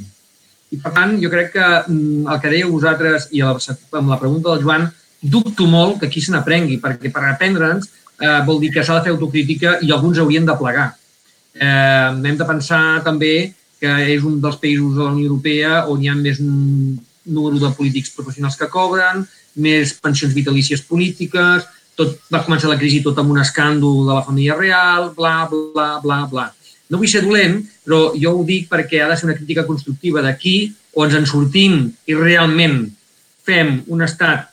I, 0.69 0.77
per 0.77 0.91
tant, 0.93 1.15
jo 1.21 1.32
crec 1.34 1.53
que 1.55 1.67
mm, 1.67 2.25
el 2.29 2.41
que 2.41 2.51
dèieu 2.53 2.71
vosaltres 2.71 3.29
i 3.34 3.41
amb 3.41 4.10
la 4.10 4.19
pregunta 4.21 4.51
del 4.51 4.65
Joan, 4.65 4.89
dubto 5.21 5.65
molt 5.67 5.99
que 5.99 6.08
aquí 6.08 6.21
se 6.21 6.32
n'aprengui, 6.32 6.79
perquè 6.79 7.12
per 7.12 7.25
aprendre'ns 7.27 7.89
eh, 7.89 8.41
vol 8.47 8.62
dir 8.62 8.71
que 8.73 8.84
s'ha 8.86 8.99
de 8.99 9.08
fer 9.08 9.15
autocrítica 9.15 9.77
i 9.84 9.91
alguns 9.91 10.19
haurien 10.19 10.45
de 10.47 10.55
plegar. 10.60 10.91
Eh, 11.55 12.12
hem 12.29 12.38
de 12.38 12.47
pensar 12.47 13.01
també 13.03 13.34
que 13.79 13.95
és 14.13 14.23
un 14.27 14.39
dels 14.43 14.60
països 14.60 14.95
de 14.95 15.03
la 15.03 15.12
Unió 15.15 15.32
Europea 15.32 15.84
on 15.91 16.03
hi 16.03 16.12
ha 16.12 16.15
més 16.15 16.39
número 16.39 17.60
de 17.60 17.73
polítics 17.75 18.13
professionals 18.15 18.58
que 18.60 18.69
cobren, 18.71 19.25
més 19.60 19.93
pensions 20.03 20.36
vitalícies 20.36 20.84
polítiques, 20.86 21.65
tot 21.99 22.15
va 22.32 22.43
començar 22.45 22.69
la 22.71 22.79
crisi 22.79 23.01
tot 23.03 23.17
amb 23.19 23.34
un 23.34 23.41
escàndol 23.41 24.05
de 24.08 24.13
la 24.13 24.23
família 24.23 24.55
real, 24.55 25.12
bla, 25.15 25.47
bla, 25.51 25.89
bla, 26.03 26.19
bla. 26.32 26.47
No 26.89 26.97
vull 26.97 27.10
ser 27.12 27.21
dolent, 27.25 27.60
però 27.86 28.10
jo 28.17 28.34
ho 28.34 28.45
dic 28.45 28.69
perquè 28.69 29.04
ha 29.04 29.10
de 29.12 29.17
ser 29.17 29.30
una 29.30 29.38
crítica 29.38 29.65
constructiva 29.67 30.23
d'aquí 30.25 30.71
o 30.95 31.06
ens 31.06 31.17
en 31.19 31.28
sortim 31.30 31.84
i 32.10 32.17
realment 32.17 32.82
fem 33.45 33.80
un 33.93 34.02
estat 34.06 34.47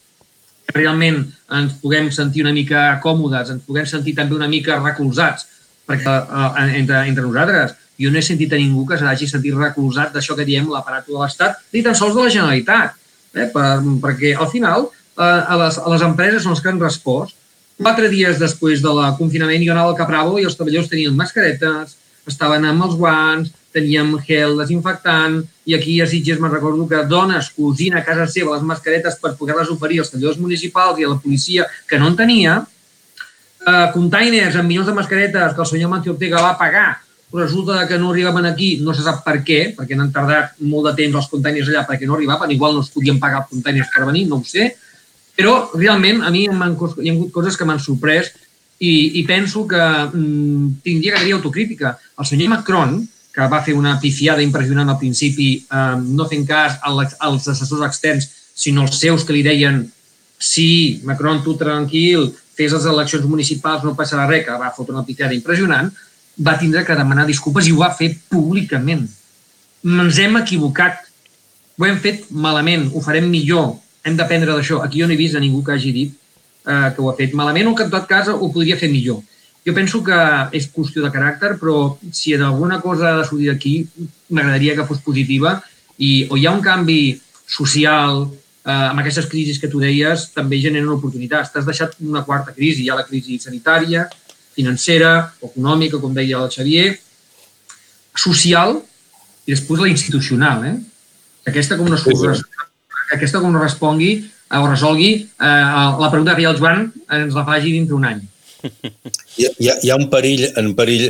que 0.67 0.75
realment 0.77 1.23
ens 1.57 1.77
puguem 1.81 2.11
sentir 2.13 2.45
una 2.45 2.53
mica 2.53 2.89
còmodes, 3.03 3.55
ens 3.55 3.65
puguem 3.65 3.87
sentir 3.89 4.17
també 4.19 4.37
una 4.37 4.51
mica 4.51 4.81
recolzats, 4.83 5.47
perquè 5.87 6.13
eh, 6.13 6.69
entre, 6.81 7.03
entre 7.07 7.25
nosaltres 7.25 7.77
jo 7.97 8.11
no 8.13 8.21
he 8.21 8.25
sentit 8.25 8.53
a 8.53 8.61
ningú 8.61 8.85
que 8.89 8.99
s'hagi 9.01 9.29
sentit 9.31 9.57
recolzat 9.57 10.13
d'això 10.13 10.37
que 10.37 10.45
diem 10.45 10.69
l'aparato 10.69 11.15
de 11.15 11.21
l'Estat, 11.23 11.61
ni 11.73 11.83
tan 11.87 11.97
sols 11.97 12.17
de 12.17 12.27
la 12.27 12.33
Generalitat, 12.33 12.97
eh? 13.33 13.49
per, 13.53 13.69
perquè 14.03 14.35
al 14.37 14.51
final 14.53 14.89
eh, 14.91 15.23
a, 15.25 15.57
les, 15.63 15.79
a 15.81 15.93
les 15.95 16.05
empreses 16.05 16.45
són 16.45 16.57
les 16.57 16.65
que 16.65 16.73
han 16.73 16.83
respost. 16.83 17.37
Quatre 17.77 18.09
dies 18.13 18.41
després 18.41 18.83
de 18.85 18.93
la 18.97 19.13
confinament 19.17 19.65
jo 19.65 19.73
anava 19.73 19.93
al 19.93 19.99
Capravo 19.99 20.39
i 20.41 20.45
els 20.49 20.57
treballadors 20.57 20.93
tenien 20.93 21.17
mascaretes, 21.17 21.97
estaven 22.27 22.65
amb 22.67 22.85
els 22.87 22.97
guants, 22.99 23.53
teníem 23.77 24.15
gel 24.27 24.57
desinfectant, 24.59 25.43
i 25.69 25.75
aquí 25.77 25.99
a 26.01 26.07
Sitges 26.09 26.41
me'n 26.41 26.53
recordo 26.53 26.87
que 26.89 27.03
dones 27.11 27.51
cosint 27.57 27.97
a 27.99 28.05
casa 28.07 28.27
seva 28.31 28.55
les 28.55 28.65
mascaretes 28.65 29.19
per 29.23 29.35
poder-les 29.37 29.73
oferir 29.75 30.01
als 30.01 30.13
treballadors 30.13 30.41
municipals 30.41 31.01
i 31.01 31.05
a 31.05 31.11
la 31.13 31.21
policia 31.23 31.67
que 31.89 31.99
no 32.01 32.09
en 32.13 32.17
tenia, 32.17 32.61
eh, 33.67 33.89
containers 33.93 34.57
amb 34.57 34.69
milions 34.71 34.89
de 34.89 34.95
mascaretes 34.97 35.55
que 35.55 35.63
el 35.67 35.71
senyor 35.73 35.93
Mancio 35.93 36.15
Ortega 36.15 36.43
va 36.43 36.57
pagar, 36.59 36.89
resulta 37.33 37.87
que 37.89 37.99
no 37.99 38.13
arribaven 38.13 38.47
aquí, 38.47 38.79
no 38.81 38.95
se 38.95 39.05
sap 39.05 39.23
per 39.27 39.41
què, 39.45 39.61
perquè 39.77 39.99
han 39.99 40.13
tardat 40.15 40.57
molt 40.63 40.89
de 40.89 40.97
temps 41.03 41.21
els 41.21 41.29
containers 41.29 41.69
allà 41.69 41.85
perquè 41.89 42.07
no 42.07 42.15
arribaven, 42.17 42.55
igual 42.55 42.75
no 42.75 42.87
es 42.87 42.93
podien 42.95 43.21
pagar 43.21 43.45
els 43.45 43.51
containers 43.51 43.93
per 43.93 44.07
venir, 44.07 44.29
no 44.31 44.41
ho 44.41 44.45
sé, 44.47 44.73
Però 45.37 45.57
realment 45.77 46.23
a 46.25 46.33
mi 46.33 46.47
hi 46.47 46.49
ha 46.49 46.57
hagut 46.57 47.33
coses 47.35 47.59
que 47.61 47.67
m'han 47.69 47.83
sorprès 47.83 48.33
i, 48.79 49.21
i 49.21 49.23
penso 49.25 49.67
que 49.67 49.81
mm, 49.81 50.81
tindria 50.85 51.23
que 51.23 51.33
autocrítica. 51.33 51.97
El 52.19 52.27
senyor 52.27 52.51
Macron, 52.53 52.99
que 53.33 53.49
va 53.49 53.63
fer 53.65 53.75
una 53.77 53.99
pifiada 54.01 54.43
impressionant 54.43 54.89
al 54.89 54.99
principi, 54.99 55.55
eh, 55.65 55.97
no 56.01 56.29
fent 56.29 56.47
cas 56.49 56.79
als 56.83 57.49
assessors 57.49 57.85
externs, 57.87 58.31
sinó 58.57 58.85
als 58.85 58.99
seus 59.01 59.25
que 59.25 59.37
li 59.37 59.45
deien 59.45 59.85
sí, 60.39 61.01
Macron, 61.05 61.43
tu 61.45 61.57
tranquil, 61.57 62.31
fes 62.57 62.73
les 62.73 62.85
eleccions 62.89 63.25
municipals, 63.29 63.85
no 63.85 63.97
passarà 63.97 64.27
res, 64.29 64.45
que 64.45 64.57
va 64.61 64.73
fotre 64.77 64.95
una 64.95 65.05
picada 65.05 65.37
impressionant, 65.37 65.91
va 66.37 66.59
tindre 66.61 66.85
que 66.85 66.97
demanar 66.97 67.27
disculpes 67.29 67.69
i 67.69 67.73
ho 67.73 67.81
va 67.81 67.95
fer 67.97 68.11
públicament. 68.29 69.07
Ens 69.87 70.21
hem 70.21 70.37
equivocat, 70.41 71.01
ho 71.77 71.89
hem 71.89 71.99
fet 72.01 72.29
malament, 72.31 72.91
ho 72.93 73.01
farem 73.05 73.29
millor, 73.29 73.75
hem 74.05 74.17
d'aprendre 74.17 74.53
d'això. 74.53 74.83
Aquí 74.85 75.01
jo 75.01 75.09
no 75.09 75.17
he 75.17 75.21
vist 75.21 75.37
a 75.37 75.41
ningú 75.41 75.63
que 75.65 75.77
hagi 75.77 75.93
dit 75.93 76.17
eh, 76.67 76.93
que 76.95 77.03
ho 77.03 77.11
ha 77.11 77.17
fet 77.17 77.35
malament 77.35 77.71
o 77.71 77.75
que 77.75 77.87
en 77.87 77.93
tot 77.95 78.07
cas 78.11 78.29
ho 78.29 78.51
podria 78.53 78.79
fer 78.81 78.91
millor. 78.93 79.23
Jo 79.67 79.75
penso 79.75 80.03
que 80.07 80.17
és 80.55 80.69
qüestió 80.71 81.03
de 81.03 81.11
caràcter, 81.11 81.57
però 81.59 81.97
si 82.15 82.35
alguna 82.35 82.81
cosa 82.81 83.09
ha 83.11 83.17
de 83.21 83.25
sortir 83.27 83.49
d'aquí, 83.51 83.77
m'agradaria 84.31 84.77
que 84.77 84.87
fos 84.87 85.03
positiva 85.03 85.57
i 85.99 86.27
o 86.31 86.37
hi 86.39 86.47
ha 86.47 86.55
un 86.55 86.63
canvi 86.63 87.19
social, 87.47 88.29
eh, 88.67 88.71
amb 88.91 89.01
aquestes 89.03 89.27
crisis 89.31 89.59
que 89.63 89.71
tu 89.71 89.81
deies, 89.83 90.29
també 90.35 90.61
generen 90.63 90.93
oportunitats. 90.95 91.51
T'has 91.55 91.67
deixat 91.67 91.99
una 92.01 92.23
quarta 92.27 92.55
crisi, 92.55 92.85
hi 92.85 92.91
ha 92.91 93.01
la 93.01 93.07
crisi 93.09 93.41
sanitària, 93.43 94.07
financera, 94.57 95.33
econòmica, 95.43 96.01
com 96.01 96.15
deia 96.15 96.45
el 96.45 96.53
Xavier, 96.53 96.95
social 98.17 98.79
i 99.47 99.53
després 99.53 99.83
la 99.83 99.91
institucional. 99.91 100.65
Eh? 100.71 100.77
Aquesta 101.51 101.77
com 101.79 101.91
no, 101.91 101.99
sí, 102.01 102.15
sí. 102.17 102.47
aquesta 103.15 103.43
com 103.43 103.53
no 103.53 103.63
respongui 103.63 104.25
o 104.55 104.67
resolgui 104.67 105.13
eh, 105.23 105.67
la 106.01 106.11
pregunta 106.11 106.33
que 106.33 106.41
feia 106.43 106.53
el 106.55 106.59
Joan 106.61 106.89
ens 107.19 107.35
la 107.35 107.45
faci 107.49 107.73
dintre 107.75 107.97
un 107.99 108.07
any. 108.09 108.25
Hi 109.37 109.47
ha, 109.47 109.75
hi 109.83 109.91
ha 109.91 109.97
un 109.99 110.09
perill, 110.11 110.47
en 110.59 110.73
perill, 110.79 111.09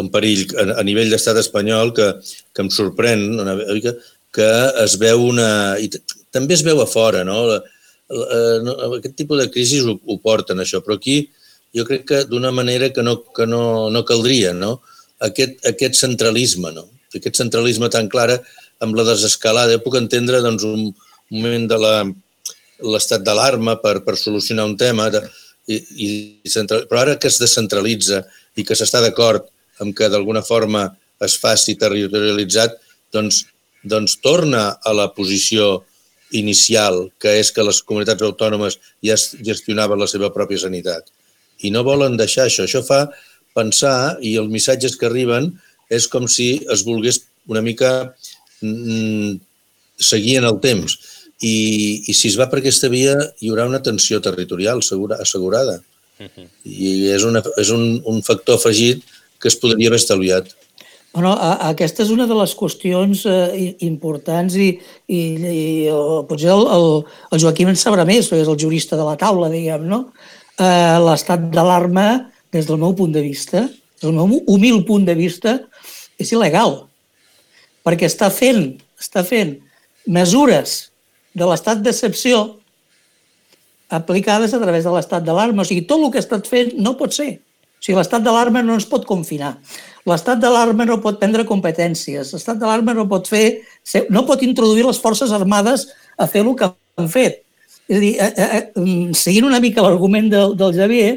en 0.00 0.08
perill 0.12 0.44
a, 0.58 0.64
a 0.80 0.84
nivell 0.86 1.12
d'estat 1.12 1.40
espanyol 1.40 1.92
que, 1.96 2.08
que 2.52 2.64
em 2.64 2.70
sorprèn 2.74 3.24
una 3.40 3.56
mica 3.60 3.94
que 4.34 4.48
es 4.84 4.98
veu 5.00 5.24
una... 5.30 5.48
I 5.80 5.88
també 6.34 6.56
es 6.56 6.64
veu 6.66 6.82
a 6.82 6.88
fora, 6.88 7.24
no? 7.24 7.40
La, 7.48 7.58
la, 8.12 8.40
no 8.64 8.76
aquest 8.98 9.16
tipus 9.20 9.40
de 9.40 9.48
crisis 9.52 9.86
ho, 9.88 9.96
ho 9.96 10.18
porten, 10.20 10.60
això, 10.60 10.82
però 10.84 10.98
aquí 10.98 11.22
jo 11.76 11.84
crec 11.88 12.04
que 12.08 12.22
d'una 12.28 12.52
manera 12.54 12.90
que 12.92 13.04
no, 13.04 13.18
que 13.36 13.46
no, 13.48 13.88
no 13.92 14.04
caldria, 14.08 14.52
no? 14.56 14.78
Aquest, 15.24 15.58
aquest 15.68 15.98
centralisme, 15.98 16.72
no? 16.76 16.86
Aquest 17.16 17.40
centralisme 17.40 17.88
tan 17.92 18.08
clara 18.12 18.38
amb 18.84 18.96
la 18.96 19.06
desescalada. 19.08 19.76
Jo 19.76 19.84
puc 19.84 19.96
entendre 20.00 20.42
doncs, 20.44 20.64
un 20.64 20.90
moment 21.34 21.66
de 21.70 21.78
l'estat 22.84 23.24
d'alarma 23.26 23.78
per, 23.82 23.98
per 24.06 24.16
solucionar 24.16 24.66
un 24.68 24.76
tema, 24.78 25.08
de, 25.10 25.22
i, 25.68 25.78
i 26.04 26.50
central, 26.50 26.86
però 26.88 27.02
ara 27.02 27.18
que 27.20 27.28
es 27.30 27.38
descentralitza 27.42 28.22
i 28.56 28.64
que 28.64 28.76
s'està 28.78 29.02
d'acord 29.04 29.46
amb 29.82 29.94
que 29.96 30.08
d'alguna 30.10 30.42
forma 30.42 30.88
es 31.24 31.36
faci 31.40 31.76
territorialitzat, 31.78 32.78
doncs, 33.14 33.44
doncs 33.82 34.18
torna 34.22 34.78
a 34.84 34.94
la 34.94 35.08
posició 35.14 35.84
inicial, 36.36 37.08
que 37.18 37.38
és 37.40 37.50
que 37.54 37.64
les 37.64 37.80
comunitats 37.82 38.24
autònomes 38.24 38.78
ja 39.04 39.16
gestionaven 39.16 40.00
la 40.00 40.08
seva 40.10 40.30
pròpia 40.34 40.60
sanitat. 40.64 41.08
I 41.64 41.72
no 41.74 41.84
volen 41.86 42.18
deixar 42.18 42.46
això. 42.46 42.66
Això 42.66 42.82
fa 42.86 43.06
pensar, 43.56 44.18
i 44.20 44.36
els 44.38 44.50
missatges 44.52 44.96
que 44.98 45.08
arriben 45.08 45.50
és 45.90 46.06
com 46.10 46.28
si 46.28 46.50
es 46.70 46.84
volgués 46.86 47.22
una 47.48 47.62
mica 47.64 48.12
mm, 48.60 49.38
seguir 49.98 50.38
en 50.42 50.48
el 50.50 50.60
temps. 50.60 50.98
I, 51.40 51.56
I 52.10 52.14
si 52.16 52.30
es 52.30 52.36
va 52.38 52.48
per 52.50 52.60
aquesta 52.60 52.90
via, 52.90 53.14
hi 53.38 53.50
haurà 53.50 53.68
una 53.68 53.82
tensió 53.84 54.20
territorial 54.24 54.82
segura, 54.82 55.20
assegurada. 55.22 55.78
I 56.18 57.10
és, 57.14 57.26
una, 57.26 57.44
és 57.62 57.68
un, 57.70 58.00
un 58.10 58.24
factor 58.26 58.58
afegit 58.58 59.04
que 59.38 59.50
es 59.50 59.58
podria 59.58 59.90
haver 59.90 60.00
estalviat. 60.00 60.50
Bueno, 61.14 61.30
a, 61.32 61.70
aquesta 61.70 62.02
és 62.02 62.10
una 62.14 62.26
de 62.28 62.34
les 62.36 62.54
qüestions 62.58 63.22
eh, 63.30 63.68
importants 63.86 64.58
i, 64.58 64.72
i, 65.06 65.20
i 65.38 65.62
o, 65.94 66.24
potser 66.28 66.50
el, 66.52 66.66
el, 66.74 66.88
el 67.32 67.44
Joaquim 67.44 67.70
en 67.70 67.78
sabrà 67.78 68.04
més, 68.08 68.26
perquè 68.28 68.42
és 68.42 68.50
el 68.50 68.58
jurista 68.60 68.98
de 68.98 69.06
la 69.06 69.16
taula, 69.20 69.48
diguem, 69.52 69.86
no? 69.88 70.02
Eh, 70.58 70.98
L'estat 71.06 71.48
d'alarma, 71.54 72.08
des 72.52 72.66
del 72.66 72.82
meu 72.82 72.98
punt 72.98 73.14
de 73.14 73.22
vista, 73.22 73.64
des 73.68 74.04
del 74.04 74.18
meu 74.18 74.42
humil 74.50 74.82
punt 74.88 75.06
de 75.06 75.14
vista, 75.18 75.60
és 76.18 76.34
il·legal 76.34 76.80
perquè 77.88 78.08
està 78.08 78.28
fent, 78.34 78.74
està 79.00 79.24
fent 79.24 79.56
mesures 80.04 80.87
de 81.38 81.48
l'estat 81.48 81.82
d'excepció 81.84 82.58
aplicades 83.88 84.52
a 84.52 84.60
través 84.60 84.84
de 84.84 84.92
l'estat 84.92 85.24
d'alarma. 85.24 85.62
O 85.62 85.68
sigui, 85.68 85.86
tot 85.88 86.02
el 86.02 86.10
que 86.12 86.20
ha 86.20 86.24
estat 86.24 86.48
fent 86.50 86.74
no 86.76 86.96
pot 87.00 87.14
ser. 87.16 87.30
O 87.38 87.84
sigui, 87.84 87.96
l'estat 87.98 88.24
d'alarma 88.24 88.62
no 88.66 88.76
ens 88.76 88.86
pot 88.88 89.06
confinar. 89.08 89.56
L'estat 90.08 90.40
d'alarma 90.42 90.86
no 90.88 90.98
pot 91.04 91.18
prendre 91.20 91.46
competències. 91.48 92.32
L'estat 92.34 92.60
d'alarma 92.60 92.94
no 92.96 93.06
pot 93.10 93.28
fer, 93.30 93.60
no 94.10 94.24
pot 94.28 94.42
introduir 94.44 94.86
les 94.86 95.00
forces 95.00 95.32
armades 95.32 95.88
a 96.18 96.28
fer 96.28 96.44
el 96.44 96.54
que 96.58 96.68
han 96.68 97.10
fet. 97.12 97.42
És 97.88 97.96
a 97.96 98.00
dir, 98.00 98.14
eh, 98.20 98.32
eh, 98.36 98.48
eh 98.58 98.64
mm, 98.76 99.14
seguint 99.16 99.46
una 99.48 99.60
mica 99.64 99.84
l'argument 99.84 100.28
del, 100.28 100.56
del 100.56 100.74
Javier, 100.76 101.12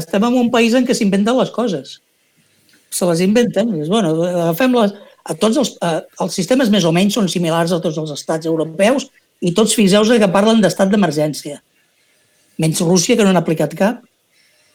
estem 0.00 0.24
en 0.26 0.38
un 0.40 0.50
país 0.50 0.74
en 0.74 0.86
què 0.86 0.94
s'inventen 0.94 1.38
les 1.38 1.50
coses. 1.54 2.00
Se 2.90 3.06
les 3.06 3.20
inventen. 3.22 3.70
És, 3.78 3.88
bueno, 3.88 4.16
agafem 4.26 4.74
les, 4.74 4.94
a 5.24 5.36
tots 5.38 5.60
els, 5.62 5.76
eh, 5.82 6.00
els 6.24 6.34
sistemes 6.34 6.70
més 6.70 6.84
o 6.84 6.92
menys 6.92 7.14
són 7.14 7.28
similars 7.30 7.72
a 7.72 7.80
tots 7.82 7.98
els 7.98 8.10
estats 8.14 8.50
europeus 8.50 9.10
i 9.40 9.52
tots 9.56 9.74
fixeu 9.76 10.04
que 10.04 10.32
parlen 10.32 10.60
d'estat 10.60 10.90
d'emergència. 10.92 11.60
Menys 12.60 12.80
Rússia, 12.84 13.16
que 13.16 13.24
no 13.24 13.32
han 13.32 13.40
aplicat 13.40 13.74
cap, 13.76 14.02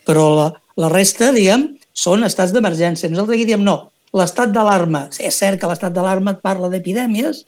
però 0.06 0.30
la, 0.34 0.48
la 0.82 0.90
resta, 0.90 1.32
diguem, 1.34 1.76
són 1.94 2.26
estats 2.26 2.54
d'emergència. 2.54 3.10
Nosaltres 3.10 3.38
aquí 3.38 3.46
diem 3.46 3.64
no, 3.66 3.92
l'estat 4.16 4.54
d'alarma, 4.56 5.08
és 5.20 5.38
cert 5.38 5.62
que 5.62 5.70
l'estat 5.70 5.94
d'alarma 5.94 6.36
et 6.36 6.42
parla 6.46 6.70
d'epidèmies, 6.72 7.44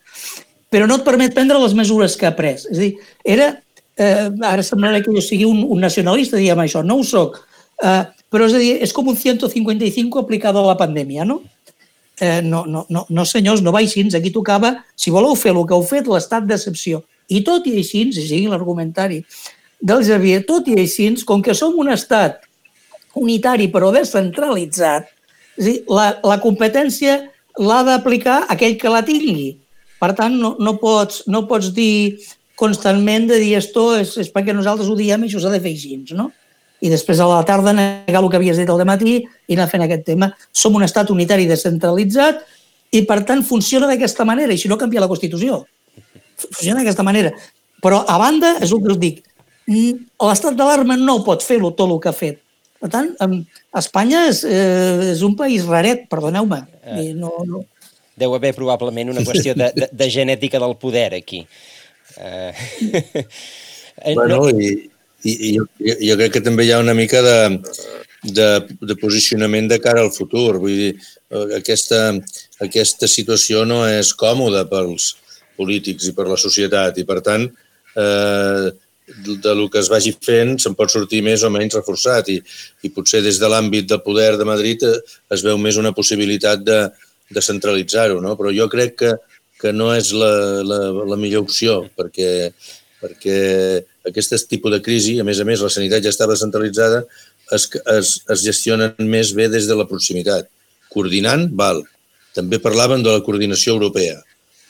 però 0.69 0.87
no 0.87 0.99
et 0.99 1.07
permet 1.07 1.33
prendre 1.35 1.59
les 1.61 1.73
mesures 1.77 2.17
que 2.19 2.29
ha 2.29 2.35
pres. 2.37 2.67
És 2.69 2.77
a 2.77 2.83
dir, 2.83 2.93
era, 3.37 3.49
eh, 3.97 4.29
ara 4.45 4.65
semblarà 4.65 5.01
que 5.03 5.13
jo 5.13 5.23
sigui 5.23 5.47
un, 5.47 5.63
un 5.65 5.81
nacionalista, 5.83 6.37
diguem 6.37 6.63
això, 6.63 6.83
no 6.85 6.99
ho 6.99 7.05
soc, 7.07 7.39
eh, 7.81 8.03
però 8.29 8.47
és 8.49 8.55
a 8.57 8.61
dir, 8.61 8.73
és 8.83 8.93
com 8.93 9.07
un 9.07 9.17
155 9.17 10.19
aplicado 10.19 10.61
a 10.61 10.67
la 10.67 10.79
pandèmia, 10.79 11.25
no? 11.25 11.41
Eh, 12.19 12.41
no, 12.41 12.65
no, 12.65 12.85
no, 12.89 13.05
no 13.09 13.25
senyors, 13.25 13.61
no 13.61 13.71
va 13.71 13.83
així, 13.83 14.05
aquí 14.15 14.31
tocava, 14.33 14.77
si 14.95 15.13
voleu 15.13 15.35
fer 15.35 15.53
el 15.53 15.63
que 15.67 15.75
heu 15.75 15.85
fet, 15.85 16.07
l'estat 16.07 16.47
d'excepció. 16.47 17.03
I 17.29 17.43
tot 17.43 17.67
i 17.67 17.77
així, 17.81 18.07
si 18.13 18.25
sigui 18.27 18.47
l'argumentari 18.47 19.23
del 19.79 20.03
Javier, 20.05 20.43
tot 20.47 20.67
i 20.67 20.77
així, 20.79 21.11
com 21.27 21.43
que 21.43 21.55
som 21.55 21.75
un 21.77 21.91
estat 21.93 22.41
unitari 23.17 23.67
però 23.73 23.91
descentralitzat, 23.93 25.09
és 25.57 25.65
dir, 25.65 25.77
la, 25.89 26.11
la 26.23 26.37
competència 26.41 27.19
l'ha 27.57 27.83
d'aplicar 27.85 28.43
aquell 28.53 28.77
que 28.77 28.91
la 28.93 29.03
tingui. 29.05 29.55
Per 29.97 30.11
tant, 30.13 30.35
no, 30.37 30.53
no, 30.61 30.75
pots, 30.77 31.23
no 31.25 31.47
pots 31.49 31.71
dir 31.73 32.17
constantment 32.57 33.27
de 33.29 33.39
dir 33.41 33.55
esto 33.57 33.89
és, 33.97 34.15
és 34.21 34.29
perquè 34.33 34.53
nosaltres 34.53 34.89
ho 34.89 34.97
diem 34.97 35.23
i 35.23 35.29
això 35.29 35.41
s'ha 35.41 35.53
de 35.53 35.61
fer 35.61 35.73
així, 35.73 35.97
no? 36.17 36.29
I 36.81 36.91
després 36.91 37.19
a 37.19 37.27
la 37.29 37.41
tarda 37.45 37.73
negar 37.73 38.21
el 38.21 38.29
que 38.29 38.37
havies 38.37 38.59
dit 38.59 38.69
al 38.69 38.83
matí 38.85 39.17
i 39.23 39.55
anar 39.55 39.69
fent 39.71 39.83
aquest 39.85 40.05
tema. 40.05 40.31
Som 40.53 40.77
un 40.77 40.85
estat 40.85 41.09
unitari 41.13 41.47
descentralitzat 41.49 42.43
i, 42.91 43.03
per 43.07 43.23
tant, 43.27 43.43
funciona 43.43 43.89
d'aquesta 43.89 44.25
manera, 44.27 44.53
i 44.53 44.61
si 44.61 44.69
no, 44.69 44.77
canvia 44.77 45.03
la 45.03 45.09
Constitució. 45.09 45.63
Funciona 46.37 46.81
d'aquesta 46.81 47.05
manera. 47.05 47.33
Però, 47.83 48.03
a 48.07 48.17
banda, 48.21 48.55
és 48.61 48.71
el 48.71 48.83
que 48.83 48.93
us 48.93 48.99
dic, 49.01 49.23
l'estat 49.67 50.57
d'alarma 50.57 50.97
no 50.99 51.19
pot 51.25 51.43
fer 51.45 51.59
tot 51.63 51.87
el 51.87 51.97
que 52.03 52.11
ha 52.11 52.15
fet. 52.15 52.43
Per 52.77 52.89
tant, 52.93 53.09
Espanya 53.77 54.27
és, 54.29 54.43
eh, 54.45 55.13
és 55.13 55.23
un 55.25 55.33
país 55.35 55.65
raret, 55.65 56.05
perdoneu-me. 56.09 56.61
Eh. 56.85 57.13
No, 57.17 57.33
no. 57.45 57.63
Deu 58.17 58.33
haver 58.33 58.53
probablement 58.53 59.09
una 59.13 59.23
qüestió 59.25 59.53
de, 59.57 59.71
de, 59.75 59.89
de 59.93 60.09
genètica 60.09 60.61
del 60.61 60.77
poder, 60.77 61.13
aquí. 61.15 61.45
Eh... 62.17 62.53
Bueno, 64.13 64.35
no... 64.37 64.49
i, 64.61 64.91
i, 65.23 65.33
i 65.49 65.53
jo, 65.57 65.67
jo 65.81 66.17
crec 66.19 66.37
que 66.37 66.43
també 66.45 66.67
hi 66.67 66.73
ha 66.75 66.81
una 66.83 66.95
mica 66.97 67.21
de, 67.25 67.37
de, 68.23 68.49
de 68.81 68.97
posicionament 69.01 69.69
de 69.71 69.79
cara 69.83 70.03
al 70.03 70.11
futur. 70.13 70.57
Vull 70.61 70.75
dir, 70.81 70.91
aquesta, 71.57 72.01
aquesta 72.63 73.09
situació 73.09 73.65
no 73.65 73.83
és 73.87 74.13
còmoda 74.17 74.67
pels 74.69 75.15
polítics 75.57 76.09
i 76.09 76.13
per 76.17 76.27
la 76.29 76.37
societat 76.39 76.99
i, 77.01 77.05
per 77.07 77.21
tant, 77.25 77.47
eh, 77.97 78.69
de 79.07 79.55
lo 79.55 79.69
que 79.71 79.79
es 79.79 79.87
vagi 79.87 80.11
fent 80.19 80.57
se'n 80.59 80.75
pot 80.75 80.91
sortir 80.91 81.21
més 81.23 81.43
o 81.47 81.49
menys 81.49 81.77
reforçat 81.77 82.27
i, 82.33 82.37
i 82.83 82.91
potser 82.91 83.21
des 83.23 83.39
de 83.39 83.47
l'àmbit 83.47 83.87
del 83.87 84.01
poder 84.03 84.33
de 84.37 84.47
Madrid 84.47 84.83
eh, 84.83 84.97
es 85.31 85.43
veu 85.45 85.57
més 85.57 85.79
una 85.79 85.93
possibilitat 85.95 86.65
de, 86.67 86.81
de 87.31 87.43
centralitzar-ho, 87.43 88.19
no? 88.21 88.35
però 88.35 88.51
jo 88.51 88.67
crec 88.71 88.97
que, 88.99 89.13
que 89.61 89.71
no 89.71 89.93
és 89.95 90.11
la, 90.11 90.31
la, 90.59 90.79
la 91.07 91.19
millor 91.19 91.47
opció 91.47 91.85
perquè, 91.95 92.51
perquè 92.99 93.39
aquest 94.09 94.33
tipus 94.49 94.71
de 94.73 94.81
crisi, 94.81 95.19
a 95.19 95.25
més 95.27 95.39
a 95.39 95.45
més 95.47 95.61
la 95.63 95.69
sanitat 95.73 96.03
ja 96.05 96.09
estava 96.13 96.35
centralitzada, 96.39 97.03
es, 97.51 97.67
es, 97.97 98.13
es 98.29 98.43
gestionen 98.43 98.95
més 98.99 99.33
bé 99.37 99.47
des 99.51 99.67
de 99.69 99.75
la 99.75 99.85
proximitat. 99.87 100.49
Coordinant, 100.93 101.47
val. 101.55 101.83
També 102.35 102.59
parlaven 102.61 103.03
de 103.03 103.11
la 103.15 103.21
coordinació 103.25 103.73
europea, 103.75 104.19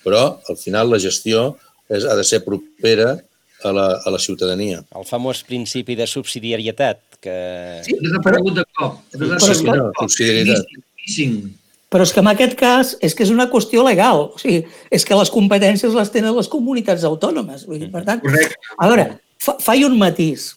però 0.05 0.39
al 0.49 0.57
final 0.57 0.89
la 0.93 0.99
gestió 1.03 1.57
és, 1.89 2.05
ha 2.07 2.15
de 2.15 2.23
ser 2.23 2.41
propera 2.45 3.17
a 3.65 3.71
la, 3.73 3.88
a 4.05 4.11
la 4.13 4.19
ciutadania. 4.21 4.83
El 4.95 5.05
famós 5.09 5.41
principi 5.47 5.95
de 5.97 6.05
subsidiarietat. 6.07 7.01
Que... 7.19 7.33
Sí, 7.83 7.95
ha 7.97 8.03
desaparegut 8.05 8.59
de 8.59 8.65
cop. 8.77 8.99
Ha 9.01 9.17
Però 9.17 9.31
és 9.35 9.47
desaparegut 9.47 9.65
que- 9.65 9.77
de 9.77 9.88
cop. 9.88 10.03
subsidiarietat. 10.05 10.75
Lícing. 11.07 11.39
Però 11.88 12.03
és 12.03 12.11
que 12.11 12.19
en 12.19 12.27
aquest 12.27 12.53
cas 12.59 12.89
és 13.01 13.13
que 13.15 13.23
és 13.23 13.29
una 13.31 13.45
qüestió 13.49 13.81
legal. 13.88 14.25
O 14.35 14.39
sigui, 14.41 14.59
és 14.91 15.05
que 15.07 15.15
les 15.15 15.31
competències 15.31 15.93
les 15.95 16.11
tenen 16.11 16.35
les 16.35 16.49
comunitats 16.51 17.05
autònomes. 17.07 17.63
Vull 17.65 17.79
dir, 17.79 17.88
per 17.93 18.03
tant, 18.07 18.19
Correcte. 18.21 18.59
a 18.77 18.89
veure, 18.91 19.05
fa, 19.39 19.57
faig 19.63 19.85
un 19.85 19.97
matís 19.99 20.53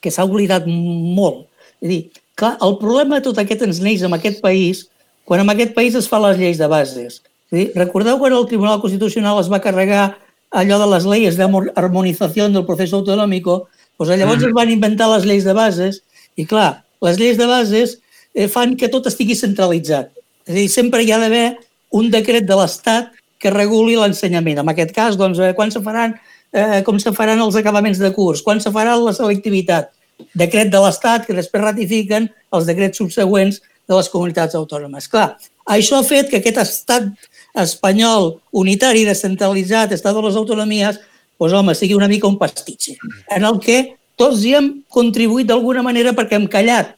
que 0.00 0.10
s'ha 0.12 0.26
oblidat 0.26 0.66
molt. 0.66 1.46
És 1.80 1.88
dir, 1.88 2.00
clar, 2.38 2.56
el 2.64 2.76
problema 2.80 3.18
de 3.18 3.26
tot 3.28 3.38
aquest 3.40 3.62
ens 3.66 3.80
neix 3.84 4.02
en 4.04 4.12
aquest 4.16 4.40
país 4.44 4.86
quan 5.24 5.40
en 5.40 5.48
aquest 5.50 5.72
país 5.74 5.94
es 5.96 6.08
fan 6.08 6.22
les 6.22 6.36
lleis 6.38 6.58
de 6.60 6.68
bases. 6.68 7.22
És 7.50 7.56
dir, 7.58 7.66
recordeu 7.74 8.18
quan 8.20 8.34
el 8.36 8.46
Tribunal 8.46 8.80
Constitucional 8.82 9.40
es 9.40 9.48
va 9.50 9.62
carregar 9.64 10.18
allò 10.54 10.78
de 10.78 10.88
les 10.92 11.06
lleis 11.08 11.36
d'harmonització 11.36 12.48
del 12.52 12.66
procés 12.66 12.92
autonòmic, 12.92 13.44
doncs 13.44 14.10
llavors 14.10 14.42
Mhm. 14.42 14.48
es 14.48 14.54
van 14.54 14.70
inventar 14.70 15.08
les 15.08 15.24
lleis 15.24 15.44
de 15.44 15.52
bases 15.52 16.02
i, 16.36 16.44
clar, 16.44 16.84
les 17.00 17.18
lleis 17.18 17.38
de 17.38 17.46
bases 17.46 17.98
eh, 18.34 18.48
fan 18.48 18.76
que 18.76 18.88
tot 18.88 19.06
estigui 19.06 19.34
centralitzat. 19.34 20.10
És 20.46 20.50
a 20.50 20.58
dir, 20.58 20.68
sempre 20.68 21.02
hi 21.02 21.12
ha 21.12 21.18
d'haver 21.18 21.56
un 21.92 22.10
decret 22.10 22.44
de 22.44 22.56
l'Estat 22.56 23.12
que 23.38 23.50
reguli 23.50 23.94
l'ensenyament. 23.94 24.58
En 24.58 24.68
aquest 24.68 24.92
cas, 24.92 25.16
doncs, 25.16 25.38
eh, 25.38 25.54
quan 25.54 25.70
se 25.70 25.80
faran, 25.80 26.16
eh, 26.54 26.80
com 26.86 26.98
se 27.02 27.12
faran 27.12 27.42
els 27.42 27.58
acabaments 27.58 27.98
de 28.00 28.12
curs, 28.14 28.42
quan 28.42 28.62
se 28.62 28.72
farà 28.74 28.94
la 28.96 29.12
selectivitat. 29.16 29.90
Decret 30.38 30.70
de 30.70 30.80
l'Estat 30.80 31.26
que 31.26 31.34
després 31.34 31.64
ratifiquen 31.64 32.30
els 32.54 32.68
decrets 32.70 33.00
subsegüents 33.02 33.60
de 33.60 33.96
les 33.98 34.08
comunitats 34.08 34.54
autònomes. 34.54 35.08
Clar, 35.10 35.34
això 35.74 35.98
ha 35.98 36.06
fet 36.06 36.30
que 36.30 36.38
aquest 36.38 36.60
estat 36.62 37.10
espanyol 37.58 38.36
unitari, 38.52 39.04
descentralitzat, 39.06 39.92
estat 39.92 40.14
de 40.14 40.24
les 40.24 40.38
autonomies, 40.38 41.00
doncs, 41.38 41.54
home, 41.58 41.74
sigui 41.74 41.96
una 41.98 42.08
mica 42.08 42.30
un 42.30 42.38
pastitxe, 42.38 42.94
en 43.34 43.44
el 43.44 43.58
que 43.60 43.96
tots 44.16 44.44
hi 44.46 44.54
hem 44.54 44.68
contribuït 44.88 45.50
d'alguna 45.50 45.82
manera 45.82 46.14
perquè 46.14 46.38
hem 46.38 46.46
callat. 46.50 46.94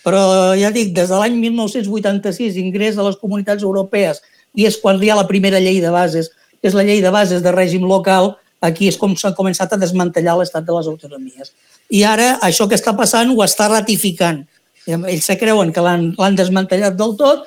Però 0.00 0.20
ja 0.56 0.70
dic, 0.72 0.94
des 0.96 1.10
de 1.10 1.16
l'any 1.18 1.34
1986, 1.36 2.56
ingrés 2.56 2.96
a 2.96 3.04
les 3.04 3.18
comunitats 3.20 3.66
europees, 3.66 4.22
i 4.56 4.64
és 4.66 4.78
quan 4.80 5.02
hi 5.02 5.10
ha 5.10 5.18
la 5.18 5.26
primera 5.28 5.60
llei 5.60 5.82
de 5.82 5.90
bases, 5.92 6.30
que 6.60 6.70
és 6.70 6.76
la 6.76 6.86
llei 6.86 7.02
de 7.04 7.12
bases 7.12 7.42
de 7.44 7.52
règim 7.52 7.84
local, 7.88 8.36
aquí 8.60 8.88
és 8.90 8.98
com 9.00 9.16
s'ha 9.16 9.32
començat 9.36 9.72
a 9.72 9.80
desmantellar 9.80 10.36
l'estat 10.38 10.64
de 10.66 10.76
les 10.76 10.88
autonomies. 10.90 11.52
I 11.90 12.04
ara 12.04 12.34
això 12.46 12.68
que 12.68 12.76
està 12.78 12.94
passant 12.96 13.32
ho 13.32 13.42
està 13.44 13.68
ratificant. 13.70 14.44
Ells 14.86 15.26
se 15.26 15.36
creuen 15.40 15.72
que 15.72 15.82
l'han 15.84 16.36
desmantellat 16.36 16.96
del 16.96 17.16
tot 17.18 17.46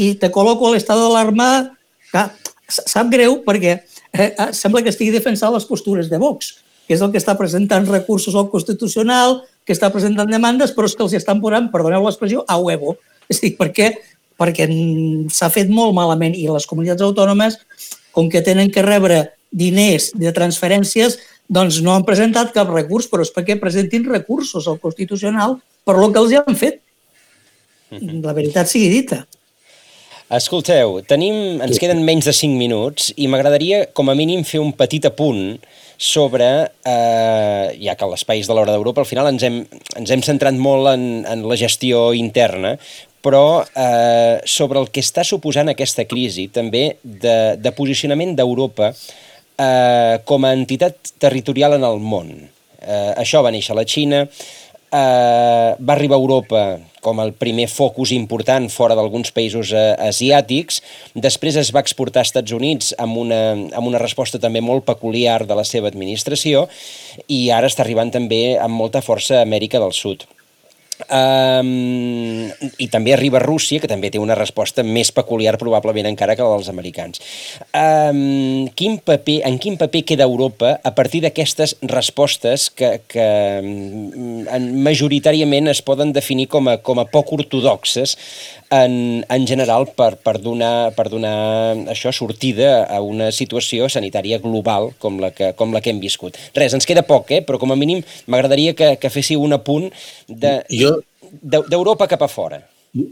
i 0.00 0.14
te 0.20 0.30
col·loco 0.32 0.72
l'estat 0.72 0.98
d'alarma 0.98 1.50
sap 2.70 3.10
greu 3.12 3.40
perquè 3.44 3.72
eh, 3.76 4.30
eh, 4.30 4.50
sembla 4.56 4.82
que 4.82 4.92
estigui 4.92 5.12
defensant 5.14 5.52
les 5.54 5.66
postures 5.68 6.08
de 6.10 6.18
Vox, 6.18 6.54
que 6.86 6.96
és 6.96 7.02
el 7.02 7.12
que 7.12 7.20
està 7.20 7.36
presentant 7.38 7.86
recursos 7.88 8.34
al 8.34 8.48
Constitucional, 8.50 9.40
que 9.66 9.74
està 9.76 9.90
presentant 9.94 10.30
demandes, 10.30 10.72
però 10.74 10.88
és 10.88 10.96
que 10.96 11.04
els 11.06 11.16
estan 11.18 11.42
posant, 11.42 11.68
perdoneu 11.70 12.06
l'expressió, 12.06 12.44
a 12.48 12.58
huevo. 12.58 12.96
És 13.30 13.38
a 13.38 13.46
dir, 13.46 13.52
per 13.58 13.70
què? 13.74 13.92
Perquè 14.40 14.66
mm, 14.66 15.28
s'ha 15.34 15.50
fet 15.52 15.70
molt 15.70 15.94
malament 15.94 16.34
i 16.34 16.48
les 16.50 16.66
comunitats 16.66 17.04
autònomes, 17.06 17.60
com 18.10 18.30
que 18.30 18.42
tenen 18.42 18.72
que 18.74 18.82
rebre 18.82 19.20
diners 19.50 20.10
de 20.14 20.32
transferències, 20.34 21.18
doncs 21.50 21.80
no 21.82 21.94
han 21.94 22.06
presentat 22.06 22.54
cap 22.54 22.70
recurs, 22.70 23.08
però 23.10 23.26
és 23.26 23.32
perquè 23.34 23.58
presentin 23.60 24.06
recursos 24.06 24.68
al 24.70 24.78
Constitucional 24.82 25.58
per 25.84 25.98
lo 25.98 26.10
que 26.12 26.22
els 26.22 26.32
hi 26.32 26.40
han 26.40 26.56
fet. 26.58 26.80
La 28.22 28.34
veritat 28.36 28.70
sigui 28.70 28.90
dita. 28.92 29.24
Escolteu, 30.30 31.00
tenim, 31.10 31.58
ens 31.58 31.80
queden 31.82 32.04
menys 32.06 32.28
de 32.28 32.34
5 32.36 32.54
minuts 32.54 33.08
i 33.18 33.26
m'agradaria 33.26 33.88
com 33.90 34.12
a 34.12 34.14
mínim 34.14 34.44
fer 34.46 34.60
un 34.62 34.70
petit 34.78 35.08
apunt 35.08 35.58
sobre, 35.98 36.46
eh, 36.86 37.66
ja 37.82 37.96
que 37.98 38.06
l'espai 38.06 38.38
és 38.38 38.46
de 38.46 38.54
l'hora 38.54 38.70
d'Europa, 38.70 39.02
al 39.02 39.10
final 39.10 39.26
ens 39.32 39.42
hem, 39.42 39.64
ens 39.98 40.12
hem 40.14 40.22
centrat 40.22 40.54
molt 40.54 40.86
en, 40.92 41.02
en 41.26 41.42
la 41.50 41.58
gestió 41.58 42.12
interna, 42.14 42.76
però 43.20 43.64
eh, 43.74 44.38
sobre 44.46 44.78
el 44.78 44.88
que 44.94 45.02
està 45.02 45.26
suposant 45.26 45.68
aquesta 45.68 46.06
crisi 46.08 46.46
també 46.48 46.84
de, 47.02 47.56
de 47.58 47.74
posicionament 47.76 48.36
d'Europa 48.38 48.94
eh, 49.60 50.16
com 50.24 50.44
a 50.44 50.54
entitat 50.56 51.14
territorial 51.20 51.76
en 51.76 51.86
el 51.86 52.00
món. 52.00 52.32
Eh, 52.80 53.12
això 53.20 53.44
va 53.44 53.52
néixer 53.52 53.74
a 53.74 53.80
la 53.80 53.86
Xina, 53.88 54.24
eh, 54.90 55.76
va 55.76 55.94
arribar 55.94 56.16
a 56.16 56.20
Europa 56.20 56.62
com 57.00 57.20
el 57.20 57.32
primer 57.32 57.66
focus 57.68 58.12
important 58.12 58.68
fora 58.72 58.96
d'alguns 58.96 59.32
països 59.36 59.72
eh, 59.72 59.84
asiàtics, 60.08 60.80
després 61.14 61.56
es 61.60 61.72
va 61.74 61.84
exportar 61.84 62.24
als 62.24 62.32
Estats 62.32 62.56
Units 62.56 62.92
amb 62.98 63.20
una, 63.20 63.40
amb 63.52 63.86
una 63.86 64.02
resposta 64.02 64.40
també 64.42 64.60
molt 64.64 64.84
peculiar 64.88 65.44
de 65.46 65.56
la 65.56 65.64
seva 65.64 65.88
administració 65.88 66.66
i 67.28 67.48
ara 67.54 67.70
està 67.70 67.84
arribant 67.86 68.12
també 68.12 68.58
amb 68.58 68.76
molta 68.76 69.04
força 69.04 69.40
a 69.40 69.48
Amèrica 69.48 69.80
del 69.80 69.96
Sud. 69.96 70.26
Um, 71.08 72.50
I 72.80 72.88
també 72.92 73.14
arriba 73.14 73.40
a 73.40 73.44
Rússia, 73.44 73.80
que 73.80 73.90
també 73.90 74.10
té 74.12 74.20
una 74.20 74.36
resposta 74.38 74.84
més 74.86 75.12
peculiar 75.14 75.56
probablement 75.60 76.08
encara 76.10 76.36
que 76.36 76.44
la 76.44 76.56
dels 76.56 76.70
americans. 76.72 77.22
Um, 77.72 78.68
quin 78.76 78.98
paper, 79.04 79.40
en 79.48 79.58
quin 79.62 79.78
paper 79.80 80.04
queda 80.12 80.28
Europa 80.28 80.76
a 80.84 80.94
partir 80.96 81.22
d'aquestes 81.24 81.76
respostes 81.90 82.68
que, 82.70 82.92
que 83.10 83.28
en, 83.60 84.70
majoritàriament 84.84 85.70
es 85.72 85.82
poden 85.82 86.14
definir 86.16 86.48
com 86.52 86.68
a, 86.68 86.78
com 86.84 87.00
a 87.00 87.06
poc 87.08 87.32
ortodoxes 87.38 88.16
en, 88.70 89.24
en 89.28 89.46
general 89.50 89.88
per, 89.98 90.14
per, 90.22 90.36
donar, 90.42 90.92
per 90.94 91.08
donar 91.10 91.34
això 91.90 92.12
sortida 92.14 92.84
a 92.86 93.00
una 93.02 93.30
situació 93.34 93.88
sanitària 93.90 94.38
global 94.42 94.92
com 95.02 95.18
la 95.22 95.32
que, 95.34 95.52
com 95.58 95.74
la 95.74 95.80
que 95.82 95.90
hem 95.90 95.98
viscut. 96.02 96.38
Res, 96.54 96.74
ens 96.78 96.86
queda 96.86 97.02
poc, 97.06 97.32
eh? 97.34 97.42
però 97.46 97.58
com 97.58 97.72
a 97.74 97.78
mínim 97.78 98.02
m'agradaria 98.30 98.74
que, 98.78 98.92
que 99.02 99.10
féssiu 99.10 99.42
un 99.42 99.56
apunt 99.58 99.88
de, 100.28 100.60
Jo, 100.70 100.96
de- 101.42 101.64
d'Europa 101.68 102.06
cap 102.10 102.22
a 102.22 102.30
fora. 102.30 102.60
jo, 102.94 103.06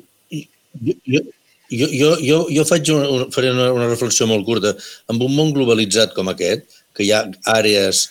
jo, 1.05 1.23
jo, 1.71 1.89
jo, 1.91 2.13
jo, 2.23 2.39
jo 2.55 2.65
faig 2.65 2.93
una- 2.95 3.27
faré 3.35 3.51
una, 3.53 3.73
una 3.75 3.89
reflexió 3.91 4.27
molt 4.31 4.47
curta. 4.47 4.77
Amb 5.11 5.23
un 5.27 5.35
món 5.35 5.51
globalitzat 5.57 6.15
com 6.15 6.31
aquest, 6.31 6.65
que 6.95 7.05
hi 7.05 7.11
ha 7.13 7.25
àrees 7.59 8.07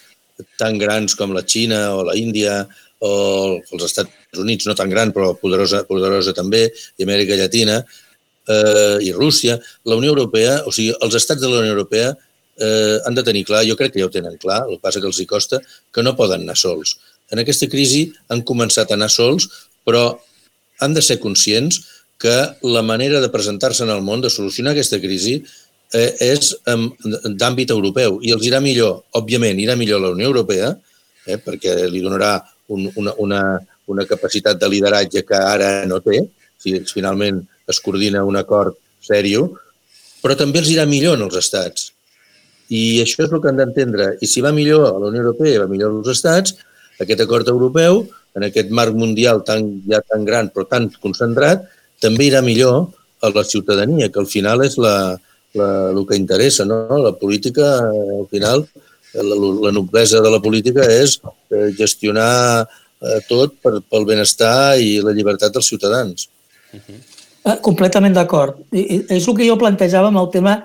tan 0.59 0.77
grans 0.77 1.15
com 1.17 1.31
la 1.33 1.41
Xina 1.47 1.95
o 1.95 2.03
la 2.11 2.13
Índia 2.19 2.67
o 2.99 3.09
els 3.57 3.83
Estats 3.87 4.11
Units, 4.41 4.67
no 4.67 4.75
tan 4.77 4.89
gran 4.89 5.13
però 5.15 5.33
poderosa, 5.39 5.83
poderosa 5.87 6.33
també, 6.37 6.67
i 6.97 7.07
Amèrica 7.07 7.37
Llatina, 7.39 7.81
eh, 8.47 8.97
i 9.03 9.11
Rússia, 9.11 9.57
la 9.85 9.97
Unió 9.99 10.13
Europea, 10.15 10.61
o 10.65 10.71
sigui, 10.71 10.95
els 11.01 11.19
estats 11.19 11.41
de 11.41 11.51
la 11.51 11.61
Unió 11.63 11.75
Europea 11.75 12.13
eh, 12.13 12.97
han 13.05 13.15
de 13.15 13.23
tenir 13.23 13.45
clar, 13.45 13.65
jo 13.67 13.77
crec 13.79 13.93
que 13.93 14.01
ja 14.01 14.07
ho 14.07 14.13
tenen 14.13 14.39
clar, 14.41 14.63
el 14.67 14.77
que 14.77 14.85
passa 14.87 15.03
que 15.03 15.09
els 15.09 15.19
hi 15.21 15.27
costa, 15.29 15.61
que 15.93 16.03
no 16.03 16.15
poden 16.17 16.47
anar 16.47 16.57
sols. 16.57 16.97
En 17.31 17.43
aquesta 17.43 17.67
crisi 17.67 18.07
han 18.31 18.43
començat 18.47 18.91
a 18.91 18.97
anar 18.97 19.11
sols, 19.11 19.49
però 19.85 20.17
han 20.79 20.93
de 20.93 21.03
ser 21.03 21.19
conscients 21.19 21.81
que 22.17 22.35
la 22.65 22.81
manera 22.81 23.21
de 23.21 23.29
presentar-se 23.29 23.83
en 23.85 23.93
el 23.93 24.01
món, 24.01 24.21
de 24.21 24.31
solucionar 24.33 24.73
aquesta 24.73 24.99
crisi, 25.03 25.37
eh, 25.93 26.11
és 26.33 26.55
d'àmbit 26.65 27.71
europeu 27.71 28.19
i 28.25 28.33
els 28.35 28.45
irà 28.47 28.59
millor, 28.63 29.03
òbviament, 29.15 29.59
irà 29.61 29.77
millor 29.79 30.01
la 30.01 30.13
Unió 30.15 30.31
Europea, 30.31 30.73
eh, 31.27 31.37
perquè 31.37 31.87
li 31.91 32.01
donarà 32.03 32.39
un, 32.73 32.89
una, 32.95 33.13
una, 33.23 33.41
una 33.87 34.05
capacitat 34.05 34.59
de 34.59 34.69
lideratge 34.69 35.23
que 35.25 35.37
ara 35.37 35.85
no 35.89 35.99
té, 36.03 36.21
si 36.57 36.75
finalment 36.91 37.41
es 37.69 37.79
coordina 37.83 38.25
un 38.27 38.37
acord 38.39 38.77
sèrio, 39.03 39.47
però 40.23 40.35
també 40.37 40.61
els 40.63 40.71
irà 40.73 40.85
millor 40.89 41.17
en 41.17 41.27
els 41.27 41.37
estats. 41.39 41.91
I 42.73 42.99
això 43.03 43.23
és 43.23 43.31
el 43.31 43.41
que 43.41 43.51
han 43.51 43.59
d'entendre. 43.59 44.09
I 44.19 44.27
si 44.27 44.43
va 44.43 44.51
millor 44.51 44.87
a 44.89 44.95
la 44.99 45.11
Unió 45.11 45.23
Europea 45.23 45.63
va 45.63 45.71
millor 45.71 45.99
als 45.99 46.11
estats, 46.17 46.57
aquest 46.99 47.21
acord 47.23 47.47
europeu, 47.47 48.03
en 48.37 48.45
aquest 48.47 48.73
marc 48.75 48.95
mundial 48.97 49.43
tan, 49.45 49.69
ja 49.89 50.01
tan 50.03 50.25
gran 50.25 50.51
però 50.53 50.67
tan 50.69 50.89
concentrat, 51.01 51.63
també 52.03 52.27
irà 52.27 52.43
millor 52.45 52.89
a 53.23 53.31
la 53.33 53.43
ciutadania, 53.47 54.11
que 54.11 54.19
al 54.21 54.27
final 54.29 54.61
és 54.65 54.75
la, 54.77 55.15
la, 55.57 55.69
el 55.93 56.03
que 56.09 56.19
interessa. 56.19 56.65
No? 56.65 56.99
La 57.01 57.13
política, 57.17 57.77
al 57.87 58.27
final, 58.29 58.67
la, 59.13 59.37
la 59.67 59.71
noblesa 59.71 60.21
de 60.21 60.33
la 60.33 60.41
política 60.43 60.85
és 60.85 61.17
eh, 61.49 61.71
gestionar 61.77 62.67
eh, 63.01 63.19
tot 63.29 63.53
per, 63.61 63.79
pel 63.89 64.05
benestar 64.05 64.77
i 64.81 64.97
la 65.03 65.13
llibertat 65.15 65.53
dels 65.53 65.67
ciutadans. 65.69 66.27
Eh, 67.45 67.57
Completament 67.63 68.13
d'acord. 68.15 68.57
I- 68.71 68.87
i 68.95 69.05
És 69.09 69.27
el 69.27 69.35
que 69.35 69.47
jo 69.47 69.57
plantejava 69.57 70.09
amb 70.09 70.19
el 70.19 70.29
tema 70.33 70.57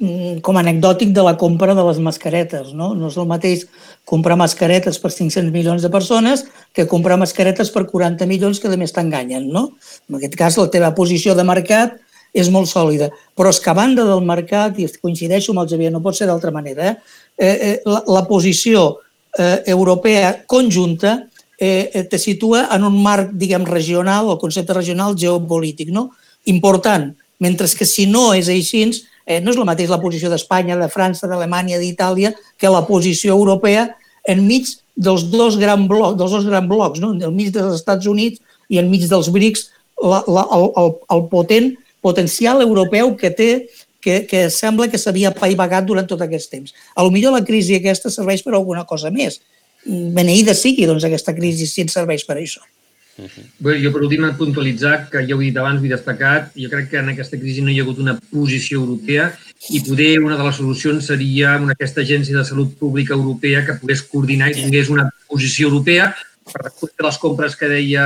mm, 0.00 0.40
com 0.42 0.56
anecdòtic 0.58 1.12
de 1.14 1.22
la 1.22 1.36
compra 1.38 1.74
de 1.74 1.84
les 1.86 1.98
mascaretes. 2.02 2.72
No, 2.74 2.94
no 2.94 3.08
és 3.08 3.16
el 3.16 3.26
mateix 3.30 3.66
comprar 4.04 4.36
mascaretes 4.36 4.98
per 4.98 5.10
500 5.12 5.52
milions 5.52 5.82
de 5.82 5.88
persones 5.90 6.44
que 6.74 6.86
comprar 6.86 7.16
mascaretes 7.16 7.70
per 7.70 7.86
40 7.86 8.26
milions 8.26 8.58
que 8.60 8.68
a 8.68 8.76
més 8.76 8.92
t'enganyen. 8.92 9.46
No? 9.52 9.70
En 10.10 10.18
aquest 10.18 10.34
cas, 10.36 10.58
la 10.58 10.68
teva 10.70 10.92
posició 10.94 11.34
de 11.34 11.44
mercat 11.44 11.96
és 12.34 12.50
molt 12.52 12.68
sòlida. 12.68 13.08
Però 13.36 13.48
és 13.48 13.60
que 13.60 13.70
a 13.70 13.74
banda 13.78 14.04
del 14.04 14.20
mercat, 14.26 14.76
i 14.78 14.88
coincideixo 15.00 15.52
amb 15.52 15.62
el 15.62 15.70
Xavier, 15.70 15.92
no 15.92 16.02
pot 16.04 16.18
ser 16.18 16.26
d'altra 16.28 16.50
manera, 16.52 16.96
eh, 17.38 17.46
eh, 17.46 17.80
la, 17.86 18.02
la 18.06 18.26
posició 18.28 18.98
eh, 19.38 19.62
europea 19.72 20.42
conjunta 20.46 21.22
eh, 21.58 21.90
eh, 21.92 22.04
te 22.04 22.18
situa 22.18 22.66
en 22.74 22.84
un 22.84 22.96
marc, 23.02 23.32
diguem, 23.32 23.64
regional, 23.64 24.30
el 24.30 24.38
concepte 24.38 24.74
regional 24.76 25.16
geopolític, 25.18 25.90
no? 25.90 26.10
important. 26.44 27.14
Mentre 27.38 27.68
que 27.76 27.84
si 27.84 28.06
no 28.06 28.32
és 28.34 28.48
així, 28.48 28.84
eh, 29.26 29.40
no 29.40 29.52
és 29.52 29.58
la 29.58 29.66
mateix 29.68 29.90
la 29.90 30.00
posició 30.00 30.30
d'Espanya, 30.32 30.76
de 30.76 30.88
França, 30.88 31.28
d'Alemanya, 31.28 31.78
d'Itàlia, 31.78 32.34
que 32.56 32.72
la 32.72 32.84
posició 32.86 33.34
europea 33.34 33.88
enmig 34.26 34.76
dels 34.96 35.26
dos 35.30 35.56
grans 35.60 35.88
blocs, 35.88 36.16
dels 36.18 36.32
dos 36.32 36.46
grans 36.46 36.68
blocs, 36.68 37.00
no? 37.00 37.12
enmig 37.12 37.52
dels 37.54 37.80
Estats 37.80 38.06
Units 38.06 38.40
i 38.68 38.80
enmig 38.80 39.08
dels 39.08 39.28
BRICS, 39.32 39.68
la, 40.02 40.22
la, 40.28 40.46
el, 40.52 40.70
el, 40.76 40.94
el 41.12 41.26
potent 41.32 41.74
potencial 42.04 42.60
europeu 42.62 43.14
que 43.16 43.30
té 43.32 43.50
que, 44.06 44.20
que 44.30 44.46
sembla 44.54 44.86
que 44.86 45.00
s'havia 45.02 45.32
paivagat 45.34 45.86
durant 45.88 46.06
tot 46.06 46.20
aquest 46.22 46.50
temps. 46.52 46.74
A 46.94 47.02
lo 47.02 47.10
millor 47.10 47.34
la 47.34 47.42
crisi 47.42 47.74
aquesta 47.74 48.12
serveix 48.14 48.44
per 48.46 48.54
alguna 48.54 48.84
cosa 48.86 49.10
més. 49.10 49.40
Beneïda 49.86 50.54
sigui 50.54 50.86
doncs, 50.88 51.04
aquesta 51.06 51.34
crisi 51.36 51.66
si 51.70 51.84
ens 51.84 51.94
serveix 51.94 52.26
per 52.26 52.38
això. 52.40 52.62
Uh 53.16 53.24
-huh. 53.24 53.44
Bé, 53.58 53.80
jo 53.82 53.92
per 53.92 54.02
últim 54.02 54.28
puntualitzar, 54.36 55.08
que 55.10 55.26
ja 55.26 55.34
ho 55.34 55.40
he 55.40 55.46
dit 55.46 55.56
abans, 55.56 55.80
ho 55.80 55.84
he 55.84 55.88
destacat, 55.88 56.52
jo 56.54 56.68
crec 56.68 56.90
que 56.90 56.98
en 56.98 57.08
aquesta 57.08 57.38
crisi 57.38 57.62
no 57.62 57.70
hi 57.70 57.78
ha 57.80 57.82
hagut 57.82 57.98
una 57.98 58.18
posició 58.30 58.80
europea 58.80 59.32
i 59.70 59.80
poder 59.80 60.20
una 60.20 60.36
de 60.36 60.44
les 60.44 60.56
solucions 60.56 61.06
seria 61.06 61.56
una, 61.56 61.72
aquesta 61.72 62.02
agència 62.02 62.36
de 62.36 62.44
salut 62.44 62.76
pública 62.78 63.14
europea 63.14 63.64
que 63.64 63.78
pogués 63.80 64.02
coordinar 64.02 64.50
i 64.50 64.54
tingués 64.54 64.90
una 64.90 65.08
posició 65.28 65.68
europea 65.68 66.14
per 66.52 66.64
recollir 66.64 67.02
les 67.02 67.18
compres 67.18 67.56
que 67.56 67.68
deia 67.68 68.04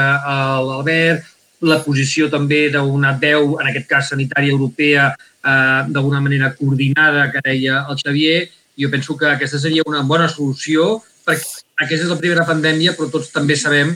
l'Albert, 0.69 1.25
la 1.61 1.83
posició 1.85 2.31
també 2.31 2.71
d'una 2.73 3.13
veu, 3.21 3.59
en 3.61 3.67
aquest 3.69 3.89
cas 3.89 4.09
sanitària 4.09 4.53
europea, 4.53 5.11
eh, 5.45 5.83
d'alguna 5.89 6.21
manera 6.21 6.55
coordinada, 6.55 7.31
que 7.33 7.41
deia 7.45 7.87
el 7.91 7.99
Xavier. 7.99 8.49
Jo 8.79 8.89
penso 8.91 9.17
que 9.17 9.27
aquesta 9.27 9.59
seria 9.59 9.83
una 9.87 10.01
bona 10.03 10.29
solució 10.29 11.03
perquè 11.27 11.70
aquesta 11.81 12.07
és 12.07 12.13
la 12.13 12.19
primera 12.21 12.47
pandèmia, 12.49 12.95
però 12.97 13.09
tots 13.13 13.31
també 13.33 13.57
sabem 13.57 13.95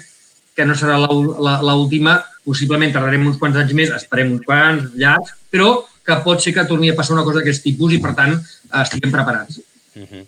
que 0.55 0.65
no 0.65 0.77
serà 0.79 0.97
l'última, 1.01 2.21
possiblement 2.47 2.93
tardarem 2.95 3.27
uns 3.27 3.39
quants 3.41 3.59
anys 3.61 3.75
més, 3.77 3.93
esperem 3.97 4.33
uns 4.37 4.47
quants, 4.47 4.93
llargs, 5.01 5.35
però 5.51 5.83
que 6.05 6.19
pot 6.25 6.43
ser 6.43 6.55
que 6.55 6.67
torni 6.69 6.93
a 6.93 6.97
passar 6.97 7.17
una 7.17 7.25
cosa 7.27 7.41
d'aquest 7.41 7.65
tipus 7.65 7.97
i, 7.97 8.01
per 8.03 8.13
tant, 8.17 8.37
estiguem 8.83 9.13
preparats. 9.13 9.61
Mhm. 9.95 10.07
-huh. 10.11 10.25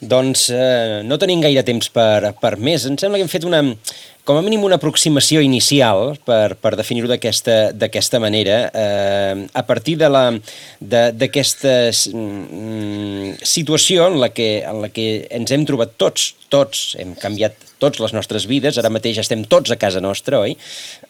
Doncs 0.00 0.50
eh, 0.50 1.02
no 1.04 1.16
tenim 1.16 1.40
gaire 1.40 1.62
temps 1.62 1.88
per, 1.88 2.34
per 2.40 2.56
més. 2.56 2.84
Em 2.84 2.96
sembla 2.96 3.18
que 3.18 3.22
hem 3.22 3.28
fet 3.28 3.44
una, 3.44 3.62
com 4.24 4.36
a 4.36 4.42
mínim 4.42 4.64
una 4.64 4.76
aproximació 4.76 5.40
inicial, 5.40 6.18
per, 6.24 6.54
per 6.60 6.76
definir-ho 6.76 7.08
d'aquesta 7.08 8.20
manera, 8.20 8.70
eh, 8.74 9.46
a 9.52 9.62
partir 9.64 9.96
d'aquesta 9.96 11.74
mm, 12.12 13.40
situació 13.42 14.06
en 14.10 14.20
la, 14.20 14.28
que, 14.28 14.50
en 14.68 14.82
la 14.82 14.90
que 14.92 15.26
ens 15.30 15.50
hem 15.50 15.64
trobat 15.64 15.96
tots, 15.96 16.34
tots 16.52 16.94
hem 16.98 17.14
canviat 17.14 17.67
tots 17.82 18.00
les 18.02 18.14
nostres 18.16 18.46
vides, 18.50 18.78
ara 18.78 18.90
mateix 18.92 19.20
estem 19.22 19.44
tots 19.48 19.72
a 19.72 19.78
casa 19.80 20.02
nostra, 20.04 20.40
oi? 20.44 20.54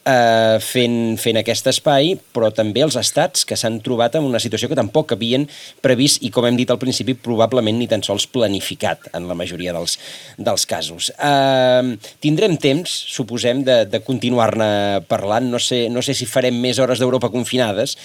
Eh, 0.08 0.56
fent, 0.64 1.16
fent 1.20 1.40
aquest 1.40 1.70
espai, 1.72 2.14
però 2.34 2.50
també 2.54 2.84
els 2.86 2.96
estats 3.00 3.44
que 3.48 3.56
s'han 3.58 3.80
trobat 3.84 4.18
en 4.18 4.28
una 4.28 4.40
situació 4.42 4.70
que 4.70 4.78
tampoc 4.78 5.14
havien 5.16 5.46
previst 5.84 6.22
i, 6.22 6.32
com 6.34 6.48
hem 6.48 6.58
dit 6.58 6.70
al 6.70 6.80
principi, 6.80 7.16
probablement 7.18 7.78
ni 7.78 7.88
tan 7.90 8.04
sols 8.06 8.28
planificat 8.30 9.10
en 9.16 9.28
la 9.30 9.36
majoria 9.38 9.74
dels, 9.76 9.98
dels 10.38 10.66
casos. 10.68 11.10
Eh, 11.16 11.96
tindrem 12.24 12.58
temps, 12.60 12.92
suposem, 13.12 13.64
de, 13.66 13.80
de 13.88 14.02
continuar-ne 14.04 14.70
parlant. 15.08 15.48
No 15.48 15.60
sé, 15.62 15.86
no 15.92 16.04
sé 16.04 16.16
si 16.16 16.28
farem 16.28 16.56
més 16.60 16.80
hores 16.82 17.00
d'Europa 17.00 17.32
confinades, 17.32 17.96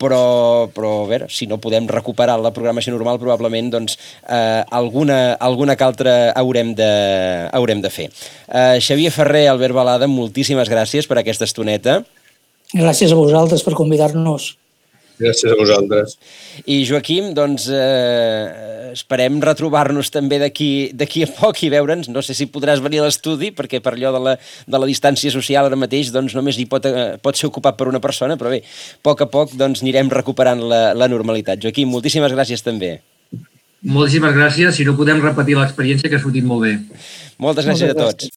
però, 0.00 0.68
però 0.72 0.92
a 1.04 1.08
veure, 1.10 1.28
si 1.32 1.46
no 1.50 1.60
podem 1.62 1.88
recuperar 1.90 2.38
la 2.40 2.54
programació 2.56 2.94
normal, 2.94 3.20
probablement 3.20 3.70
doncs, 3.74 3.98
eh, 4.24 4.62
alguna, 4.80 5.36
alguna 5.36 5.76
que 5.76 5.86
altra 5.86 6.14
haurem 6.40 6.72
de, 6.78 6.90
haurem 7.52 7.84
de 7.84 7.92
fer. 7.92 8.08
Eh, 8.48 8.80
Xavier 8.80 9.12
Ferrer, 9.14 9.46
Albert 9.52 9.76
Balada, 9.76 10.08
moltíssimes 10.08 10.72
gràcies 10.72 11.08
per 11.10 11.20
aquesta 11.20 11.48
estoneta. 11.48 12.00
Gràcies 12.72 13.12
a 13.12 13.18
vosaltres 13.18 13.64
per 13.66 13.76
convidar-nos. 13.78 14.54
Gràcies 15.20 15.52
a 15.52 15.56
vosaltres. 15.58 16.16
I 16.64 16.80
Joaquim, 16.88 17.30
doncs 17.36 17.66
eh, 17.68 18.90
esperem 18.94 19.36
retrobar-nos 19.44 20.08
també 20.12 20.38
d'aquí 20.40 21.24
a 21.26 21.28
poc 21.36 21.60
i 21.66 21.70
veure'ns. 21.72 22.08
No 22.12 22.24
sé 22.24 22.36
si 22.36 22.48
podràs 22.50 22.80
venir 22.84 23.02
a 23.02 23.06
l'estudi, 23.08 23.52
perquè 23.56 23.82
per 23.84 23.94
allò 23.96 24.14
de 24.16 24.24
la, 24.26 24.34
de 24.40 24.80
la 24.80 24.88
distància 24.88 25.32
social 25.34 25.68
ara 25.68 25.78
mateix 25.78 26.12
doncs 26.14 26.34
només 26.38 26.58
hi 26.58 26.66
pot, 26.70 26.88
eh, 26.88 27.14
pot 27.22 27.36
ser 27.36 27.50
ocupat 27.50 27.76
per 27.76 27.90
una 27.92 28.00
persona, 28.00 28.38
però 28.40 28.52
bé, 28.52 28.62
a 28.64 29.04
poc 29.04 29.26
a 29.26 29.30
poc 29.30 29.54
doncs 29.60 29.84
anirem 29.84 30.12
recuperant 30.12 30.64
la, 30.72 30.82
la 30.96 31.10
normalitat. 31.12 31.60
Joaquim, 31.62 31.92
moltíssimes 31.92 32.32
gràcies 32.32 32.64
també. 32.64 32.98
Moltíssimes 33.80 34.34
gràcies. 34.36 34.76
Si 34.76 34.84
no 34.84 34.92
podem 34.96 35.22
repetir 35.24 35.56
l'experiència, 35.56 36.10
que 36.12 36.18
ha 36.18 36.22
sortit 36.22 36.44
molt 36.44 36.66
bé. 36.66 36.74
Moltes 37.40 37.64
gràcies 37.64 37.88
Moltes 37.88 37.96
a 37.96 38.00
tots. 38.00 38.12
Gràcies. 38.12 38.28